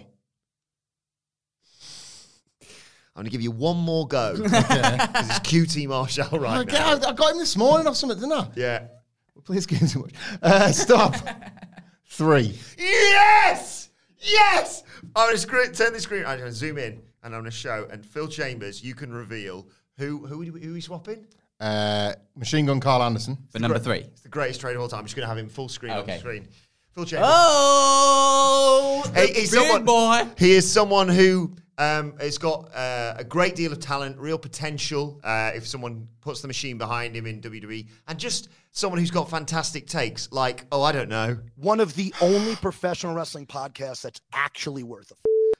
I'm 2.62 2.68
going 3.16 3.24
to 3.24 3.30
give 3.32 3.42
you 3.42 3.50
one 3.50 3.76
more 3.76 4.06
go. 4.06 4.34
Because 4.38 5.30
it's 5.30 5.40
QT 5.40 5.88
Marshall 5.88 6.38
right 6.38 6.60
Okay, 6.60 6.78
now. 6.78 6.90
I, 6.90 7.08
I 7.08 7.12
got 7.12 7.32
him 7.32 7.38
this 7.38 7.56
morning 7.56 7.88
or 7.88 7.94
something, 7.96 8.20
didn't 8.20 8.34
I? 8.34 8.48
Yeah. 8.54 8.84
We 9.34 9.42
play 9.42 9.56
this 9.56 9.66
game 9.66 9.88
too 9.88 10.02
much. 10.02 10.12
Uh, 10.40 10.70
stop. 10.70 11.16
Three. 12.06 12.56
Yes! 12.78 13.90
Yes! 14.20 14.84
I'm 15.16 15.32
to 15.32 15.38
screen, 15.38 15.72
turn 15.72 15.92
the 15.92 16.00
screen. 16.00 16.24
I'm 16.24 16.38
going 16.38 16.50
to 16.52 16.56
zoom 16.56 16.78
in 16.78 17.02
and 17.24 17.34
I'm 17.34 17.40
going 17.40 17.44
to 17.46 17.50
show. 17.50 17.88
And 17.90 18.06
Phil 18.06 18.28
Chambers, 18.28 18.84
you 18.84 18.94
can 18.94 19.12
reveal 19.12 19.66
who 19.96 20.24
who 20.24 20.44
who 20.44 20.70
are 20.70 20.74
we 20.74 20.80
swapping? 20.80 21.26
Uh, 21.60 22.12
Machine 22.36 22.66
Gun 22.66 22.80
Karl 22.80 23.02
Anderson. 23.02 23.36
For 23.50 23.58
number 23.58 23.78
Great- 23.78 24.02
three. 24.02 24.10
It's 24.12 24.20
the 24.22 24.28
greatest 24.28 24.60
trade 24.60 24.76
of 24.76 24.82
all 24.82 24.88
time. 24.88 25.00
I'm 25.00 25.04
just 25.06 25.16
going 25.16 25.24
to 25.24 25.28
have 25.28 25.38
him 25.38 25.48
full 25.48 25.68
screen 25.68 25.92
on 25.92 26.06
the 26.06 26.18
screen. 26.18 26.48
Phil 26.94 27.04
Chambers. 27.04 27.28
Oh, 27.32 29.02
the 29.06 29.20
Hey, 29.20 29.32
he's 29.32 29.50
someone, 29.52 29.84
boy. 29.84 30.22
He 30.38 30.52
is 30.52 30.70
someone 30.70 31.08
who 31.08 31.54
um, 31.78 32.14
has 32.18 32.38
got 32.38 32.74
uh, 32.74 33.14
a 33.16 33.24
great 33.24 33.54
deal 33.54 33.72
of 33.72 33.80
talent, 33.80 34.18
real 34.18 34.38
potential. 34.38 35.20
Uh, 35.22 35.52
if 35.54 35.66
someone 35.66 36.08
puts 36.20 36.40
the 36.40 36.48
machine 36.48 36.78
behind 36.78 37.14
him 37.16 37.26
in 37.26 37.40
WWE, 37.40 37.88
and 38.08 38.18
just 38.18 38.48
someone 38.72 38.98
who's 38.98 39.10
got 39.10 39.30
fantastic 39.30 39.86
takes, 39.86 40.30
like 40.32 40.64
oh, 40.72 40.82
I 40.82 40.92
don't 40.92 41.08
know, 41.08 41.38
One 41.56 41.80
of 41.80 41.94
the 41.94 42.12
only 42.20 42.56
professional 42.56 43.14
wrestling 43.14 43.46
podcasts 43.46 44.02
that's 44.02 44.20
actually 44.32 44.82
worth 44.82 45.10
a 45.10 45.14
f- 45.14 45.18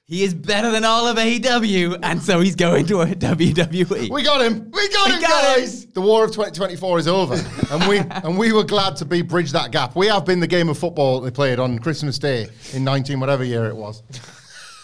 He 0.08 0.24
is 0.24 0.32
better 0.32 0.70
than 0.70 0.84
all 0.86 1.06
of 1.06 1.18
AEW, 1.18 1.98
and 2.02 2.22
so 2.22 2.40
he's 2.40 2.56
going 2.56 2.86
to 2.86 3.02
a 3.02 3.06
WWE. 3.06 4.08
We 4.08 4.22
got 4.22 4.40
him. 4.40 4.70
we 4.70 4.88
got 4.88 5.06
We 5.08 5.12
him, 5.16 5.20
got 5.20 5.44
him. 5.56 5.60
guys. 5.60 5.84
The 5.84 6.00
war 6.00 6.24
of 6.24 6.30
2024 6.30 6.98
is 7.00 7.06
over, 7.06 7.34
and 7.70 7.86
we 7.86 7.98
and 7.98 8.38
we 8.38 8.52
were 8.52 8.64
glad 8.64 8.96
to 8.96 9.04
be 9.04 9.20
bridge 9.20 9.52
that 9.52 9.70
gap. 9.70 9.94
We 9.96 10.06
have 10.06 10.24
been 10.24 10.40
the 10.40 10.46
game 10.46 10.70
of 10.70 10.78
football 10.78 11.20
they 11.20 11.30
played 11.30 11.58
on 11.58 11.78
Christmas 11.78 12.18
Day 12.18 12.48
in 12.72 12.84
19 12.84 13.20
whatever 13.20 13.44
year 13.44 13.66
it 13.66 13.76
was. 13.76 14.02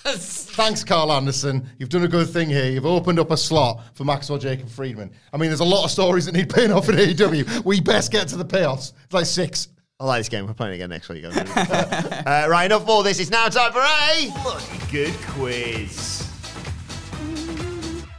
Thanks, 0.05 0.85
Karl 0.85 1.11
Anderson. 1.11 1.67
You've 1.79 1.89
done 1.89 2.05
a 2.05 2.09
good 2.09 2.29
thing 2.29 2.51
here. 2.51 2.71
You've 2.71 2.85
opened 2.85 3.19
up 3.19 3.31
a 3.31 3.37
slot 3.39 3.83
for 3.95 4.05
Maxwell 4.05 4.39
Jacob 4.39 4.69
Friedman. 4.69 5.11
I 5.33 5.39
mean, 5.39 5.49
there's 5.49 5.61
a 5.61 5.65
lot 5.65 5.85
of 5.85 5.91
stories 5.91 6.27
that 6.27 6.33
need 6.33 6.51
paying 6.51 6.71
off 6.71 6.91
in 6.91 6.97
AEW. 6.97 7.65
We 7.65 7.81
best 7.81 8.13
get 8.13 8.29
to 8.29 8.37
the 8.37 8.45
payoffs. 8.45 8.93
It's 9.05 9.15
like 9.15 9.25
six. 9.25 9.69
I 10.01 10.07
like 10.07 10.21
this 10.21 10.29
game. 10.29 10.47
We're 10.47 10.55
playing 10.55 10.73
it 10.73 10.77
again 10.77 10.91
next 10.91 11.09
week. 11.09 11.25
uh, 11.25 12.47
right, 12.49 12.65
enough 12.65 12.83
of 12.83 12.91
all 12.91 13.05
this. 13.05 13.21
It's 13.21 13.31
now 13.31 13.49
time 13.49 13.73
for 13.73 13.79
a 13.79 14.31
bloody 14.43 14.81
good 14.91 15.15
quiz. 15.29 16.29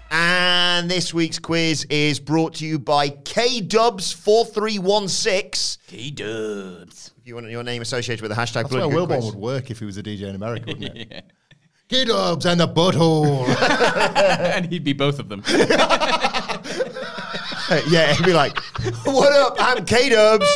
And 0.10 0.90
this 0.90 1.14
week's 1.14 1.38
quiz 1.38 1.86
is 1.90 2.22
brought 2.22 2.56
to 2.56 2.66
you 2.66 2.80
by 2.80 3.10
K 3.10 3.60
Dubs 3.60 4.14
four 4.14 4.46
three 4.46 4.80
one 4.80 5.10
six. 5.10 5.78
K 5.88 6.12
Dubs. 6.12 7.12
If 7.18 7.28
you 7.28 7.36
want 7.36 7.50
your 7.50 7.64
name 7.64 7.82
associated 7.82 8.22
with 8.22 8.32
the 8.32 8.38
hashtag 8.42 8.70
That's 8.70 8.74
where 8.74 8.84
Wilbourn 8.88 9.20
quiz. 9.20 9.26
would 9.26 9.36
work 9.36 9.70
if 9.70 9.80
he 9.80 9.86
was 9.86 9.98
a 9.98 10.04
DJ 10.04 10.30
in 10.30 10.36
America, 10.36 10.68
wouldn't 10.68 10.96
it? 11.12 11.26
K-Dubs 11.90 12.48
and 12.48 12.60
the 12.60 12.68
butthole. 12.68 13.46
and 14.56 14.66
he'd 14.72 14.84
be 14.84 14.94
both 14.94 15.20
of 15.20 15.30
them. 15.30 15.44
yeah, 17.90 18.12
he'd 18.14 18.26
be 18.26 18.34
like, 18.34 18.58
"What 19.04 19.32
up? 19.34 19.56
I'm 19.60 19.86
K 19.86 20.10
Dubs, 20.10 20.48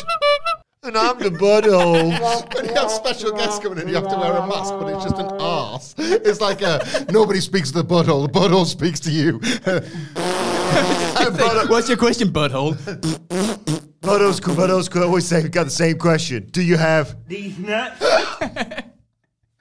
and 0.83 0.97
I'm 0.97 1.19
the 1.19 1.29
butthole." 1.29 2.53
when 2.55 2.65
you 2.65 2.73
have 2.73 2.91
special 2.91 3.31
guests 3.31 3.59
coming 3.59 3.79
in, 3.79 3.87
you 3.87 3.95
have 3.95 4.07
to 4.09 4.17
wear 4.17 4.33
a 4.33 4.47
mask, 4.47 4.73
but 4.79 4.93
it's 4.93 5.03
just 5.03 5.17
an 5.17 5.29
ass. 5.39 5.95
It's 5.97 6.41
like 6.41 6.61
a, 6.61 7.05
nobody 7.11 7.39
speaks 7.41 7.71
to 7.71 7.81
the 7.81 7.87
butthole, 7.87 8.31
the 8.31 8.39
butthole 8.39 8.65
speaks 8.65 8.99
to 9.01 9.11
you. 9.11 9.39
What's 11.69 11.89
your 11.89 11.97
question, 11.97 12.29
butthole? 12.29 12.75
Buttholes, 14.01 14.39
buttholes 14.39 14.89
could 14.89 15.03
always 15.03 15.25
say, 15.25 15.47
"Got 15.47 15.65
the 15.65 15.69
same 15.71 15.97
question. 15.97 16.47
Do 16.51 16.61
you 16.61 16.77
have?" 16.77 17.15
These 17.27 17.59
nuts. 17.59 18.01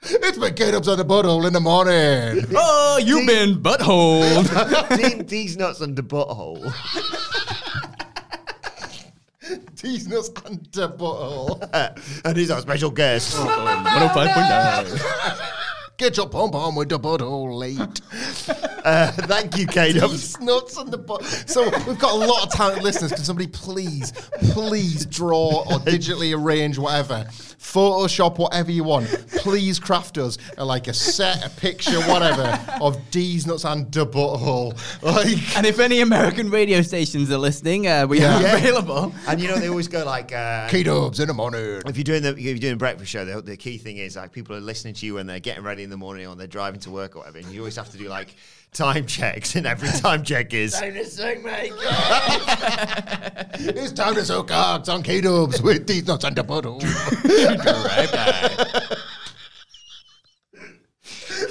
it's 0.01 0.37
been 0.37 0.53
K-Dubs 0.53 0.87
on 0.87 0.97
the 0.97 1.05
butthole 1.05 1.45
in 1.45 1.53
the 1.53 1.59
morning. 1.59 2.45
Oh, 2.55 2.99
you've 3.03 3.27
been 3.27 3.61
butthole. 3.61 4.97
Dean- 4.97 5.25
These 5.27 5.57
nuts 5.57 5.81
and 5.81 5.95
the 5.95 6.03
butthole. 6.03 6.63
These 9.81 10.07
nuts 10.07 10.29
and 10.45 10.65
the 10.71 10.89
butthole. 10.89 11.67
and 12.25 12.37
he's 12.37 12.51
our 12.51 12.61
special 12.61 12.91
guest. 12.91 13.35
105.9. 13.47 15.49
Get 15.97 16.15
your 16.15 16.29
pom 16.29 16.51
pom 16.51 16.75
with 16.75 16.89
the 16.89 16.99
butthole 16.99 17.57
late. 17.57 18.01
Uh, 18.85 19.11
thank 19.11 19.57
you, 19.57 19.67
K 19.67 19.91
Dubs. 19.91 20.39
Nuts 20.39 20.77
and 20.77 20.89
the 20.91 20.97
butt. 20.97 21.25
So 21.25 21.65
we've 21.85 21.99
got 21.99 22.13
a 22.13 22.15
lot 22.15 22.45
of 22.45 22.51
talented 22.53 22.83
listeners. 22.83 23.11
Can 23.11 23.23
somebody 23.23 23.47
please, 23.47 24.13
please 24.51 25.05
draw 25.05 25.63
or 25.69 25.79
digitally 25.79 26.33
arrange 26.37 26.77
whatever, 26.77 27.27
Photoshop 27.59 28.37
whatever 28.37 28.71
you 28.71 28.83
want. 28.83 29.07
Please 29.37 29.79
craft 29.79 30.17
us 30.17 30.37
a, 30.57 30.63
like 30.65 30.87
a 30.87 30.93
set, 30.93 31.45
a 31.45 31.49
picture, 31.49 31.99
whatever 32.03 32.57
of 32.81 32.97
D's 33.11 33.45
nuts 33.45 33.65
and 33.65 33.91
the 33.91 34.05
butthole. 34.05 34.73
Like, 35.03 35.57
and 35.57 35.65
if 35.65 35.79
any 35.79 35.99
American 36.01 36.49
radio 36.49 36.81
stations 36.81 37.29
are 37.31 37.37
listening, 37.37 37.87
uh, 37.87 38.07
we 38.07 38.19
are 38.23 38.41
Yeah. 38.41 38.55
available. 38.57 39.13
And 39.27 39.41
you 39.41 39.47
know 39.49 39.57
they 39.59 39.67
always 39.69 39.87
go 39.87 40.05
like, 40.05 40.31
uh, 40.33 40.67
K 40.69 40.83
Dubs 40.83 41.19
in 41.19 41.27
the 41.27 41.33
morning. 41.33 41.81
if 41.85 41.97
you're 41.97 42.03
doing 42.03 42.23
the 42.23 42.29
if 42.29 42.39
you're 42.39 42.57
doing 42.57 42.73
a 42.73 42.77
breakfast 42.77 43.11
show, 43.11 43.25
the, 43.25 43.41
the 43.41 43.57
key 43.57 43.77
thing 43.77 43.97
is 43.97 44.15
like 44.15 44.31
people 44.31 44.55
are 44.55 44.61
listening 44.61 44.93
to 44.95 45.05
you 45.05 45.15
when 45.15 45.27
they're 45.27 45.39
getting 45.39 45.63
ready 45.63 45.83
in 45.83 45.89
the 45.89 45.97
morning 45.97 46.27
or 46.27 46.35
they're 46.35 46.47
driving 46.47 46.79
to 46.81 46.89
work 46.89 47.15
or 47.15 47.19
whatever, 47.19 47.39
and 47.39 47.47
you 47.51 47.59
always 47.59 47.75
have 47.75 47.89
to 47.91 47.97
do 47.97 48.07
like 48.07 48.35
time 48.71 49.05
checks, 49.05 49.55
and 49.55 49.65
every 49.65 49.89
time 49.89 50.23
check 50.23 50.53
is. 50.53 50.79
It's 53.61 53.91
time 53.91 54.15
to 54.15 54.23
soak 54.23 54.47
cocks 54.47 54.87
on 54.89 55.03
K 55.03 55.21
Dubs 55.21 55.61
with 55.61 55.85
these 55.85 56.07
nuts 56.07 56.23
and 56.23 56.35
the 56.35 56.43
butthole. 56.43 56.81
right 57.85 58.11
back. 58.11 58.97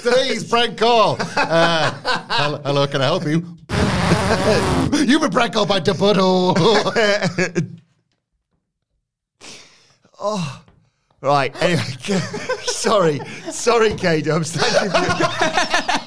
Please, 0.01 0.43
prank 0.49 0.77
call. 0.77 1.17
Uh, 1.35 1.91
hello, 2.29 2.61
hello, 2.63 2.87
can 2.87 3.01
I 3.01 3.05
help 3.05 3.25
you? 3.25 3.45
You've 5.07 5.21
been 5.21 5.31
prank 5.31 5.53
called 5.53 5.69
by 5.69 5.79
the 5.79 5.93
oh, 10.19 10.63
Right. 11.21 11.53
Anyway, 11.61 11.81
sorry, 12.63 13.19
sorry, 13.51 13.93
K 13.95 14.21
Dubs. 14.21 14.55
Thank 14.55 14.83
you. 14.83 14.89
For, 14.89 14.97
it's, 15.05 15.19
it's, 15.19 15.37
K- 15.37 15.98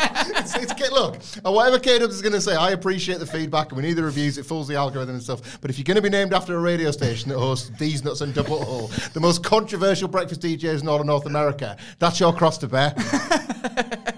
look, 0.90 1.16
uh, 1.44 1.52
whatever 1.52 1.78
K 1.78 1.98
Dubs 1.98 2.14
is 2.14 2.22
going 2.22 2.32
to 2.32 2.40
say, 2.40 2.54
I 2.54 2.70
appreciate 2.70 3.18
the 3.18 3.26
feedback 3.26 3.68
and 3.68 3.76
we 3.76 3.82
need 3.82 3.94
the 3.94 4.04
reviews. 4.04 4.38
It 4.38 4.46
fools 4.46 4.68
the 4.68 4.76
algorithm 4.76 5.14
and 5.16 5.22
stuff. 5.22 5.60
But 5.60 5.70
if 5.70 5.78
you're 5.78 5.84
going 5.84 5.96
to 5.96 6.02
be 6.02 6.10
named 6.10 6.32
after 6.32 6.56
a 6.56 6.60
radio 6.60 6.90
station 6.90 7.28
that 7.30 7.38
hosts 7.38 7.70
These 7.78 8.04
Nuts 8.04 8.20
and 8.20 8.34
Double 8.34 8.64
Hole, 8.64 8.88
the 9.12 9.20
most 9.20 9.44
controversial 9.44 10.08
breakfast 10.08 10.42
DJs 10.42 10.82
in 10.82 10.88
all 10.88 11.00
of 11.00 11.06
North 11.06 11.26
America, 11.26 11.76
that's 11.98 12.20
your 12.20 12.32
cross 12.32 12.58
to 12.58 12.68
bear. 12.68 12.94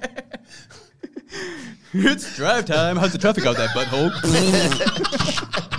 It's 1.96 2.34
drive 2.34 2.64
time. 2.64 2.96
How's 2.96 3.12
the 3.12 3.18
traffic 3.18 3.46
out 3.46 3.56
there, 3.56 3.68
butthole? 3.68 4.10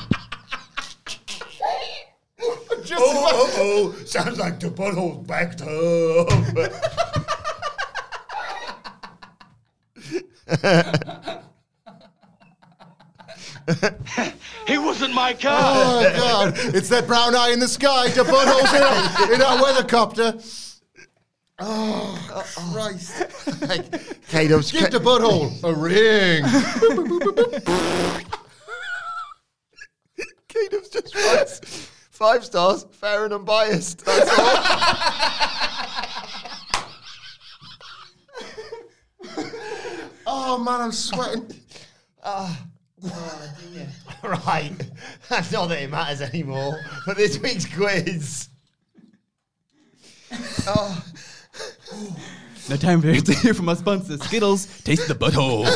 Just 2.86 3.04
oh, 3.04 3.52
oh, 3.58 3.96
oh, 3.98 4.06
sounds 4.06 4.40
like 4.40 4.60
the 4.62 4.70
butthole's 4.70 5.28
backed 5.28 5.62
up. 5.64 7.25
He 14.68 14.78
wasn't 14.78 15.14
my 15.14 15.34
car. 15.34 15.58
Oh, 15.60 16.14
God. 16.16 16.54
It's 16.76 16.90
that 16.90 17.08
brown 17.08 17.36
eye 17.36 17.50
in 17.52 17.60
the 17.60 17.68
sky. 17.68 18.10
The 18.10 18.24
butthole's 18.24 18.74
in, 18.74 18.82
our- 18.84 19.34
in 19.34 19.42
our 19.42 19.58
weathercopter. 19.64 20.40
Oh, 21.60 22.44
Christ. 22.74 23.24
K 24.30 24.48
Dubs. 24.48 24.72
Give 24.72 24.90
the 24.92 25.00
butthole 25.00 25.52
a 25.64 25.74
ring. 25.74 26.44
K 30.48 30.68
just 30.72 31.16
writes 31.16 31.60
five 32.12 32.46
stars, 32.46 32.86
fair 32.92 33.26
and 33.26 33.34
unbiased. 33.34 34.06
That's 34.06 34.40
all. 34.40 34.56
Oh, 40.38 40.58
man, 40.58 40.82
I'm 40.82 40.92
sweating. 40.92 41.52
Ah. 42.28 42.66
right. 44.24 44.74
That's 45.30 45.52
not 45.52 45.68
that 45.68 45.84
it 45.84 45.92
matters 45.92 46.22
anymore. 46.22 46.80
But 47.06 47.18
this 47.18 47.38
week's 47.38 47.72
quiz. 47.72 48.50
oh. 50.66 51.06
no 52.70 52.78
time 52.78 53.00
for 53.02 53.14
to 53.14 53.34
hear 53.36 53.54
from 53.54 53.70
our 53.70 53.76
sponsor, 53.76 54.18
Skittles. 54.18 54.82
Taste 54.82 55.08
the 55.08 55.14
butthole. 55.14 55.68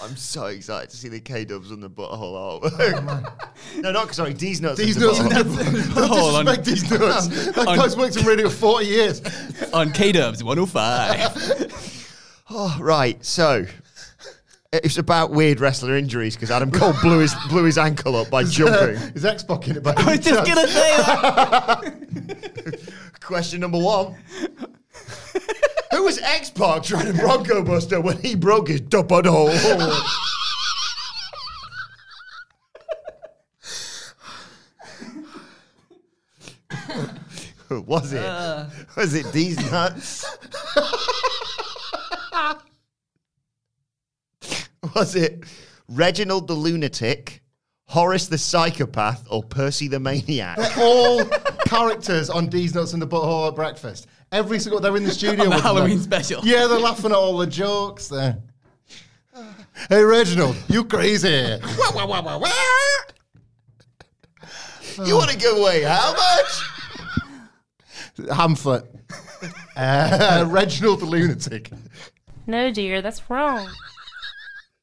I'm 0.00 0.16
so 0.16 0.46
excited 0.46 0.90
to 0.90 0.96
see 0.96 1.08
the 1.08 1.18
K 1.20 1.44
Dubs 1.44 1.72
on 1.72 1.80
the 1.80 1.90
butthole 1.90 2.60
artwork. 2.62 3.04
Oh, 3.08 3.48
no, 3.80 3.90
not 3.90 4.14
sorry, 4.14 4.32
D's 4.32 4.60
nuts. 4.60 4.78
These 4.78 4.96
and 4.96 5.04
the 5.04 5.28
nuts. 5.28 5.48
butthole. 5.48 6.08
Butthole 6.08 6.34
on- 6.38 6.44
Don't 6.44 6.64
disrespect 6.64 6.64
these 6.64 6.90
nuts. 6.90 7.46
That 7.56 7.66
On- 7.68 7.76
guy's 7.76 7.96
worked 7.96 8.16
in 8.16 8.24
radio 8.26 8.48
40 8.48 8.86
years. 8.86 9.22
on 9.72 9.90
K 9.92 10.12
Dubs 10.12 10.44
105. 10.44 11.72
Oh, 12.50 12.76
right. 12.80 13.22
So 13.24 13.66
it's 14.72 14.98
about 14.98 15.30
weird 15.32 15.58
wrestler 15.60 15.96
injuries 15.96 16.34
because 16.36 16.50
Adam 16.50 16.70
Cole 16.70 16.94
blew 17.02 17.18
his 17.18 17.34
blew 17.48 17.64
his 17.64 17.76
ankle 17.78 18.14
up 18.16 18.30
by 18.30 18.44
jumping. 18.44 18.96
Is 19.14 19.24
X-Pac 19.24 19.68
in 19.68 19.76
it 19.78 19.82
by 19.82 19.94
I 19.96 20.10
was 20.12 20.20
just 20.20 20.46
gonna 20.46 20.68
say 20.68 20.96
that. 20.96 22.78
Question 23.20 23.60
number 23.60 23.78
one. 23.78 24.14
Who 25.98 26.04
was 26.04 26.18
X 26.18 26.50
Pac 26.50 26.84
trying 26.84 27.06
to 27.06 27.12
Bronco 27.12 27.60
Buster 27.64 28.00
when 28.00 28.18
he 28.18 28.36
broke 28.36 28.68
his 28.68 28.80
double 28.80 29.20
hole? 29.24 29.48
was 37.84 38.12
it? 38.12 38.24
Uh. 38.24 38.66
was 38.96 39.14
it 39.14 39.32
these 39.32 39.58
nuts? 39.72 40.24
was 44.94 45.16
it 45.16 45.42
Reginald 45.88 46.46
the 46.46 46.54
lunatic, 46.54 47.42
Horace 47.88 48.28
the 48.28 48.38
psychopath, 48.38 49.26
or 49.28 49.42
Percy 49.42 49.88
the 49.88 49.98
maniac? 49.98 50.58
They're 50.58 50.78
all 50.78 51.24
characters 51.66 52.30
on 52.30 52.46
D's 52.46 52.76
Nuts 52.76 52.92
and 52.92 53.02
the 53.02 53.08
Butthole 53.08 53.48
at 53.48 53.56
breakfast. 53.56 54.06
Every 54.30 54.58
single, 54.58 54.80
they're 54.80 54.96
in 54.96 55.04
the 55.04 55.10
studio 55.10 55.44
On 55.44 55.50
the 55.50 55.56
with 55.56 55.64
them. 55.64 55.76
Halloween 55.76 56.00
special. 56.00 56.44
Yeah, 56.44 56.66
they're 56.66 56.78
laughing 56.78 57.06
at 57.12 57.16
all 57.16 57.36
the 57.38 57.46
jokes 57.46 58.08
there. 58.08 58.38
Hey, 59.88 60.02
Reginald, 60.02 60.56
you 60.68 60.84
crazy. 60.84 61.58
Wah, 61.78 61.92
wah, 61.94 62.06
wah, 62.06 62.22
wah, 62.22 62.38
wah. 62.38 62.50
You 65.06 65.14
want 65.16 65.30
to 65.30 65.36
give 65.38 65.56
away 65.56 65.82
how 65.82 66.12
much? 66.12 66.60
Hamfoot. 68.30 68.86
Uh, 69.76 70.44
Reginald 70.48 70.98
the 70.98 71.04
lunatic. 71.04 71.70
No, 72.48 72.72
dear, 72.72 73.00
that's 73.00 73.30
wrong. 73.30 73.70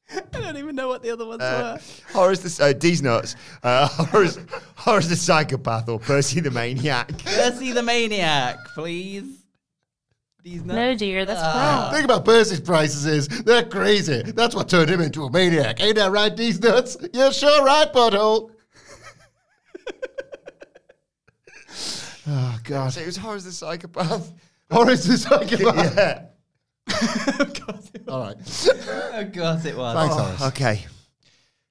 I 0.14 0.40
don't 0.40 0.56
even 0.56 0.76
know 0.76 0.88
what 0.88 1.02
the 1.02 1.10
other 1.10 1.26
ones 1.26 1.42
Uh, 1.42 1.78
were. 1.78 2.12
Horace 2.18 2.38
the 2.58 2.64
uh, 2.64 2.72
D's 2.72 3.02
nuts. 3.02 3.34
Uh, 3.62 3.86
Horace, 4.06 4.38
Horace 4.76 5.08
the 5.08 5.16
psychopath 5.16 5.88
or 5.88 5.98
Percy 5.98 6.40
the 6.40 6.50
maniac. 6.50 7.16
Percy 7.24 7.72
the 7.72 7.82
Maniac, 7.82 8.56
please. 8.74 9.24
These 10.44 10.64
nuts. 10.64 10.76
No, 10.76 10.94
dear, 10.94 11.24
that's 11.24 11.40
Ah. 11.42 11.86
wrong. 11.86 11.94
Thing 11.94 12.04
about 12.04 12.24
Percy's 12.24 12.60
prices 12.60 13.04
is 13.04 13.26
they're 13.42 13.64
crazy. 13.64 14.22
That's 14.22 14.54
what 14.54 14.68
turned 14.68 14.88
him 14.90 15.00
into 15.00 15.24
a 15.24 15.30
maniac. 15.30 15.80
Ain't 15.82 15.96
that 15.96 16.12
right, 16.12 16.36
these 16.36 16.60
nuts? 16.60 16.96
You're 17.12 17.32
sure 17.32 17.64
right, 17.64 17.92
butthole. 17.92 18.52
oh 22.28 22.58
God. 22.64 22.92
So 22.92 23.00
it 23.00 23.06
was 23.06 23.16
Horace 23.16 23.42
the 23.44 23.50
psychopath. 23.52 24.32
Horace 24.70 25.04
the 25.04 25.18
psychopath. 25.18 25.96
yeah. 25.96 26.22
All 28.08 28.20
right. 28.20 28.36
Of 29.16 29.32
course 29.32 29.64
it 29.64 29.76
was. 29.76 29.94
Thanks, 29.96 30.14
Oh, 30.14 30.18
Horace. 30.22 30.42
okay. 30.42 30.84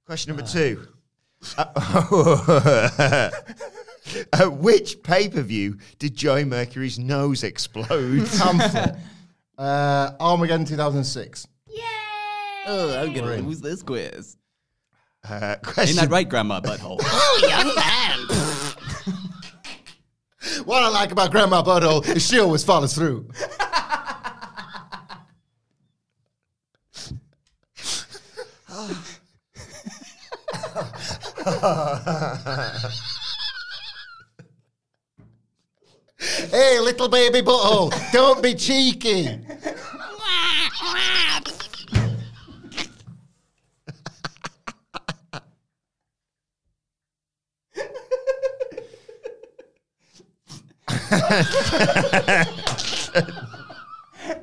Question 0.05 0.35
number 0.35 0.49
two. 0.49 0.87
Uh, 1.57 3.29
At 4.33 4.51
which 4.53 5.01
pay 5.03 5.29
per 5.29 5.41
view 5.41 5.77
did 5.99 6.15
Joey 6.15 6.43
Mercury's 6.43 6.97
nose 6.99 7.43
explode? 7.43 7.87
Hamflett. 8.23 8.99
Uh, 9.57 10.11
Armageddon 10.19 10.65
2006. 10.65 11.47
Oh, 12.67 12.97
I'm 12.99 13.13
gonna 13.13 13.37
lose 13.37 13.61
this 13.61 13.83
quiz. 13.83 14.37
Uh, 15.27 15.53
Ain't 15.53 15.61
question. 15.63 15.97
that 15.97 16.09
right, 16.09 16.27
Grandma 16.27 16.59
Butthole? 16.61 16.99
Oh, 17.01 17.47
young 17.47 17.75
man. 17.75 18.27
What 20.65 20.83
I 20.83 20.89
like 20.89 21.11
about 21.11 21.31
Grandma 21.31 21.61
Butthole 21.63 22.07
is 22.15 22.27
she 22.27 22.39
always 22.39 22.63
follows 22.63 22.93
through. 22.95 23.29
hey, 36.49 36.79
little 36.79 37.07
baby 37.07 37.41
butthole, 37.41 37.93
don't 38.11 38.41
be 38.41 38.55
cheeky. 38.55 39.27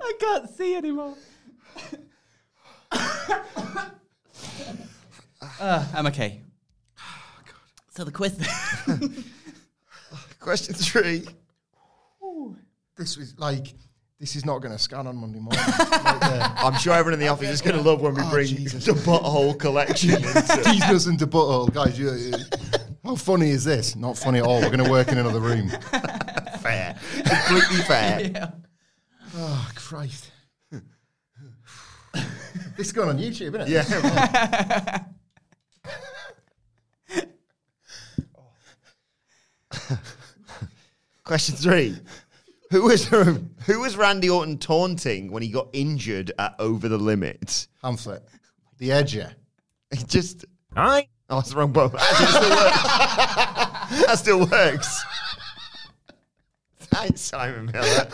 I 0.05 0.13
can't 0.21 0.49
see 0.51 0.77
anymore. 0.77 1.17
uh, 5.61 5.87
I'm 5.95 6.07
okay. 6.07 6.43
So 7.95 8.05
the 8.05 8.13
quiz. 8.13 8.35
Question 10.41 10.75
three. 10.75 11.25
This 12.97 13.17
was 13.17 13.39
like, 13.39 13.75
this 14.19 14.37
is 14.37 14.45
not 14.45 14.61
going 14.61 14.73
to 14.73 14.79
scan 14.79 15.07
on 15.07 15.17
Monday 15.17 15.39
morning. 15.41 15.61
Like, 16.03 16.25
uh, 16.25 16.55
I'm 16.59 16.75
sure 16.79 16.93
everyone 16.95 17.15
in 17.15 17.21
the 17.21 17.29
office 17.29 17.49
is 17.49 17.61
going 17.63 17.77
to 17.77 17.83
love 17.83 18.01
when 18.01 18.15
we 18.15 18.23
Oh, 18.23 18.31
bring 18.31 18.47
Jesus. 18.47 18.85
the 18.85 18.93
butthole 18.93 19.59
collection. 19.59 20.11
into- 20.11 20.29
Teasness 20.29 21.09
into 21.09 21.27
butthole, 21.27 21.73
guys. 21.73 21.99
You, 21.99 22.13
you- 22.13 22.35
how 23.05 23.17
funny 23.17 23.51
is 23.51 23.65
this? 23.65 23.97
Not 23.97 24.17
funny 24.17 24.39
at 24.39 24.45
all. 24.45 24.61
We're 24.61 24.71
going 24.71 24.85
to 24.85 24.91
work 24.91 25.09
in 25.09 25.19
another 25.19 25.41
room. 25.41 25.69
fair. 26.61 26.97
Completely 27.25 27.83
fair. 27.85 28.21
yeah. 28.33 28.51
Oh 29.35 29.71
Christ! 29.75 30.31
this 30.71 30.83
is 32.79 32.93
going 32.93 33.09
on 33.09 33.19
YouTube, 33.19 33.59
isn't 33.59 33.63
it? 33.63 33.69
Yeah. 33.69 35.05
Question 41.33 41.57
three. 41.57 41.97
Who 42.73 42.83
was 42.83 43.07
who 43.67 43.81
was 43.81 43.97
Randy 43.97 44.29
Orton 44.29 44.59
taunting 44.59 45.33
when 45.33 45.43
he 45.43 45.49
got 45.49 45.69
injured 45.73 46.31
at 46.39 46.55
Over 46.59 46.91
the 46.91 46.99
Limit? 46.99 47.69
Hamflett. 47.83 48.21
The 48.77 48.91
Edger. 48.91 49.33
It 49.91 50.07
just. 50.09 50.45
I. 50.77 51.09
Oh, 51.31 51.39
it's 51.39 51.49
the 51.49 51.57
wrong 51.57 51.73
button. 51.73 51.99
Actually, 51.99 52.27
it 52.27 52.29
still 52.29 52.51
works. 52.51 52.83
that 54.07 54.19
still 54.19 54.47
works. 54.47 55.05
Thanks, 56.81 57.21
Simon 57.23 57.71
Miller. 57.73 58.09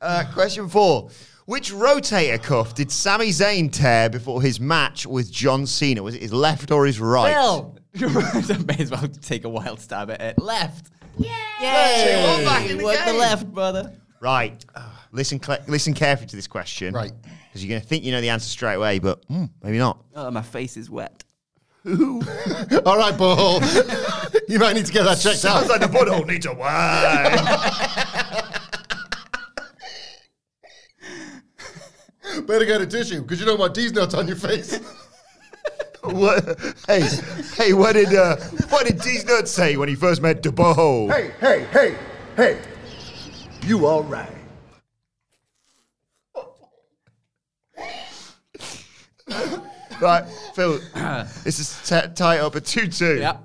uh, 0.00 0.24
question 0.32 0.68
four. 0.68 1.10
Which 1.46 1.72
rotator 1.72 2.40
cuff 2.40 2.74
did 2.74 2.92
Sami 2.92 3.30
Zayn 3.30 3.72
tear 3.72 4.10
before 4.10 4.42
his 4.42 4.60
match 4.60 5.06
with 5.06 5.30
John 5.30 5.66
Cena? 5.66 6.04
Was 6.04 6.14
it 6.14 6.22
his 6.22 6.32
left 6.32 6.70
or 6.70 6.86
his 6.86 7.00
right? 7.00 7.32
Phil! 7.32 7.78
You 8.00 8.64
may 8.66 8.76
as 8.78 8.90
well 8.90 9.08
take 9.08 9.44
a 9.44 9.48
wild 9.48 9.80
stab 9.80 10.10
at 10.10 10.20
it. 10.20 10.38
Left. 10.38 10.90
Yay! 11.18 11.30
Yay! 11.60 12.34
One 12.34 12.44
back 12.44 12.68
in 12.70 12.78
the 12.78 12.84
Work 12.84 12.98
the 12.98 13.04
game. 13.12 13.18
left, 13.18 13.52
brother. 13.52 13.92
Right. 14.20 14.64
Listen, 15.12 15.38
cle 15.38 15.56
listen 15.66 15.94
carefully 15.94 16.26
to 16.28 16.36
this 16.36 16.46
question. 16.46 16.92
Right. 16.92 17.12
Because 17.22 17.64
you're 17.64 17.70
going 17.70 17.80
to 17.80 17.86
think 17.86 18.04
you 18.04 18.12
know 18.12 18.20
the 18.20 18.28
answer 18.28 18.48
straight 18.48 18.74
away, 18.74 18.98
but 18.98 19.26
mm, 19.28 19.48
maybe 19.62 19.78
not. 19.78 20.04
Oh, 20.14 20.30
my 20.30 20.42
face 20.42 20.76
is 20.76 20.90
wet. 20.90 21.24
All 21.86 21.92
right, 21.92 23.14
butthole. 23.14 23.60
you 24.48 24.58
might 24.58 24.74
need 24.74 24.86
to 24.86 24.92
get 24.92 25.04
that 25.04 25.18
checked 25.18 25.44
out. 25.44 25.64
Sounds 25.66 25.70
out. 25.70 25.80
like 25.80 25.90
the 25.90 25.98
butthole 25.98 26.26
needs 26.26 26.44
a 26.44 26.52
wine. 26.52 27.36
Better 32.46 32.64
get 32.64 32.80
a 32.80 32.86
tissue 32.86 33.22
because 33.22 33.40
you 33.40 33.46
don't 33.46 33.58
want 33.58 33.74
these 33.74 33.92
nuts 33.92 34.14
on 34.14 34.26
your 34.26 34.36
face. 34.36 34.80
What? 36.06 36.74
Hey, 36.86 37.02
hey, 37.56 37.72
what 37.72 37.94
did 37.94 38.14
uh, 38.14 38.36
what 38.68 38.86
did 38.86 39.00
D's 39.00 39.24
nuts 39.24 39.50
say 39.50 39.76
when 39.76 39.88
he 39.88 39.94
first 39.94 40.22
met 40.22 40.42
the 40.42 40.50
butthole? 40.50 41.12
Hey, 41.12 41.32
hey, 41.40 41.66
hey, 41.72 41.98
hey. 42.36 42.60
You 43.66 43.86
all 43.86 44.04
right? 44.04 44.30
Right, 50.00 50.24
Phil. 50.54 50.78
this 51.44 51.58
is 51.58 51.80
t- 51.84 52.08
tied 52.14 52.40
up 52.40 52.54
at 52.54 52.64
two 52.66 52.86
two. 52.86 53.18
Yep. 53.18 53.42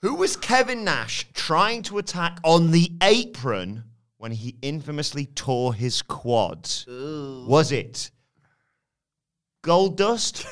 Who 0.00 0.14
was 0.14 0.36
Kevin 0.36 0.84
Nash 0.84 1.26
trying 1.34 1.82
to 1.82 1.98
attack 1.98 2.38
on 2.42 2.70
the 2.72 2.90
apron 3.02 3.84
when 4.16 4.32
he 4.32 4.56
infamously 4.62 5.26
tore 5.26 5.74
his 5.74 6.02
quads? 6.02 6.86
Was 6.88 7.70
it 7.70 8.10
Goldust, 9.62 10.46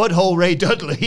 Butthole 0.00 0.34
Ray 0.34 0.54
Dudley, 0.54 0.96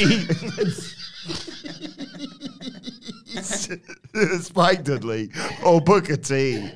Spike 4.40 4.84
Dudley, 4.84 5.32
or 5.66 5.82
Booker 5.82 6.16
T? 6.16 6.70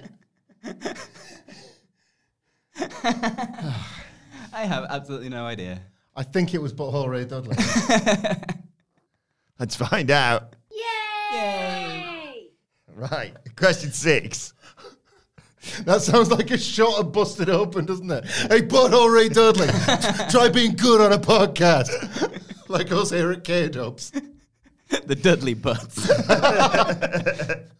I 4.51 4.51
have 4.51 4.85
absolutely 4.89 5.29
no 5.29 5.45
idea. 5.45 5.79
I 6.15 6.23
think 6.23 6.55
it 6.55 6.57
was 6.59 6.73
Butthole 6.73 7.07
Ray 7.07 7.25
Dudley. 7.25 7.55
Let's 9.59 9.75
find 9.75 10.09
out. 10.09 10.55
Yay! 11.31 12.47
Right, 12.95 13.35
question 13.55 13.91
six. 13.91 14.55
That 15.85 16.01
sounds 16.01 16.31
like 16.31 16.51
a 16.51 16.57
shot 16.57 16.99
of 16.99 17.11
busted 17.11 17.49
open, 17.49 17.85
doesn't 17.85 18.09
it? 18.09 18.25
Hey, 18.25 18.61
Butthole 18.61 19.13
Ray 19.13 19.27
Dudley, 19.29 19.67
try 20.29 20.49
being 20.49 20.75
good 20.75 21.01
on 21.01 21.11
a 21.13 21.19
podcast. 21.19 21.89
like 22.69 22.91
us 22.91 23.09
here 23.09 23.31
at 23.31 23.43
K 23.43 23.67
Dubs. 23.69 24.11
the 25.05 25.15
Dudley 25.15 25.53
Butts. 25.55 26.09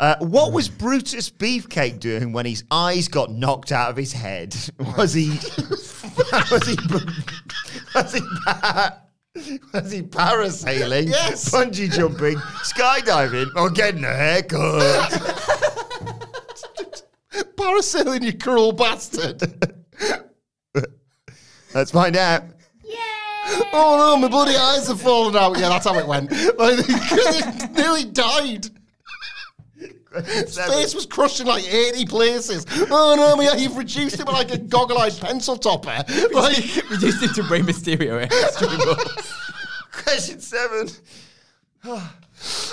Uh, 0.00 0.14
what 0.20 0.52
was 0.52 0.68
Brutus 0.68 1.28
Beefcake 1.28 1.98
doing 1.98 2.32
when 2.32 2.46
his 2.46 2.62
eyes 2.70 3.08
got 3.08 3.32
knocked 3.32 3.72
out 3.72 3.90
of 3.90 3.96
his 3.96 4.12
head? 4.12 4.54
Was 4.96 5.12
he? 5.12 5.30
was 5.30 6.66
he? 6.68 6.76
Was 7.96 8.12
he? 8.14 8.20
pa- 8.44 8.96
Was 9.74 9.90
he 9.90 10.02
parasailing, 10.02 11.08
Yes. 11.08 11.50
bungee 11.50 11.90
jumping, 11.92 12.36
skydiving, 12.62 13.48
or 13.56 13.70
getting 13.70 14.04
a 14.04 14.14
haircut? 14.14 15.37
Parasailing, 17.56 18.22
you 18.22 18.36
cruel 18.36 18.72
bastard. 18.72 19.42
Let's 21.74 21.90
find 21.90 22.16
out. 22.16 22.44
Oh 23.72 23.96
no, 23.98 24.16
my 24.16 24.28
bloody 24.28 24.56
eyes 24.56 24.88
have 24.88 25.00
fallen 25.00 25.34
out. 25.36 25.58
Yeah, 25.58 25.68
that's 25.68 25.86
how 25.86 25.94
it 25.98 26.06
went. 26.06 26.30
Like, 26.58 26.84
he 26.86 27.66
nearly 27.72 28.04
died. 28.04 28.66
His 30.24 30.58
face 30.58 30.94
was 30.94 31.06
crushed 31.06 31.40
in 31.40 31.46
like 31.46 31.64
80 31.64 32.06
places. 32.06 32.66
Oh 32.90 33.14
no, 33.16 33.36
my, 33.36 33.54
you've 33.56 33.76
reduced 33.76 34.18
it 34.18 34.26
with 34.26 34.34
like 34.34 34.50
a 34.52 34.58
goggle-eyed 34.58 35.18
pencil 35.20 35.56
topper. 35.56 36.04
Like, 36.32 36.56
Reduced 36.90 37.22
it 37.22 37.34
to 37.34 37.42
Rey 37.44 37.60
Mysterio. 37.60 38.22
Extreme 38.30 38.80
Question 39.92 40.40
seven. 40.40 40.88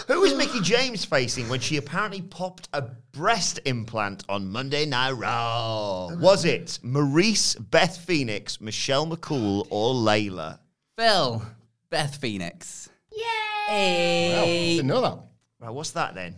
Who 0.07 0.21
was 0.21 0.35
Mickie 0.35 0.61
James 0.61 1.03
facing 1.03 1.49
when 1.49 1.59
she 1.59 1.77
apparently 1.77 2.21
popped 2.21 2.69
a 2.73 2.83
breast 3.11 3.59
implant 3.65 4.23
on 4.29 4.51
Monday 4.51 4.85
Night 4.85 5.11
Raw? 5.11 6.09
Was 6.15 6.45
it 6.45 6.79
Maryse, 6.83 7.55
Beth 7.71 7.97
Phoenix, 7.97 8.61
Michelle 8.61 9.07
McCool, 9.07 9.65
or 9.69 9.93
Layla? 9.93 10.59
Phil, 10.97 11.41
Beth 11.89 12.15
Phoenix. 12.17 12.89
Wow, 13.11 13.73
Yay! 13.73 14.75
didn't 14.75 14.87
know 14.87 15.01
that. 15.01 15.19
Right, 15.59 15.73
what's 15.73 15.91
that 15.91 16.13
then? 16.13 16.35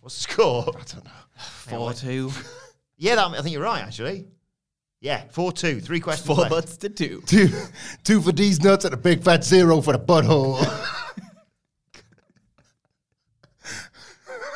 What's 0.00 0.16
the 0.26 0.32
score? 0.32 0.64
I 0.68 0.82
don't 0.84 1.04
know. 1.04 1.10
Four 1.38 1.92
two. 1.92 2.30
Yeah, 2.98 3.16
that, 3.16 3.26
I 3.26 3.42
think 3.42 3.52
you're 3.52 3.62
right, 3.62 3.82
actually. 3.82 4.24
Yeah, 5.02 5.24
4 5.30 5.52
2. 5.52 5.80
Three 5.80 6.00
questions 6.00 6.26
Four 6.26 6.36
left. 6.36 6.50
butts 6.50 6.76
to 6.78 6.88
two. 6.88 7.22
Two, 7.26 7.50
two 8.04 8.22
for 8.22 8.32
these 8.32 8.62
nuts 8.62 8.86
and 8.86 8.94
a 8.94 8.96
big 8.96 9.22
fat 9.22 9.44
zero 9.44 9.82
for 9.82 9.92
the 9.92 9.98
butthole. 9.98 10.56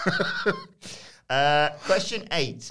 Uh, 1.30 1.68
question 1.84 2.26
8. 2.32 2.68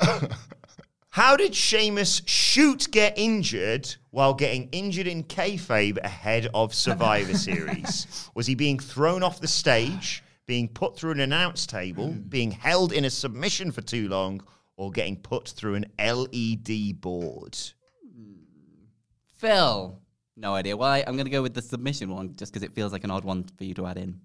How 1.12 1.38
did 1.38 1.56
Sheamus 1.56 2.22
shoot 2.26 2.90
get 2.92 3.18
injured 3.18 3.96
while 4.12 4.34
getting 4.34 4.68
injured 4.74 5.08
in 5.08 5.24
kayfabe 5.24 5.98
ahead 6.04 6.50
of 6.54 6.74
Survivor 6.74 7.34
Series? 7.38 8.30
Was 8.36 8.48
he 8.48 8.56
being 8.56 8.78
thrown 8.78 9.24
off 9.24 9.40
the 9.40 9.48
stage, 9.48 10.26
being 10.46 10.68
put 10.68 10.98
through 10.98 11.12
an 11.12 11.22
announce 11.22 11.66
table, 11.66 12.10
being 12.28 12.52
held 12.52 12.92
in 12.92 13.06
a 13.06 13.10
submission 13.10 13.72
for 13.72 13.80
too 13.82 14.10
long, 14.10 14.44
or 14.76 14.92
getting 14.92 15.16
put 15.16 15.48
through 15.48 15.76
an 15.76 15.86
LED 15.98 17.00
board? 17.00 17.58
Phil. 19.38 19.98
No 20.36 20.54
idea 20.54 20.76
why. 20.76 21.00
I'm 21.08 21.16
going 21.16 21.26
to 21.26 21.32
go 21.32 21.42
with 21.42 21.54
the 21.54 21.62
submission 21.62 22.10
one 22.10 22.36
just 22.36 22.52
because 22.52 22.64
it 22.64 22.74
feels 22.74 22.92
like 22.92 23.06
an 23.06 23.12
odd 23.12 23.24
one 23.24 23.46
for 23.58 23.64
you 23.64 23.74
to 23.76 23.88
add 23.88 23.98
in. 23.98 24.20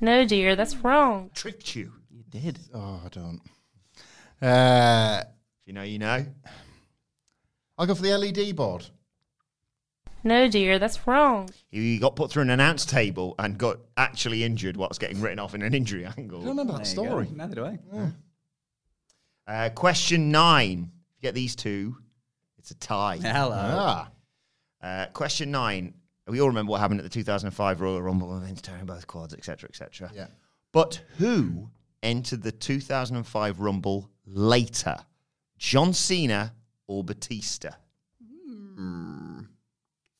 No, 0.00 0.24
dear, 0.26 0.56
that's 0.56 0.76
wrong. 0.76 1.30
Tricked 1.34 1.74
you. 1.76 1.92
You 2.32 2.40
did. 2.40 2.58
oh, 2.74 3.00
I 3.04 3.08
don't. 3.08 3.40
Uh, 4.42 5.22
If 5.22 5.66
you 5.66 5.72
know, 5.72 5.82
you 5.82 5.98
know. 5.98 6.24
I'll 7.78 7.86
go 7.86 7.94
for 7.94 8.02
the 8.02 8.16
LED 8.16 8.56
board. 8.56 8.86
No, 10.24 10.48
dear, 10.48 10.78
that's 10.78 11.06
wrong. 11.06 11.48
He 11.70 11.98
got 11.98 12.16
put 12.16 12.30
through 12.32 12.42
an 12.42 12.50
announce 12.50 12.84
table 12.84 13.34
and 13.38 13.56
got 13.56 13.78
actually 13.96 14.42
injured 14.42 14.76
whilst 14.76 15.00
getting 15.00 15.20
written 15.20 15.38
off 15.38 15.54
in 15.54 15.62
an 15.62 15.72
injury 15.74 16.04
angle. 16.18 16.40
I 16.42 16.44
don't 16.46 16.56
remember 16.56 16.72
that 16.78 16.84
There 16.84 16.94
you 17.04 17.10
go. 17.10 17.10
story. 17.10 17.28
Neither 17.32 17.54
do 17.54 17.64
I. 17.64 17.78
Uh, 19.46 19.70
question 19.70 20.30
nine. 20.32 20.90
If 21.10 21.22
you 21.22 21.28
get 21.28 21.34
these 21.34 21.54
two, 21.54 21.96
it's 22.58 22.72
a 22.72 22.74
tie. 22.74 23.18
Hello. 23.22 23.52
Ah, 23.56 24.10
Uh, 24.82 25.06
question 25.12 25.50
nine. 25.52 25.94
We 26.26 26.40
all 26.40 26.48
remember 26.48 26.72
what 26.72 26.80
happened 26.80 26.98
at 26.98 27.04
the 27.04 27.10
2005 27.10 27.80
Royal 27.80 28.02
Rumble, 28.02 28.36
Vince 28.40 28.60
tearing 28.60 28.86
both 28.86 29.06
quads, 29.06 29.32
etc., 29.32 29.68
etc. 29.68 30.10
yeah. 30.12 30.26
But 30.72 31.00
who 31.18 31.70
entered 32.02 32.42
the 32.42 32.52
2005 32.52 33.60
Rumble 33.60 34.10
later? 34.26 34.96
John 35.58 35.92
Cena 35.92 36.54
or 36.86 37.02
Batista? 37.04 37.70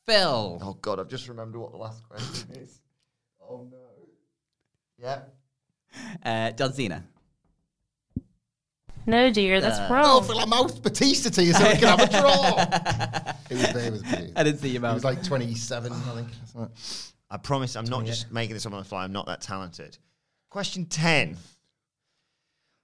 Phil. 0.06 0.58
Oh 0.62 0.74
God, 0.80 1.00
I've 1.00 1.08
just 1.08 1.28
remembered 1.28 1.60
what 1.60 1.72
the 1.72 1.78
last 1.78 2.02
question 2.08 2.52
is. 2.52 2.80
Oh 3.42 3.66
no. 3.70 3.76
Yeah. 4.98 5.20
Uh, 6.24 6.52
John 6.52 6.72
Cena. 6.72 7.04
No, 9.08 9.30
dear, 9.30 9.60
that's 9.60 9.78
Uh, 9.78 9.88
Oh, 9.90 9.94
wrong. 9.94 10.24
Phil, 10.24 10.38
I 10.38 10.44
mouthed 10.46 10.82
Batista 10.82 11.30
to 11.30 11.44
you 11.44 11.52
so 11.52 11.64
we 11.68 11.76
can 11.78 11.96
have 11.98 12.00
a 12.00 12.08
draw. 12.10 12.56
it 13.50 13.54
was, 13.54 13.84
it 13.84 13.92
was 13.92 14.02
Batista. 14.02 14.32
I 14.36 14.42
didn't 14.42 14.58
see 14.60 14.68
your 14.70 14.80
mouth. 14.80 14.92
It 14.92 14.94
was 14.94 15.04
like 15.04 15.22
27, 15.22 15.92
I 15.92 15.96
think. 16.14 16.70
I 17.30 17.36
promise 17.36 17.76
I'm 17.76 17.84
not 17.84 18.04
just 18.04 18.32
making 18.32 18.54
this 18.54 18.66
up 18.66 18.72
on 18.72 18.78
the 18.80 18.84
fly. 18.84 19.04
I'm 19.04 19.12
not 19.12 19.26
that 19.26 19.40
talented. 19.42 19.98
Question 20.50 20.86
10. 20.86 21.36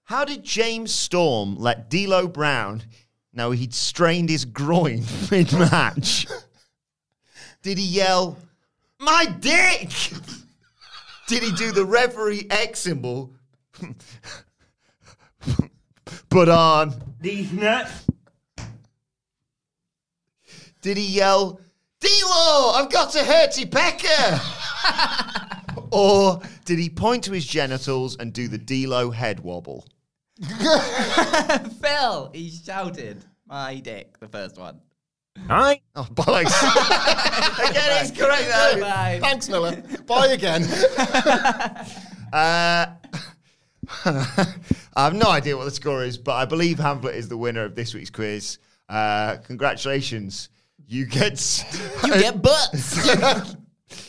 How 0.04 0.24
did 0.24 0.42
James 0.44 0.92
Storm 0.92 1.56
let 1.56 1.88
D'Lo 1.88 2.26
Brown 2.28 2.82
know 3.32 3.50
he'd 3.52 3.72
strained 3.74 4.28
his 4.28 4.44
groin 4.44 5.04
mid-match? 5.30 6.26
did 7.62 7.78
he 7.78 7.84
yell, 7.84 8.36
"My 8.98 9.24
dick"? 9.40 9.90
did 11.28 11.42
he 11.42 11.52
do 11.52 11.72
the 11.72 11.84
referee 11.84 12.46
X 12.50 12.80
symbol? 12.80 13.32
Put 16.28 16.48
on. 16.48 16.94
These 17.20 17.52
nuts. 17.52 18.06
Did 20.82 20.96
he 20.96 21.06
yell, 21.06 21.60
D'Lo, 22.00 22.72
I've 22.74 22.90
got 22.90 23.14
a 23.14 23.20
hurty 23.20 23.70
pecker? 23.70 24.40
or 25.92 26.40
did 26.64 26.78
he 26.78 26.88
point 26.90 27.24
to 27.24 27.32
his 27.32 27.46
genitals 27.46 28.16
and 28.16 28.32
do 28.32 28.48
the 28.48 28.58
D'Lo 28.58 29.10
head 29.10 29.40
wobble? 29.40 29.86
Phil. 31.80 32.30
He 32.34 32.50
shouted, 32.50 33.24
"My 33.46 33.78
dick." 33.80 34.18
The 34.18 34.28
first 34.28 34.58
one. 34.58 34.80
Aye. 35.48 35.80
Oh, 35.96 36.06
bollocks. 36.12 36.52
Again, 37.70 38.04
it's 38.04 38.10
correct 38.18 38.48
though. 38.48 38.80
Bye. 38.80 39.18
Thanks, 39.22 39.48
Miller. 39.48 39.82
Bye 40.06 40.28
again. 40.28 40.66
Uh, 42.32 42.86
I 44.06 44.54
have 44.96 45.12
no 45.12 45.26
idea 45.28 45.54
what 45.54 45.64
the 45.64 45.70
score 45.70 46.02
is, 46.02 46.16
but 46.16 46.32
I 46.32 46.46
believe 46.46 46.78
Hamflett 46.78 47.12
is 47.14 47.28
the 47.28 47.36
winner 47.36 47.62
of 47.62 47.74
this 47.74 47.92
week's 47.92 48.08
quiz. 48.08 48.56
Uh, 48.88 49.36
congratulations. 49.44 50.48
You 50.86 51.04
get 51.04 51.38
You 52.02 52.08
get 52.14 52.40
butts. 52.40 53.54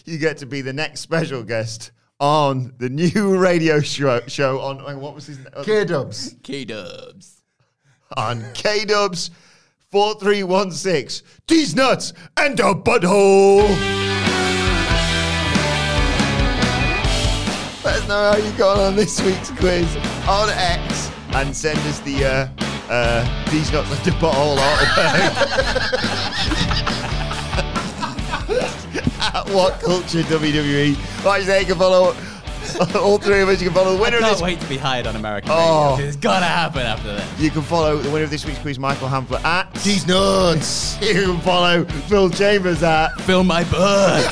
You 0.06 0.18
get 0.18 0.38
to 0.38 0.46
be 0.46 0.62
the 0.62 0.74
next 0.74 1.02
special 1.02 1.44
guest 1.44 1.92
on 2.20 2.74
the 2.78 2.90
new 2.90 3.38
radio 3.40 3.80
show, 3.82 4.22
show 4.28 4.60
on 4.62 5.00
what 5.00 5.14
was 5.16 5.28
his 5.28 5.38
name? 5.40 5.48
K 5.64 5.86
Dubs. 5.86 6.36
K 6.44 6.66
Dubs. 6.66 7.44
on 8.16 8.46
K 8.54 8.86
Dubs 8.86 9.32
4316. 9.92 11.28
These 11.48 11.76
nuts 11.76 12.14
and 12.38 12.60
a 12.60 12.74
butthole. 12.74 13.70
Let 17.84 17.96
us 17.98 18.08
know 18.08 18.32
how 18.32 18.38
you 18.38 18.52
got 18.58 18.80
on 18.80 18.96
this 18.96 19.22
week's 19.22 19.52
quiz 19.52 19.86
on 20.28 20.50
X 20.50 21.12
and 21.36 21.56
send 21.56 21.78
us 21.80 22.00
the 22.00 22.26
uh, 22.26 22.48
uh, 22.90 23.52
these 23.52 23.72
nuts 23.72 23.90
and 23.92 24.08
a 24.08 24.12
butthole 24.18 24.58
artifact. 24.58 25.50
At 29.24 29.50
what 29.54 29.80
culture 29.80 30.22
WWE? 30.24 31.24
Like 31.24 31.42
I 31.42 31.46
say, 31.46 31.60
you 31.62 31.66
can 31.68 31.78
follow 31.78 32.16
all 32.96 33.18
three 33.18 33.42
of 33.42 33.50
us. 33.50 33.62
You 33.62 33.68
can 33.70 33.76
follow 33.76 33.96
the 33.96 34.02
winner 34.02 34.18
I 34.18 34.20
can't 34.22 34.34
this 34.34 34.42
wait 34.42 34.60
to 34.60 34.68
be 34.68 34.78
hired 34.78 35.08
on 35.08 35.16
American 35.16 35.52
Oh. 35.54 35.92
radio. 35.92 36.08
It's 36.08 36.18
gotta 36.18 36.46
happen 36.46 36.82
after 36.82 37.16
this. 37.16 37.40
You 37.40 37.50
can 37.52 37.62
follow 37.62 37.98
the 37.98 38.10
winner 38.10 38.26
of 38.26 38.30
this 38.32 38.46
week's 38.46 38.60
quiz, 38.60 38.78
Michael 38.80 39.08
Hamflett, 39.08 39.44
at 39.44 39.74
These 39.76 40.08
nuts. 40.08 40.98
You 41.02 41.14
can 41.14 41.40
follow 41.42 41.86
Phil 41.86 42.30
Chambers 42.30 42.84
at 42.84 43.10
Fill 43.22 43.44
my 43.44 43.64
butt. 43.66 44.24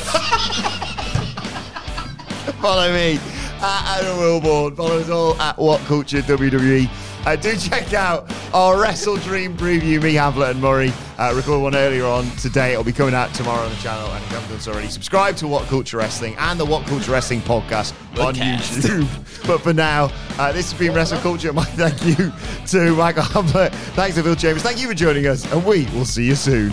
follow 2.60 2.92
me 2.92 3.18
at 3.60 4.00
Adam 4.00 4.16
Wilbourn. 4.18 4.76
Follow 4.76 4.98
us 4.98 5.08
all 5.10 5.40
at 5.40 5.56
What 5.58 5.80
Culture 5.82 6.20
WWE. 6.22 6.88
Uh, 7.24 7.36
do 7.36 7.56
check 7.56 7.94
out 7.94 8.32
our 8.52 8.80
Wrestle 8.80 9.16
Dream 9.16 9.56
preview, 9.56 10.02
me, 10.02 10.14
Hamflett, 10.14 10.50
and 10.50 10.60
Murray. 10.60 10.92
Uh, 11.18 11.32
recorded 11.36 11.62
one 11.62 11.76
earlier 11.76 12.04
on 12.04 12.28
today. 12.36 12.72
It'll 12.72 12.82
be 12.82 12.92
coming 12.92 13.14
out 13.14 13.32
tomorrow 13.32 13.62
on 13.62 13.70
the 13.70 13.76
channel. 13.76 14.08
And 14.08 14.24
if 14.24 14.30
you 14.30 14.36
haven't 14.36 14.50
done 14.50 14.60
so 14.60 14.72
already, 14.72 14.88
subscribe 14.88 15.36
to 15.36 15.46
What 15.46 15.68
Culture 15.68 15.98
Wrestling 15.98 16.34
and 16.36 16.58
the 16.58 16.64
What 16.64 16.84
Culture 16.86 17.12
Wrestling 17.12 17.40
podcast 17.42 17.92
on 18.20 18.34
Podcast. 18.34 18.82
YouTube. 18.82 19.46
but 19.46 19.60
for 19.60 19.72
now, 19.72 20.10
uh, 20.38 20.50
this 20.50 20.72
has 20.72 20.78
been 20.78 20.94
Wrestle 20.94 21.20
Culture. 21.20 21.52
My 21.52 21.64
thank 21.76 22.04
you 22.04 22.32
to 22.68 22.96
Michael 22.96 23.22
Hamflett. 23.22 23.72
Thanks 23.94 24.16
to 24.16 24.24
Phil 24.24 24.34
Chambers. 24.34 24.64
Thank 24.64 24.80
you 24.80 24.88
for 24.88 24.94
joining 24.94 25.28
us, 25.28 25.50
and 25.52 25.64
we 25.64 25.86
will 25.94 26.04
see 26.04 26.26
you 26.26 26.34
soon. 26.34 26.72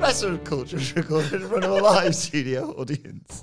Wrestle 0.00 0.38
Culture 0.38 0.78
is 0.78 0.96
recorded 0.96 1.34
in 1.34 1.48
front 1.48 1.64
of 1.64 1.70
a 1.70 1.74
live 1.74 2.14
studio 2.16 2.70
audience. 2.78 3.42